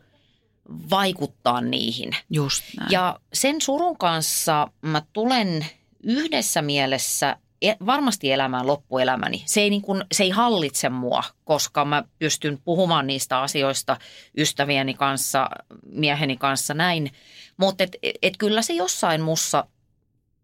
vaikuttaa 0.90 1.62
niihin. 1.62 2.12
Just 2.30 2.64
näin. 2.80 2.92
Ja 2.92 3.20
sen 3.34 3.62
surun 3.62 3.98
kanssa 3.98 4.68
mä 4.82 5.02
tulen 5.14 5.66
yhdessä 6.04 6.62
mielessä 6.62 7.38
e- 7.62 7.86
varmasti 7.86 8.32
elämään 8.32 8.68
loppuelämäni. 8.68 9.44
Se 9.46 9.62
ei, 9.62 9.70
niin 9.70 9.82
kuin, 9.82 10.04
se 10.12 10.24
ei 10.24 10.30
hallitse 10.30 10.90
mua, 10.90 11.24
koska 11.44 11.86
mä 11.86 12.04
pystyn 12.20 12.62
puhumaan 12.64 13.08
niistä 13.08 13.42
asioista 13.42 13.98
ystävieni 14.38 14.94
kanssa, 14.94 15.50
mieheni 15.86 16.38
kanssa 16.38 16.74
näin. 16.74 17.12
Mutta 17.58 17.84
et, 17.84 17.96
et 18.22 18.38
kyllä 18.38 18.62
se 18.62 18.74
jossain 18.74 19.22
mussa 19.22 19.68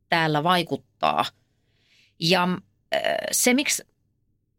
täällä 0.10 0.44
vaikuttaa. 0.44 1.26
Ja 2.20 2.44
äh, 2.44 3.02
se, 3.32 3.54
miksi 3.54 3.84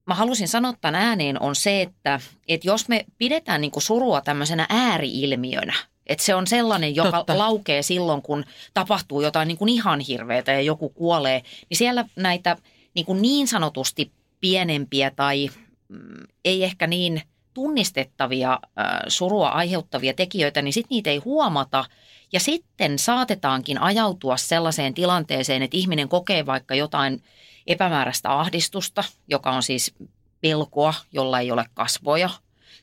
mä 0.06 0.14
halusin 0.14 0.48
sanoa 0.48 0.74
tämän 0.80 1.02
ääneen, 1.02 1.42
on 1.42 1.56
se, 1.56 1.82
että, 1.82 2.20
että 2.48 2.68
jos 2.68 2.88
me 2.88 3.04
pidetään 3.18 3.60
niin 3.60 3.70
kuin 3.70 3.82
surua 3.82 4.20
tämmöisenä 4.20 4.66
ääriilmiönä, 4.68 5.74
että 6.06 6.24
se 6.24 6.34
on 6.34 6.46
sellainen, 6.46 6.94
joka 6.94 7.18
Totta. 7.18 7.38
laukee 7.38 7.82
silloin, 7.82 8.22
kun 8.22 8.44
tapahtuu 8.74 9.20
jotain 9.20 9.48
niin 9.48 9.58
kuin 9.58 9.68
ihan 9.68 10.00
hirveätä 10.00 10.52
ja 10.52 10.60
joku 10.60 10.88
kuolee, 10.88 11.42
niin 11.70 11.78
siellä 11.78 12.04
näitä 12.16 12.56
niin, 12.94 13.06
kuin 13.06 13.22
niin 13.22 13.48
sanotusti 13.48 14.12
pienempiä 14.40 15.10
tai 15.10 15.50
mm, 15.88 16.26
ei 16.44 16.64
ehkä 16.64 16.86
niin 16.86 17.22
tunnistettavia 17.54 18.52
äh, 18.52 18.86
surua 19.08 19.48
aiheuttavia 19.48 20.14
tekijöitä, 20.14 20.62
niin 20.62 20.72
sitten 20.72 20.94
niitä 20.94 21.10
ei 21.10 21.16
huomata. 21.16 21.84
Ja 22.32 22.40
sitten 22.40 22.98
saatetaankin 22.98 23.80
ajautua 23.80 24.36
sellaiseen 24.36 24.94
tilanteeseen, 24.94 25.62
että 25.62 25.76
ihminen 25.76 26.08
kokee 26.08 26.46
vaikka 26.46 26.74
jotain 26.74 27.22
epämääräistä 27.66 28.38
ahdistusta, 28.40 29.04
joka 29.28 29.50
on 29.50 29.62
siis 29.62 29.94
pelkoa, 30.40 30.94
jolla 31.12 31.40
ei 31.40 31.50
ole 31.50 31.64
kasvoja. 31.74 32.30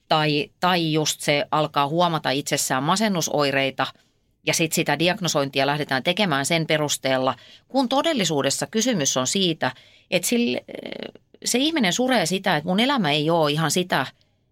Tai, 0.08 0.52
tai 0.60 0.94
just 0.94 1.22
se 1.22 1.46
alkaa 1.52 1.88
huomata 1.88 2.30
itsessään 2.30 2.84
masennusoireita 2.84 3.88
ja 4.48 4.54
sitten 4.54 4.76
sitä 4.76 5.00
diagnosointia 5.00 5.68
lähdetään 5.68 6.04
tekemään 6.04 6.46
sen 6.46 6.68
perusteella, 6.68 7.36
kun 7.68 7.90
todellisuudessa 7.90 8.68
kysymys 8.68 9.18
on 9.18 9.28
siitä, 9.28 9.72
että 10.12 10.28
sille, 10.28 10.64
se 11.46 11.58
ihminen 11.58 11.94
suree 11.94 12.26
sitä, 12.26 12.58
että 12.58 12.68
mun 12.68 12.80
elämä 12.80 13.12
ei 13.12 13.30
ole 13.30 13.52
ihan 13.52 13.72
sitä, 13.72 14.06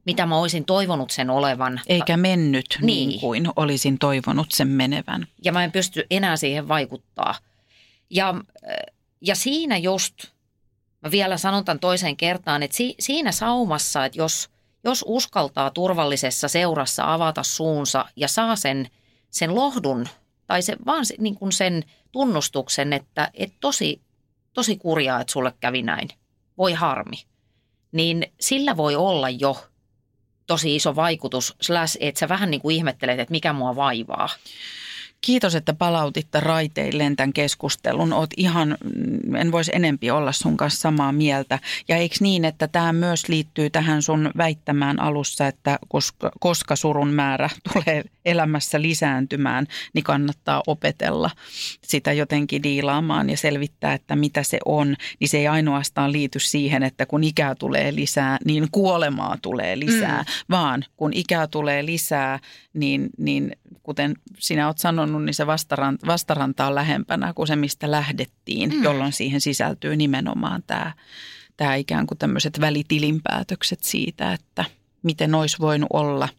mitä 0.06 0.26
mä 0.26 0.38
olisin 0.38 0.66
toivonut 0.66 1.12
sen 1.12 1.30
olevan. 1.30 1.82
Eikä 1.88 2.18
mennyt 2.18 2.66
niin. 2.82 3.10
Niin. 3.10 3.20
kuin 3.20 3.48
olisin 3.56 4.00
toivonut 4.00 4.52
sen 4.52 4.68
menevän. 4.68 5.28
ja 5.44 5.52
mä 5.52 5.64
en 5.64 5.72
pysty 5.72 6.06
enää 6.12 6.38
siihen 6.38 6.68
vaikuttaa. 6.68 7.36
Ja, 8.10 8.36
ja 9.22 9.36
siinä 9.36 9.78
just, 9.78 10.14
mä 11.02 11.12
vielä 11.12 11.38
sanon 11.38 11.66
tämän 11.66 11.80
toiseen 11.80 12.18
kertaan, 12.18 12.64
että 12.64 12.78
si, 12.78 12.96
siinä 13.00 13.32
saumassa, 13.32 14.06
että 14.06 14.18
jos, 14.18 14.50
jos 14.84 15.06
uskaltaa 15.08 15.72
turvallisessa 15.72 16.48
seurassa 16.48 17.14
avata 17.14 17.44
suunsa 17.44 18.06
ja 18.16 18.28
saa 18.28 18.56
sen, 18.56 18.90
sen 19.30 19.56
lohdun 19.56 20.08
tai 20.48 20.62
se, 20.62 20.76
vaan 20.86 21.06
se, 21.06 21.16
niin 21.18 21.36
kuin 21.36 21.52
sen 21.52 21.84
tunnustuksen, 22.12 22.94
että 22.94 23.32
et 23.34 23.54
tosi, 23.60 24.02
tosi 24.54 24.78
kurjaa, 24.78 25.22
että 25.22 25.34
sulle 25.34 25.54
kävi 25.60 25.82
näin, 25.82 26.10
voi 26.58 26.74
harmi, 26.74 27.26
niin 27.92 28.34
sillä 28.40 28.78
voi 28.78 28.96
olla 28.96 29.30
jo 29.30 29.66
tosi 30.48 30.76
iso 30.76 30.96
vaikutus, 30.96 31.56
slash, 31.62 31.98
että 32.00 32.20
sä 32.20 32.30
vähän 32.30 32.52
niin 32.52 32.62
kuin 32.62 32.76
ihmettelet, 32.76 33.20
että 33.20 33.32
mikä 33.32 33.54
mua 33.54 33.76
vaivaa. 33.76 34.30
Kiitos, 35.22 35.56
että 35.56 35.74
palautitte 35.74 36.40
raiteilleen 36.40 37.16
tämän 37.16 37.34
keskustelun. 37.34 38.14
Oot 38.14 38.30
ihan, 38.38 38.78
mm, 38.84 39.36
en 39.36 39.52
voisi 39.52 39.72
enempi 39.76 40.12
olla 40.12 40.32
sun 40.32 40.58
kanssa 40.58 40.82
samaa 40.82 41.12
mieltä. 41.12 41.60
Ja 41.88 41.98
eikö 41.98 42.16
niin, 42.20 42.46
että 42.46 42.68
tämä 42.68 42.94
myös 42.94 43.30
liittyy 43.30 43.70
tähän 43.70 44.02
sun 44.02 44.32
väittämään 44.38 45.00
alussa, 45.00 45.48
että 45.48 45.80
koska, 45.88 46.32
koska 46.40 46.76
surun 46.76 47.10
määrä 47.10 47.50
tulee 47.74 48.04
elämässä 48.26 48.82
lisääntymään, 48.82 49.68
niin 49.94 50.04
kannattaa 50.04 50.64
opetella 50.68 51.30
sitä 51.84 52.14
jotenkin 52.14 52.64
diilaamaan 52.64 53.30
ja 53.30 53.38
selvittää, 53.38 53.94
että 53.94 54.16
mitä 54.16 54.44
se 54.44 54.60
on. 54.66 54.96
Niin 55.20 55.30
se 55.30 55.38
ei 55.38 55.48
ainoastaan 55.48 56.12
liity 56.12 56.40
siihen, 56.40 56.84
että 56.84 57.06
kun 57.06 57.24
ikää 57.24 57.56
tulee 57.56 57.96
lisää, 57.96 58.38
niin 58.46 58.68
kuolemaa 58.72 59.38
tulee 59.42 59.80
lisää, 59.80 60.22
mm. 60.22 60.26
vaan 60.50 60.86
kun 60.98 61.14
ikää 61.14 61.48
tulee 61.48 61.86
lisää, 61.86 62.40
niin, 62.74 63.10
niin 63.18 63.52
kuten 63.84 64.14
sinä 64.38 64.68
olet 64.68 64.78
sanonut, 64.78 65.09
niin 65.18 65.34
se 65.34 65.48
vastaranta, 65.48 66.08
vastaranta 66.08 66.68
on 66.68 66.76
lähempänä 66.76 67.34
kuin 67.34 67.48
se, 67.48 67.56
mistä 67.56 67.92
lähdettiin, 67.92 68.70
mm. 68.70 68.84
jolloin 68.84 69.14
siihen 69.14 69.42
sisältyy 69.42 69.96
nimenomaan 69.96 70.64
tämä, 70.68 70.92
tämä 71.58 71.76
ikään 71.76 72.08
kuin 72.08 72.18
tämmöiset 72.18 72.60
välitilinpäätökset 72.62 73.80
siitä, 73.84 74.34
että 74.34 74.66
miten 75.04 75.36
olisi 75.36 75.60
voinut 75.60 75.90
olla 75.94 76.30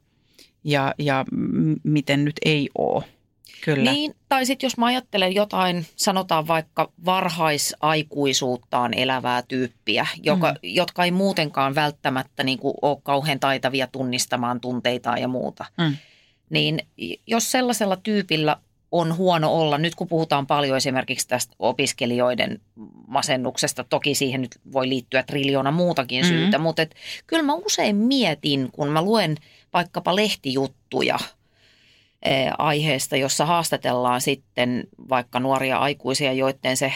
ja, 0.64 0.94
ja 0.98 1.24
miten 1.84 2.24
nyt 2.24 2.36
ei 2.44 2.68
ole. 2.78 3.04
Kyllä. 3.64 3.92
Niin, 3.92 4.14
tai 4.28 4.46
sitten 4.46 4.66
jos 4.66 4.76
mä 4.76 4.86
ajattelen 4.86 5.34
jotain, 5.34 5.86
sanotaan 5.96 6.46
vaikka 6.46 6.92
varhaisaikuisuuttaan 7.04 8.94
elävää 8.94 9.42
tyyppiä, 9.42 10.06
joka, 10.22 10.52
mm. 10.52 10.56
jotka 10.62 11.04
ei 11.04 11.10
muutenkaan 11.10 11.74
välttämättä 11.74 12.44
niin 12.44 12.58
kuin 12.58 12.74
ole 12.82 12.98
kauhean 13.02 13.40
taitavia 13.40 13.86
tunnistamaan 13.86 14.60
tunteitaan 14.60 15.20
ja 15.20 15.28
muuta. 15.28 15.64
Mm 15.78 15.96
niin 16.50 16.78
jos 17.26 17.50
sellaisella 17.50 17.96
tyypillä 17.96 18.56
on 18.92 19.16
huono 19.16 19.54
olla, 19.54 19.78
nyt 19.78 19.94
kun 19.94 20.08
puhutaan 20.08 20.46
paljon 20.46 20.76
esimerkiksi 20.76 21.28
tästä 21.28 21.54
opiskelijoiden 21.58 22.60
masennuksesta, 23.06 23.84
toki 23.84 24.14
siihen 24.14 24.40
nyt 24.40 24.60
voi 24.72 24.88
liittyä 24.88 25.22
triljoona 25.22 25.70
muutakin 25.70 26.24
mm-hmm. 26.24 26.38
syytä, 26.38 26.58
mutta 26.58 26.82
et, 26.82 26.94
kyllä 27.26 27.42
mä 27.42 27.54
usein 27.54 27.96
mietin, 27.96 28.68
kun 28.72 28.88
mä 28.88 29.02
luen 29.02 29.36
vaikkapa 29.72 30.16
lehtijuttuja 30.16 31.18
e, 32.22 32.30
aiheesta, 32.58 33.16
jossa 33.16 33.46
haastatellaan 33.46 34.20
sitten 34.20 34.84
vaikka 35.08 35.40
nuoria 35.40 35.78
aikuisia, 35.78 36.32
joiden 36.32 36.76
se 36.76 36.92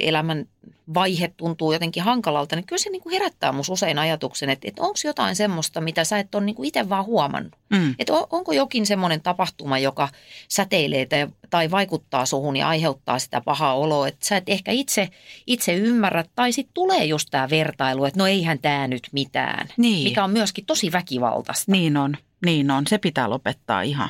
elämän 0.00 0.46
vaihe 0.94 1.32
tuntuu 1.36 1.72
jotenkin 1.72 2.02
hankalalta, 2.02 2.56
niin 2.56 2.66
kyllä 2.66 2.82
se 2.82 2.90
niin 2.90 3.02
kuin 3.02 3.12
herättää 3.12 3.52
minussa 3.52 3.72
usein 3.72 3.98
ajatuksen, 3.98 4.50
että, 4.50 4.68
että 4.68 4.82
onko 4.82 4.98
jotain 5.04 5.36
semmoista, 5.36 5.80
mitä 5.80 6.04
sä 6.04 6.18
et 6.18 6.34
ole 6.34 6.44
niin 6.44 6.54
kuin 6.54 6.66
itse 6.66 6.88
vaan 6.88 7.04
huomannut. 7.04 7.52
Mm. 7.70 7.94
Että 7.98 8.12
on, 8.12 8.26
onko 8.30 8.52
jokin 8.52 8.86
semmoinen 8.86 9.20
tapahtuma, 9.20 9.78
joka 9.78 10.08
säteilee 10.48 11.06
tai, 11.06 11.26
tai 11.50 11.70
vaikuttaa 11.70 12.26
suhun 12.26 12.56
ja 12.56 12.68
aiheuttaa 12.68 13.18
sitä 13.18 13.40
pahaa 13.40 13.74
oloa, 13.74 14.08
että 14.08 14.26
sä 14.26 14.36
et 14.36 14.48
ehkä 14.48 14.72
itse, 14.72 15.08
itse 15.46 15.74
ymmärrä, 15.74 16.24
tai 16.34 16.52
sitten 16.52 16.74
tulee 16.74 17.04
just 17.04 17.28
tämä 17.30 17.50
vertailu, 17.50 18.04
että 18.04 18.20
no 18.20 18.26
eihän 18.26 18.58
tämä 18.58 18.88
nyt 18.88 19.08
mitään, 19.12 19.68
niin. 19.76 20.04
mikä 20.04 20.24
on 20.24 20.30
myöskin 20.30 20.66
tosi 20.66 20.92
väkivaltaista. 20.92 21.72
Niin 21.72 21.96
on, 21.96 22.16
niin 22.44 22.70
on. 22.70 22.86
Se 22.86 22.98
pitää 22.98 23.30
lopettaa 23.30 23.82
ihan. 23.82 24.08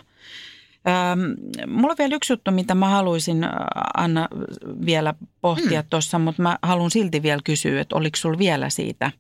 Ähm, 0.88 1.20
mulla 1.66 1.92
on 1.92 1.98
vielä 1.98 2.14
yksi 2.14 2.32
juttu, 2.32 2.50
mitä 2.50 2.74
mä 2.74 2.88
haluaisin 2.88 3.46
Anna 3.96 4.28
vielä 4.86 5.14
pohtia 5.40 5.80
hmm. 5.80 5.88
tuossa, 5.90 6.18
mutta 6.18 6.42
mä 6.42 6.58
haluan 6.62 6.90
silti 6.90 7.22
vielä 7.22 7.40
kysyä, 7.44 7.80
että 7.80 7.96
oliko 7.96 8.16
sulla 8.16 8.38
vielä 8.38 8.70
siitä 8.70 9.06
äh, 9.06 9.12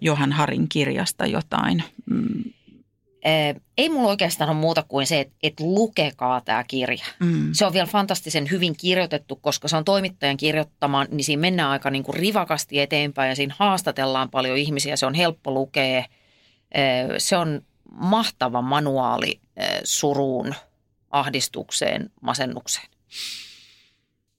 Johan 0.00 0.32
Harin 0.32 0.68
kirjasta 0.68 1.26
jotain? 1.26 1.82
Mm. 2.10 2.44
Ei 3.78 3.88
mulla 3.88 4.08
oikeastaan 4.08 4.50
ole 4.50 4.58
muuta 4.58 4.82
kuin 4.88 5.06
se, 5.06 5.20
että, 5.20 5.34
että 5.42 5.64
lukekaa 5.64 6.40
tämä 6.40 6.64
kirja. 6.64 7.04
Mm. 7.20 7.48
Se 7.52 7.66
on 7.66 7.72
vielä 7.72 7.86
fantastisen 7.86 8.50
hyvin 8.50 8.76
kirjoitettu, 8.76 9.36
koska 9.36 9.68
se 9.68 9.76
on 9.76 9.84
toimittajan 9.84 10.36
kirjoittama, 10.36 11.04
niin 11.04 11.24
siinä 11.24 11.40
mennään 11.40 11.70
aika 11.70 11.90
niin 11.90 12.04
kuin 12.04 12.14
rivakasti 12.14 12.80
eteenpäin 12.80 13.28
ja 13.28 13.36
siinä 13.36 13.54
haastatellaan 13.58 14.30
paljon 14.30 14.58
ihmisiä. 14.58 14.96
Se 14.96 15.06
on 15.06 15.14
helppo 15.14 15.50
lukea. 15.50 16.04
Se 17.18 17.36
on 17.36 17.62
mahtava 17.90 18.62
manuaali 18.62 19.40
suruun, 19.84 20.54
ahdistukseen, 21.10 22.10
masennukseen. 22.20 22.88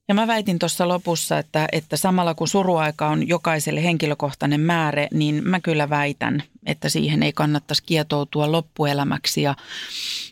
Ja 0.08 0.16
mä 0.16 0.28
väitin 0.28 0.60
tuossa 0.60 0.88
lopussa, 0.88 1.40
että, 1.40 1.68
että 1.72 1.98
samalla 1.98 2.34
kun 2.34 2.48
suruaika 2.48 3.08
on 3.08 3.28
jokaiselle 3.28 3.84
henkilökohtainen 3.84 4.60
määrä, 4.62 5.08
niin 5.14 5.48
mä 5.48 5.60
kyllä 5.60 5.90
väitän, 5.90 6.44
että 6.66 6.90
siihen 6.90 7.24
ei 7.24 7.34
kannattaisi 7.34 7.84
kietoutua 7.86 8.52
loppuelämäksi. 8.52 9.42
Ja 9.42 9.56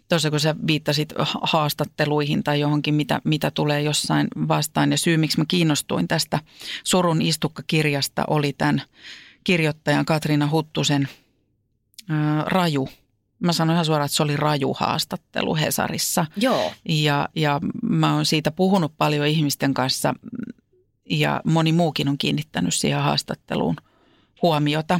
tuossa 0.09 0.29
kun 0.29 0.39
sä 0.39 0.55
viittasit 0.67 1.13
haastatteluihin 1.41 2.43
tai 2.43 2.59
johonkin, 2.59 2.93
mitä, 2.93 3.21
mitä 3.23 3.51
tulee 3.51 3.81
jossain 3.81 4.27
vastaan. 4.47 4.91
Ja 4.91 4.97
syy, 4.97 5.17
miksi 5.17 5.37
mä 5.37 5.45
kiinnostuin 5.47 6.07
tästä 6.07 6.39
surun 6.83 7.21
istukkakirjasta, 7.21 8.23
oli 8.27 8.53
tämän 8.53 8.81
kirjoittajan 9.43 10.05
Katriina 10.05 10.49
Huttusen 10.49 11.07
ää, 12.09 12.43
raju– 12.47 12.89
mä 13.43 13.53
sanoin 13.53 13.75
ihan 13.75 13.85
suoraan, 13.85 14.05
että 14.05 14.15
se 14.15 14.23
oli 14.23 14.37
raju 14.37 14.73
haastattelu 14.73 15.55
Hesarissa. 15.55 16.25
Joo. 16.37 16.73
Ja, 16.89 17.29
ja 17.35 17.59
mä 17.83 18.15
oon 18.15 18.25
siitä 18.25 18.51
puhunut 18.51 18.93
paljon 18.97 19.27
ihmisten 19.27 19.73
kanssa 19.73 20.13
ja 21.09 21.41
moni 21.45 21.71
muukin 21.71 22.09
on 22.09 22.17
kiinnittänyt 22.17 22.73
siihen 22.73 23.01
haastatteluun 23.01 23.75
huomiota. 24.41 24.99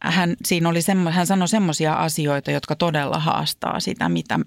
Hän, 0.00 0.36
siinä 0.44 0.68
oli 0.68 0.82
semmo, 0.82 1.10
hän 1.10 1.26
sanoi 1.26 1.48
semmoisia 1.48 1.94
asioita, 1.94 2.50
jotka 2.50 2.76
todella 2.76 3.18
haastaa 3.18 3.80
sitä, 3.80 4.08
mitä, 4.08 4.40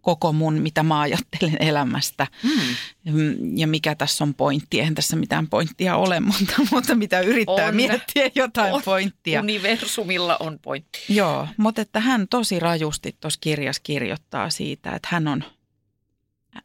koko 0.00 0.32
mun, 0.32 0.54
mitä 0.54 0.82
mä 0.82 1.00
ajattelen 1.00 1.56
elämästä 1.60 2.26
mm. 2.42 3.58
ja 3.58 3.66
mikä 3.66 3.94
tässä 3.94 4.24
on 4.24 4.34
pointti. 4.34 4.78
Eihän 4.78 4.94
tässä 4.94 5.16
mitään 5.16 5.48
pointtia 5.48 5.96
ole, 5.96 6.20
mutta, 6.38 6.54
mutta 6.72 6.94
mitä 6.94 7.20
yrittää 7.20 7.68
on, 7.68 7.76
miettiä 7.76 8.30
jotain 8.34 8.74
on, 8.74 8.82
pointtia. 8.82 9.40
Universumilla 9.40 10.36
on 10.40 10.58
pointti. 10.62 10.98
Joo, 11.08 11.48
mutta 11.56 11.82
että 11.82 12.00
hän 12.00 12.28
tosi 12.28 12.60
rajusti 12.60 13.16
tuossa 13.20 13.40
kirjassa 13.40 13.82
kirjoittaa 13.82 14.50
siitä, 14.50 14.92
että 14.92 15.08
hän 15.10 15.28
on, 15.28 15.44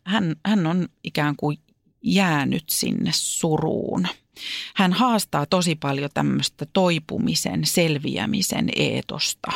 hän, 0.03 0.35
hän 0.45 0.67
on 0.67 0.87
ikään 1.03 1.35
kuin 1.35 1.57
jäänyt 2.01 2.63
sinne 2.69 3.11
suruun. 3.13 4.07
Hän 4.75 4.93
haastaa 4.93 5.45
tosi 5.45 5.75
paljon 5.75 6.09
tämmöistä 6.13 6.65
toipumisen, 6.73 7.65
selviämisen 7.65 8.69
eetosta. 8.75 9.51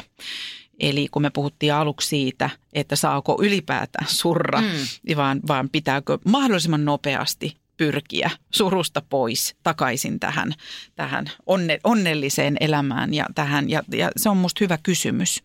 Eli 0.79 1.07
kun 1.11 1.21
me 1.21 1.29
puhuttiin 1.29 1.73
aluksi 1.73 2.07
siitä, 2.07 2.49
että 2.73 2.95
saako 2.95 3.37
ylipäätään 3.41 4.07
surra, 4.09 4.61
mm. 4.61 5.15
vaan, 5.15 5.39
vaan 5.47 5.69
pitääkö 5.69 6.17
mahdollisimman 6.25 6.85
nopeasti 6.85 7.55
pyrkiä 7.77 8.31
surusta 8.49 9.01
pois 9.09 9.55
takaisin 9.63 10.19
tähän, 10.19 10.53
tähän 10.95 11.25
onne, 11.45 11.79
onnelliseen 11.83 12.57
elämään 12.59 13.13
ja 13.13 13.25
tähän. 13.35 13.69
Ja, 13.69 13.83
ja 13.91 14.11
se 14.17 14.29
on 14.29 14.37
musta 14.37 14.59
hyvä 14.63 14.77
kysymys, 14.83 15.43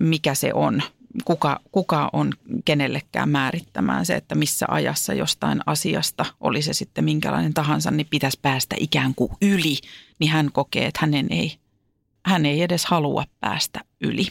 mikä 0.00 0.34
se 0.34 0.54
on. 0.54 0.82
Kuka, 1.24 1.60
kuka 1.72 2.10
on 2.12 2.32
kenellekään 2.64 3.28
määrittämään 3.28 4.06
se, 4.06 4.14
että 4.14 4.34
missä 4.34 4.66
ajassa 4.68 5.14
jostain 5.14 5.60
asiasta, 5.66 6.26
oli 6.40 6.62
se 6.62 6.72
sitten 6.72 7.04
minkälainen 7.04 7.54
tahansa, 7.54 7.90
niin 7.90 8.06
pitäisi 8.10 8.38
päästä 8.42 8.76
ikään 8.78 9.14
kuin 9.14 9.32
yli, 9.42 9.76
niin 10.18 10.30
hän 10.30 10.52
kokee, 10.52 10.86
että 10.86 11.00
hänen 11.02 11.26
ei– 11.30 11.54
hän 12.26 12.46
ei 12.46 12.62
edes 12.62 12.86
halua 12.86 13.24
päästä 13.40 13.80
yli. 14.00 14.26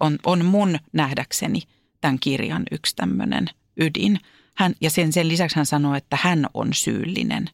On, 0.00 0.18
on 0.26 0.44
mun 0.44 0.78
nähdäkseni 0.92 1.60
tämän 2.00 2.18
kirjan 2.18 2.62
yksi 2.70 2.96
tämmöinen 2.96 3.46
ydin. 3.76 4.20
Hän, 4.56 4.74
ja 4.80 4.90
sen, 4.90 5.12
sen 5.12 5.28
lisäksi 5.28 5.56
hän 5.56 5.66
sanoi, 5.66 5.98
että 5.98 6.18
hän 6.20 6.46
on 6.54 6.74
syyllinen 6.74 7.50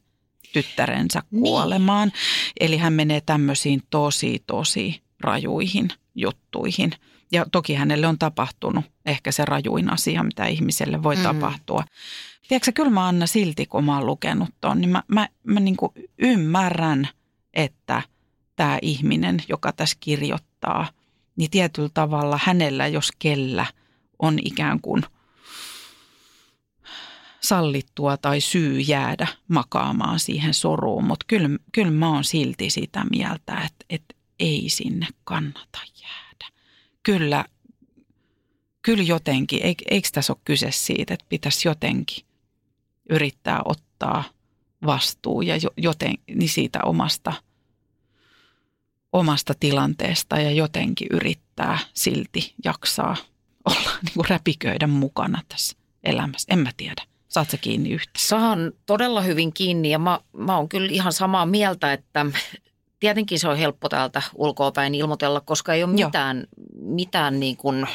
tyttärensä 0.52 1.22
niin. 1.30 1.42
kuolemaan. 1.42 2.08
Niin. 2.08 2.18
Eli 2.60 2.76
hän 2.76 2.92
menee 2.92 3.20
tämmöisiin 3.20 3.82
tosi, 3.90 4.42
tosi 4.46 5.02
rajuihin 5.20 5.88
juttuihin. 6.14 6.92
Ja 7.32 7.46
toki 7.52 7.74
hänelle 7.74 8.06
on 8.06 8.18
tapahtunut 8.18 8.84
ehkä 9.06 9.32
se 9.32 9.44
rajuin 9.44 9.92
asia, 9.92 10.22
mitä 10.22 10.46
ihmiselle 10.46 11.02
voi 11.02 11.16
mm. 11.16 11.22
tapahtua. 11.22 11.84
Tiedätkö, 12.48 12.72
kyllä 12.72 12.90
mä 12.90 13.08
Anna 13.08 13.26
silti, 13.26 13.66
kun 13.66 13.84
mä 13.84 13.96
oon 13.96 14.06
lukenut 14.06 14.48
ton, 14.60 14.80
niin 14.80 14.90
mä, 14.90 15.02
mä, 15.08 15.28
mä 15.44 15.60
niin 15.60 15.76
ymmärrän, 16.18 17.08
että– 17.54 18.02
tämä 18.60 18.78
ihminen, 18.82 19.42
joka 19.48 19.72
tässä 19.72 19.96
kirjoittaa, 20.00 20.88
niin 21.36 21.50
tietyllä 21.50 21.88
tavalla 21.94 22.38
hänellä, 22.42 22.86
jos 22.86 23.12
kellä, 23.18 23.66
on 24.18 24.38
ikään 24.44 24.80
kuin 24.80 25.02
sallittua 27.40 28.16
tai 28.16 28.40
syy 28.40 28.80
jäädä 28.80 29.26
makaamaan 29.48 30.20
siihen 30.20 30.54
soruun. 30.54 31.04
Mutta 31.04 31.24
kyllä, 31.28 31.48
kyllä 31.72 31.90
mä 31.90 32.08
oon 32.08 32.24
silti 32.24 32.70
sitä 32.70 33.04
mieltä, 33.10 33.54
että, 33.54 33.84
että 33.90 34.14
ei 34.40 34.64
sinne 34.68 35.06
kannata 35.24 35.78
jäädä. 36.02 36.56
Kyllä, 37.02 37.44
kyllä 38.82 39.02
jotenkin, 39.02 39.60
eikö 39.90 40.08
tässä 40.12 40.32
ole 40.32 40.40
kyse 40.44 40.70
siitä, 40.70 41.14
että 41.14 41.26
pitäisi 41.28 41.68
jotenkin 41.68 42.24
yrittää 43.10 43.60
ottaa 43.64 44.24
vastuu 44.86 45.42
ja 45.42 45.54
joten, 45.76 46.14
niin 46.34 46.48
siitä 46.48 46.78
omasta– 46.84 47.32
omasta 49.12 49.54
tilanteesta 49.60 50.40
ja 50.40 50.50
jotenkin 50.50 51.08
yrittää 51.10 51.78
silti 51.94 52.54
jaksaa 52.64 53.16
olla 53.64 53.90
niin 54.04 54.14
kuin 54.14 54.28
räpiköidä 54.28 54.86
mukana 54.86 55.42
tässä 55.48 55.76
elämässä. 56.04 56.54
En 56.54 56.58
mä 56.58 56.70
tiedä. 56.76 57.02
Saat 57.28 57.50
sä 57.50 57.56
kiinni 57.56 57.90
yhtä? 57.90 58.10
Saan 58.18 58.72
todella 58.86 59.20
hyvin 59.20 59.52
kiinni 59.52 59.90
ja 59.90 59.98
mä, 59.98 60.20
mä 60.32 60.56
oon 60.56 60.68
kyllä 60.68 60.88
ihan 60.90 61.12
samaa 61.12 61.46
mieltä, 61.46 61.92
että 61.92 62.26
tietenkin 63.00 63.38
se 63.38 63.48
on 63.48 63.56
helppo 63.56 63.88
täältä 63.88 64.22
ulkoapäin 64.34 64.94
ilmoitella, 64.94 65.40
koska 65.40 65.74
ei 65.74 65.84
ole 65.84 65.94
Joo. 65.96 66.08
mitään, 66.08 66.46
mitään 66.74 67.40
niin 67.40 67.56
kuin 67.56 67.86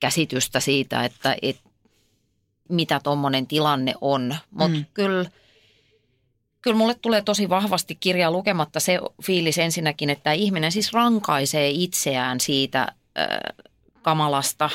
käsitystä 0.00 0.60
siitä, 0.60 1.04
että 1.04 1.36
et, 1.42 1.60
mitä 2.68 3.00
tuommoinen 3.04 3.46
tilanne 3.46 3.94
on. 4.00 4.36
Mutta 4.50 4.68
mm. 4.68 4.84
kyllä, 4.94 5.30
kyllä 6.62 6.76
mulle 6.76 6.94
tulee 6.94 7.22
tosi 7.22 7.48
vahvasti 7.48 7.94
kirjaa 7.94 8.30
lukematta 8.30 8.80
se 8.80 8.98
fiilis 9.22 9.58
ensinnäkin, 9.58 10.10
että 10.10 10.22
tämä 10.22 10.34
ihminen 10.34 10.72
siis 10.72 10.92
rankaisee 10.92 11.70
itseään 11.70 12.40
siitä 12.40 12.80
äh, 12.82 13.26
kamalasta 14.02 14.70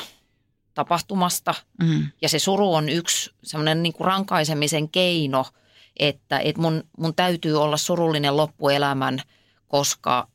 tapahtumasta– 0.74 1.54
Mm. 1.82 2.06
ja 2.22 2.28
se 2.28 2.38
suru 2.38 2.74
on 2.74 2.88
yksi 2.88 3.30
semmoinen 3.42 3.82
niin 3.82 3.94
rankaisemisen 4.00 4.88
keino, 4.88 5.46
että, 5.96 6.38
että 6.38 6.62
mun, 6.62 6.84
mun 6.98 7.14
täytyy 7.14 7.62
olla 7.62 7.76
surullinen 7.76 8.36
loppuelämän, 8.36 9.22
koska 9.68 10.28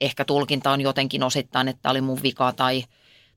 ehkä 0.00 0.24
tulkinta 0.24 0.70
on 0.70 0.80
jotenkin 0.80 1.22
osittain, 1.22 1.68
että 1.68 1.90
oli 1.90 2.00
mun 2.00 2.22
vika 2.22 2.52
tai, 2.52 2.84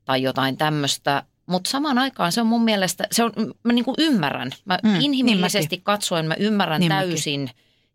tai 0.06 0.22
jotain 0.22 0.58
tämmöistä. 0.58 1.24
Mutta 1.46 1.70
samaan 1.70 1.98
aikaan 1.98 2.32
se 2.32 2.42
on 2.42 2.48
mun 2.48 2.64
mielestä, 2.64 3.08
se 3.12 3.24
on, 3.24 3.32
mä 3.64 3.74
niin 3.74 3.86
kuin 3.86 3.96
ymmärrän. 3.98 4.52
Mä 4.66 4.80
Mm, 4.84 4.90
mm, 4.90 4.94
niin 4.98 5.04
inhimillisesti 5.14 5.82
katsoen 5.84 6.26
mä 6.26 6.36
ymmärrän 6.40 6.80
Niin 6.80 6.90
niin 6.90 6.98
mäkin. 6.98 7.10
täysin, 7.10 7.50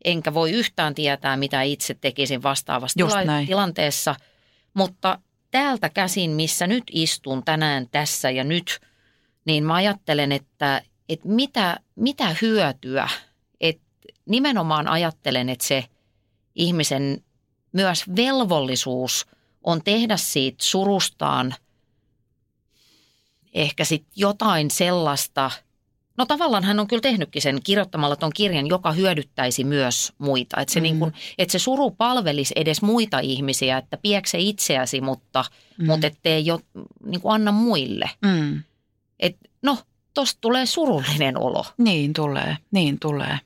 enkä 0.04 0.34
voi 0.34 0.50
yhtään 0.52 0.94
tietää, 0.94 1.36
mitä 1.36 1.62
itse 1.62 1.94
tekisin 1.94 2.42
vastaavassa 2.42 3.00
Just 3.00 3.12
tila- 3.16 3.24
näin. 3.24 3.46
tilanteessa. 3.46 4.14
Mutta 4.74 5.18
täältä 5.50 5.88
käsin, 5.88 6.30
missä 6.30 6.66
nyt 6.66 6.84
istun 6.92 7.44
tänään 7.44 7.86
tässä 7.90 8.30
ja 8.30 8.44
nyt, 8.44 8.80
niin 9.44 9.64
mä 9.64 9.74
ajattelen, 9.74 10.32
että, 10.32 10.82
että 11.08 11.28
mitä, 11.28 11.76
mitä 11.96 12.36
hyötyä, 12.42 13.08
että 13.60 13.82
nimenomaan 14.26 14.88
ajattelen, 14.88 15.48
että 15.48 15.66
se 15.66 15.84
ihmisen 16.54 17.24
myös 17.72 18.04
velvollisuus 18.16 19.26
on 19.64 19.82
tehdä 19.84 20.16
siitä 20.16 20.64
surustaan 20.64 21.54
ehkä 23.54 23.84
sitten 23.84 24.12
jotain 24.16 24.70
sellaista, 24.70 25.50
no 26.16 26.26
tavallaan 26.26 26.64
hän 26.64 26.80
on 26.80 26.88
kyllä 26.88 27.00
tehnytkin 27.00 27.42
sen 27.42 27.60
kirjoittamalla 27.64 28.16
tuon 28.16 28.32
kirjan, 28.34 28.66
joka 28.66 28.92
hyödyttäisi 28.92 29.64
myös 29.64 30.12
muita. 30.18 30.60
Että 30.60 30.74
se, 30.74 30.80
Mm. 30.80 30.86
mm. 30.86 31.00
niin 31.00 31.12
että 31.38 31.52
se 31.52 31.58
suru 31.58 31.90
palvelisi 31.90 32.54
edes 32.56 32.82
muita 32.82 33.18
ihmisiä, 33.20 33.78
että 33.78 33.96
piekse 33.96 34.38
itseäsi, 34.38 35.00
mutta, 35.00 35.44
Mm. 35.78 35.84
mm. 35.84 35.86
mutta 35.86 36.06
ettei 36.06 36.46
jo 36.46 36.60
niin 37.06 37.20
kuin 37.20 37.34
anna 37.34 37.52
muille. 37.52 38.10
Mm. 38.22 38.62
Et, 39.20 39.36
no, 39.62 39.78
tosta 40.14 40.38
tulee 40.40 40.66
surullinen 40.66 41.38
olo. 41.38 41.64
Niin 41.78 42.12
tulee, 42.12 42.56
niin 42.70 42.98
tulee. 43.00 43.38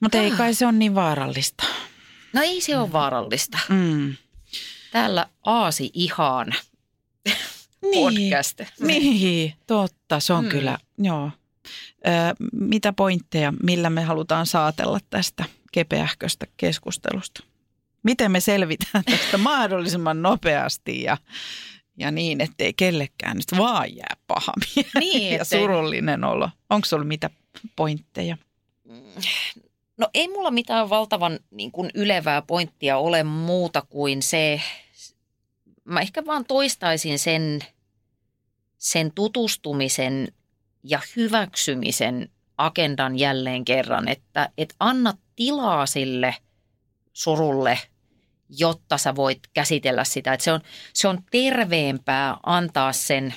Mutta 0.00 0.18
ei 0.18 0.30
kai 0.30 0.54
se 0.54 0.66
ole 0.66 0.72
niin 0.72 0.94
vaarallista. 0.94 1.64
No 2.32 2.42
ei 2.42 2.60
se 2.60 2.78
ole 2.78 2.92
vaarallista. 2.92 3.58
Mm. 3.68 4.14
Täällä 4.92 5.26
Aasi 5.44 5.90
ihan 5.94 6.54
podcast. 7.80 8.60
Niin, 8.80 9.54
totta. 9.66 10.20
Se 10.20 10.32
on 10.32 10.44
Mm. 10.44 10.50
kyllä, 10.50 10.78
joo. 10.98 11.30
Ö, 12.06 12.10
mitä 12.52 12.92
pointteja, 12.92 13.52
millä 13.62 13.90
me 13.90 14.02
halutaan 14.02 14.46
saatella 14.46 14.98
tästä 15.10 15.44
kepeähköstä 15.72 16.46
keskustelusta? 16.56 17.42
Miten 18.02 18.30
me 18.32 18.40
selvitään 18.40 19.04
tästä 19.10 19.38
mahdollisimman 19.38 20.22
nopeasti 20.22 21.02
ja, 21.02 21.16
ja 21.98 22.10
niin, 22.10 22.40
ettei 22.40 22.72
kellekään 22.74 23.36
nyt 23.36 23.58
vaan 23.60 23.96
jää 23.96 24.16
paha 24.26 24.52
mieli 24.74 24.88
Niin, 25.00 25.36
ja 25.36 25.42
ettei- 25.42 25.60
surullinen 25.60 26.24
olo. 26.24 26.50
Onko 26.70 26.84
sulla 26.84 27.04
mitä 27.04 27.30
pointteja? 27.76 28.36
No 29.96 30.08
ei 30.14 30.28
mulla 30.28 30.50
mitään 30.50 30.90
valtavan 30.90 31.38
niin 31.50 31.72
kuin 31.72 31.90
ylevää 31.94 32.42
pointtia 32.42 32.98
ole 32.98 33.22
muuta 33.22 33.82
kuin 33.88 34.22
se, 34.22 34.60
mä 35.88 36.00
ehkä 36.00 36.26
vaan 36.26 36.44
toistaisin 36.44 37.18
sen, 37.18 37.60
sen 38.78 39.12
tutustumisen 39.12 40.28
ja 40.82 41.00
hyväksymisen 41.16 42.28
agendan 42.58 43.18
jälleen 43.18 43.64
kerran, 43.64 44.08
että 44.08 44.50
et 44.58 44.74
anna 44.80 45.12
tilaa 45.36 45.86
sille 45.86 46.34
surulle, 47.12 47.78
jotta 48.48 48.98
sä 48.98 49.16
voit 49.16 49.40
käsitellä 49.54 50.04
sitä. 50.04 50.32
Et 50.32 50.40
se, 50.40 50.52
on, 50.52 50.60
se 50.92 51.08
on 51.08 51.22
terveempää 51.30 52.36
antaa 52.42 52.92
sen 52.92 53.34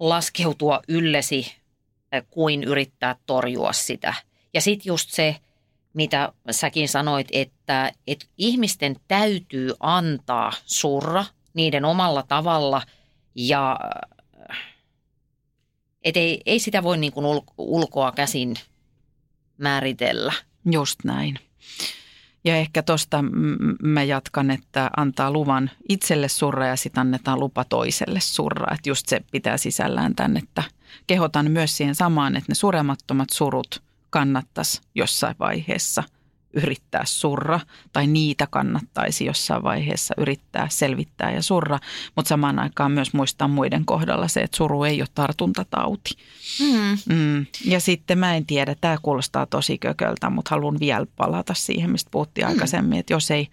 laskeutua 0.00 0.80
yllesi 0.88 1.52
äh, 2.14 2.22
kuin 2.30 2.64
yrittää 2.64 3.16
torjua 3.26 3.72
sitä. 3.72 4.14
Ja 4.54 4.60
sitten 4.60 4.90
just 4.90 5.10
se, 5.10 5.36
mitä 5.96 6.32
säkin 6.50 6.88
sanoit, 6.88 7.28
että, 7.32 7.92
että 8.06 8.26
ihmisten 8.38 8.96
täytyy 9.08 9.70
antaa 9.80 10.52
surra 10.66 11.24
niiden 11.54 11.84
omalla 11.84 12.22
tavalla 12.22 12.82
ja 13.34 13.80
et 16.04 16.16
ei, 16.16 16.42
ei 16.46 16.60
sitä 16.60 16.82
voi 16.82 16.98
niin 16.98 17.12
kuin 17.12 17.26
ul- 17.26 17.54
ulkoa 17.58 18.12
käsin 18.12 18.54
määritellä. 19.58 20.32
Just 20.72 21.04
näin. 21.04 21.38
Ja 22.44 22.56
ehkä 22.56 22.82
tuosta 22.82 23.24
mä 23.82 24.02
jatkan, 24.02 24.50
että 24.50 24.90
antaa 24.96 25.30
luvan 25.30 25.70
itselle 25.88 26.28
surra 26.28 26.66
ja 26.66 26.76
sitten 26.76 27.00
annetaan 27.00 27.40
lupa 27.40 27.64
toiselle 27.64 28.20
surra. 28.20 28.74
Että 28.74 28.88
just 28.88 29.08
se 29.08 29.20
pitää 29.30 29.56
sisällään 29.56 30.14
tämän, 30.14 30.36
että 30.36 30.62
kehotan 31.06 31.50
myös 31.50 31.76
siihen 31.76 31.94
samaan, 31.94 32.36
että 32.36 32.50
ne 32.50 32.54
suremattomat 32.54 33.30
surut 33.30 33.85
kannattaisi 34.10 34.80
jossain 34.94 35.36
vaiheessa 35.38 36.02
yrittää 36.56 37.02
surra. 37.04 37.60
Tai 37.92 38.06
niitä 38.06 38.46
kannattaisi 38.50 39.24
jossain 39.24 39.62
vaiheessa 39.62 40.14
yrittää 40.18 40.68
selvittää 40.70 41.32
ja 41.32 41.42
surra. 41.42 41.78
Mutta 42.16 42.28
samaan 42.28 42.58
aikaan 42.58 42.92
myös 42.92 43.12
muistaa 43.12 43.48
muiden 43.48 43.84
kohdalla 43.84 44.28
se, 44.28 44.40
että 44.40 44.56
suru 44.56 44.84
ei 44.84 45.02
ole 45.02 45.08
tartuntatauti. 45.14 46.10
Mm. 46.60 47.14
Mm. 47.14 47.46
Ja 47.64 47.80
sitten 47.80 48.18
mä 48.18 48.36
en 48.36 48.46
tiedä, 48.46 48.74
tämä 48.80 48.96
kuulostaa 49.02 49.46
tosi 49.46 49.78
kököltä, 49.78 50.30
mutta 50.30 50.48
haluan 50.50 50.80
vielä 50.80 51.06
palata 51.16 51.54
siihen, 51.54 51.90
mistä 51.90 52.10
puhuttiin 52.10 52.46
mm. 52.46 52.52
aikaisemmin, 52.52 52.98
että 52.98 53.12
jos 53.12 53.30
ei, 53.30 53.48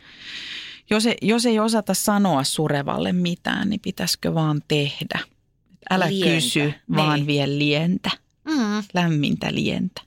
jos, 0.89 1.05
ei, 1.05 1.17
jos 1.21 1.45
ei 1.45 1.59
osata 1.59 1.93
sanoa 1.93 2.43
surevalle 2.43 3.13
mitään, 3.13 3.69
niin 3.69 3.79
pitäisikö 3.79 4.33
vaan 4.33 4.61
tehdä. 4.67 5.19
Älä 5.89 6.09
Lientä, 6.09 6.35
kysy, 6.35 6.73
vaan 6.95 7.15
niin. 7.15 7.27
vie 7.27 7.47
lientä, 7.47 8.11
Mm. 8.45 8.83
lämmintä 8.93 9.53
lientä. 9.53 10.01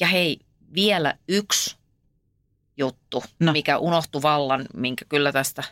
Ja 0.00 0.06
hei, 0.06 0.38
vielä 0.74 1.14
yksi 1.28 1.76
juttu, 2.76 3.24
No. 3.40 3.52
mikä 3.52 3.78
unohtui 3.78 4.22
vallan, 4.22 4.66
minkä 4.74 5.04
kyllä 5.08 5.32
tästä 5.32 5.64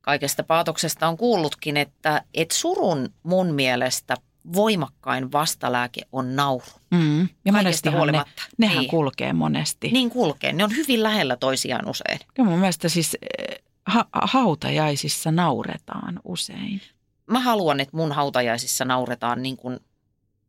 kaikesta 0.00 0.42
paatoksesta 0.42 1.08
on 1.08 1.16
kuullutkin, 1.16 1.76
että 1.76 2.24
et 2.34 2.50
surun 2.50 3.08
mun 3.22 3.54
mielestä 3.54 4.16
voimakkain 4.52 5.32
vastalääke 5.32 6.00
on 6.12 6.36
nauru. 6.36 6.66
Mm. 6.90 7.28
Ja 7.44 7.52
monestihan 7.52 8.08
ne, 8.08 8.22
nehän 8.58 8.78
Niin. 8.78 8.90
kulkee 8.90 9.32
monesti. 9.32 9.88
Niin 9.90 10.10
kulkee, 10.10 10.52
ne 10.52 10.64
on 10.64 10.76
hyvin 10.76 11.02
lähellä 11.02 11.36
toisiaan 11.36 11.88
usein. 11.88 12.18
Kyllä 12.34 12.48
mun 12.50 12.58
mielestä 12.58 12.88
siis 12.88 13.16
eh, 13.38 13.62
ha- 13.86 14.08
hautajaisissa 14.12 15.32
nauretaan 15.32 16.20
usein. 16.24 16.80
Mä 17.26 17.40
haluan, 17.40 17.80
että 17.80 17.96
mun 17.96 18.12
hautajaisissa 18.12 18.84
nauretaan 18.84 19.42
niin 19.42 19.56
kuin 19.56 19.80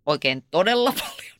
oikein 0.05 0.43
todella 0.51 0.91
paljon. 0.99 1.39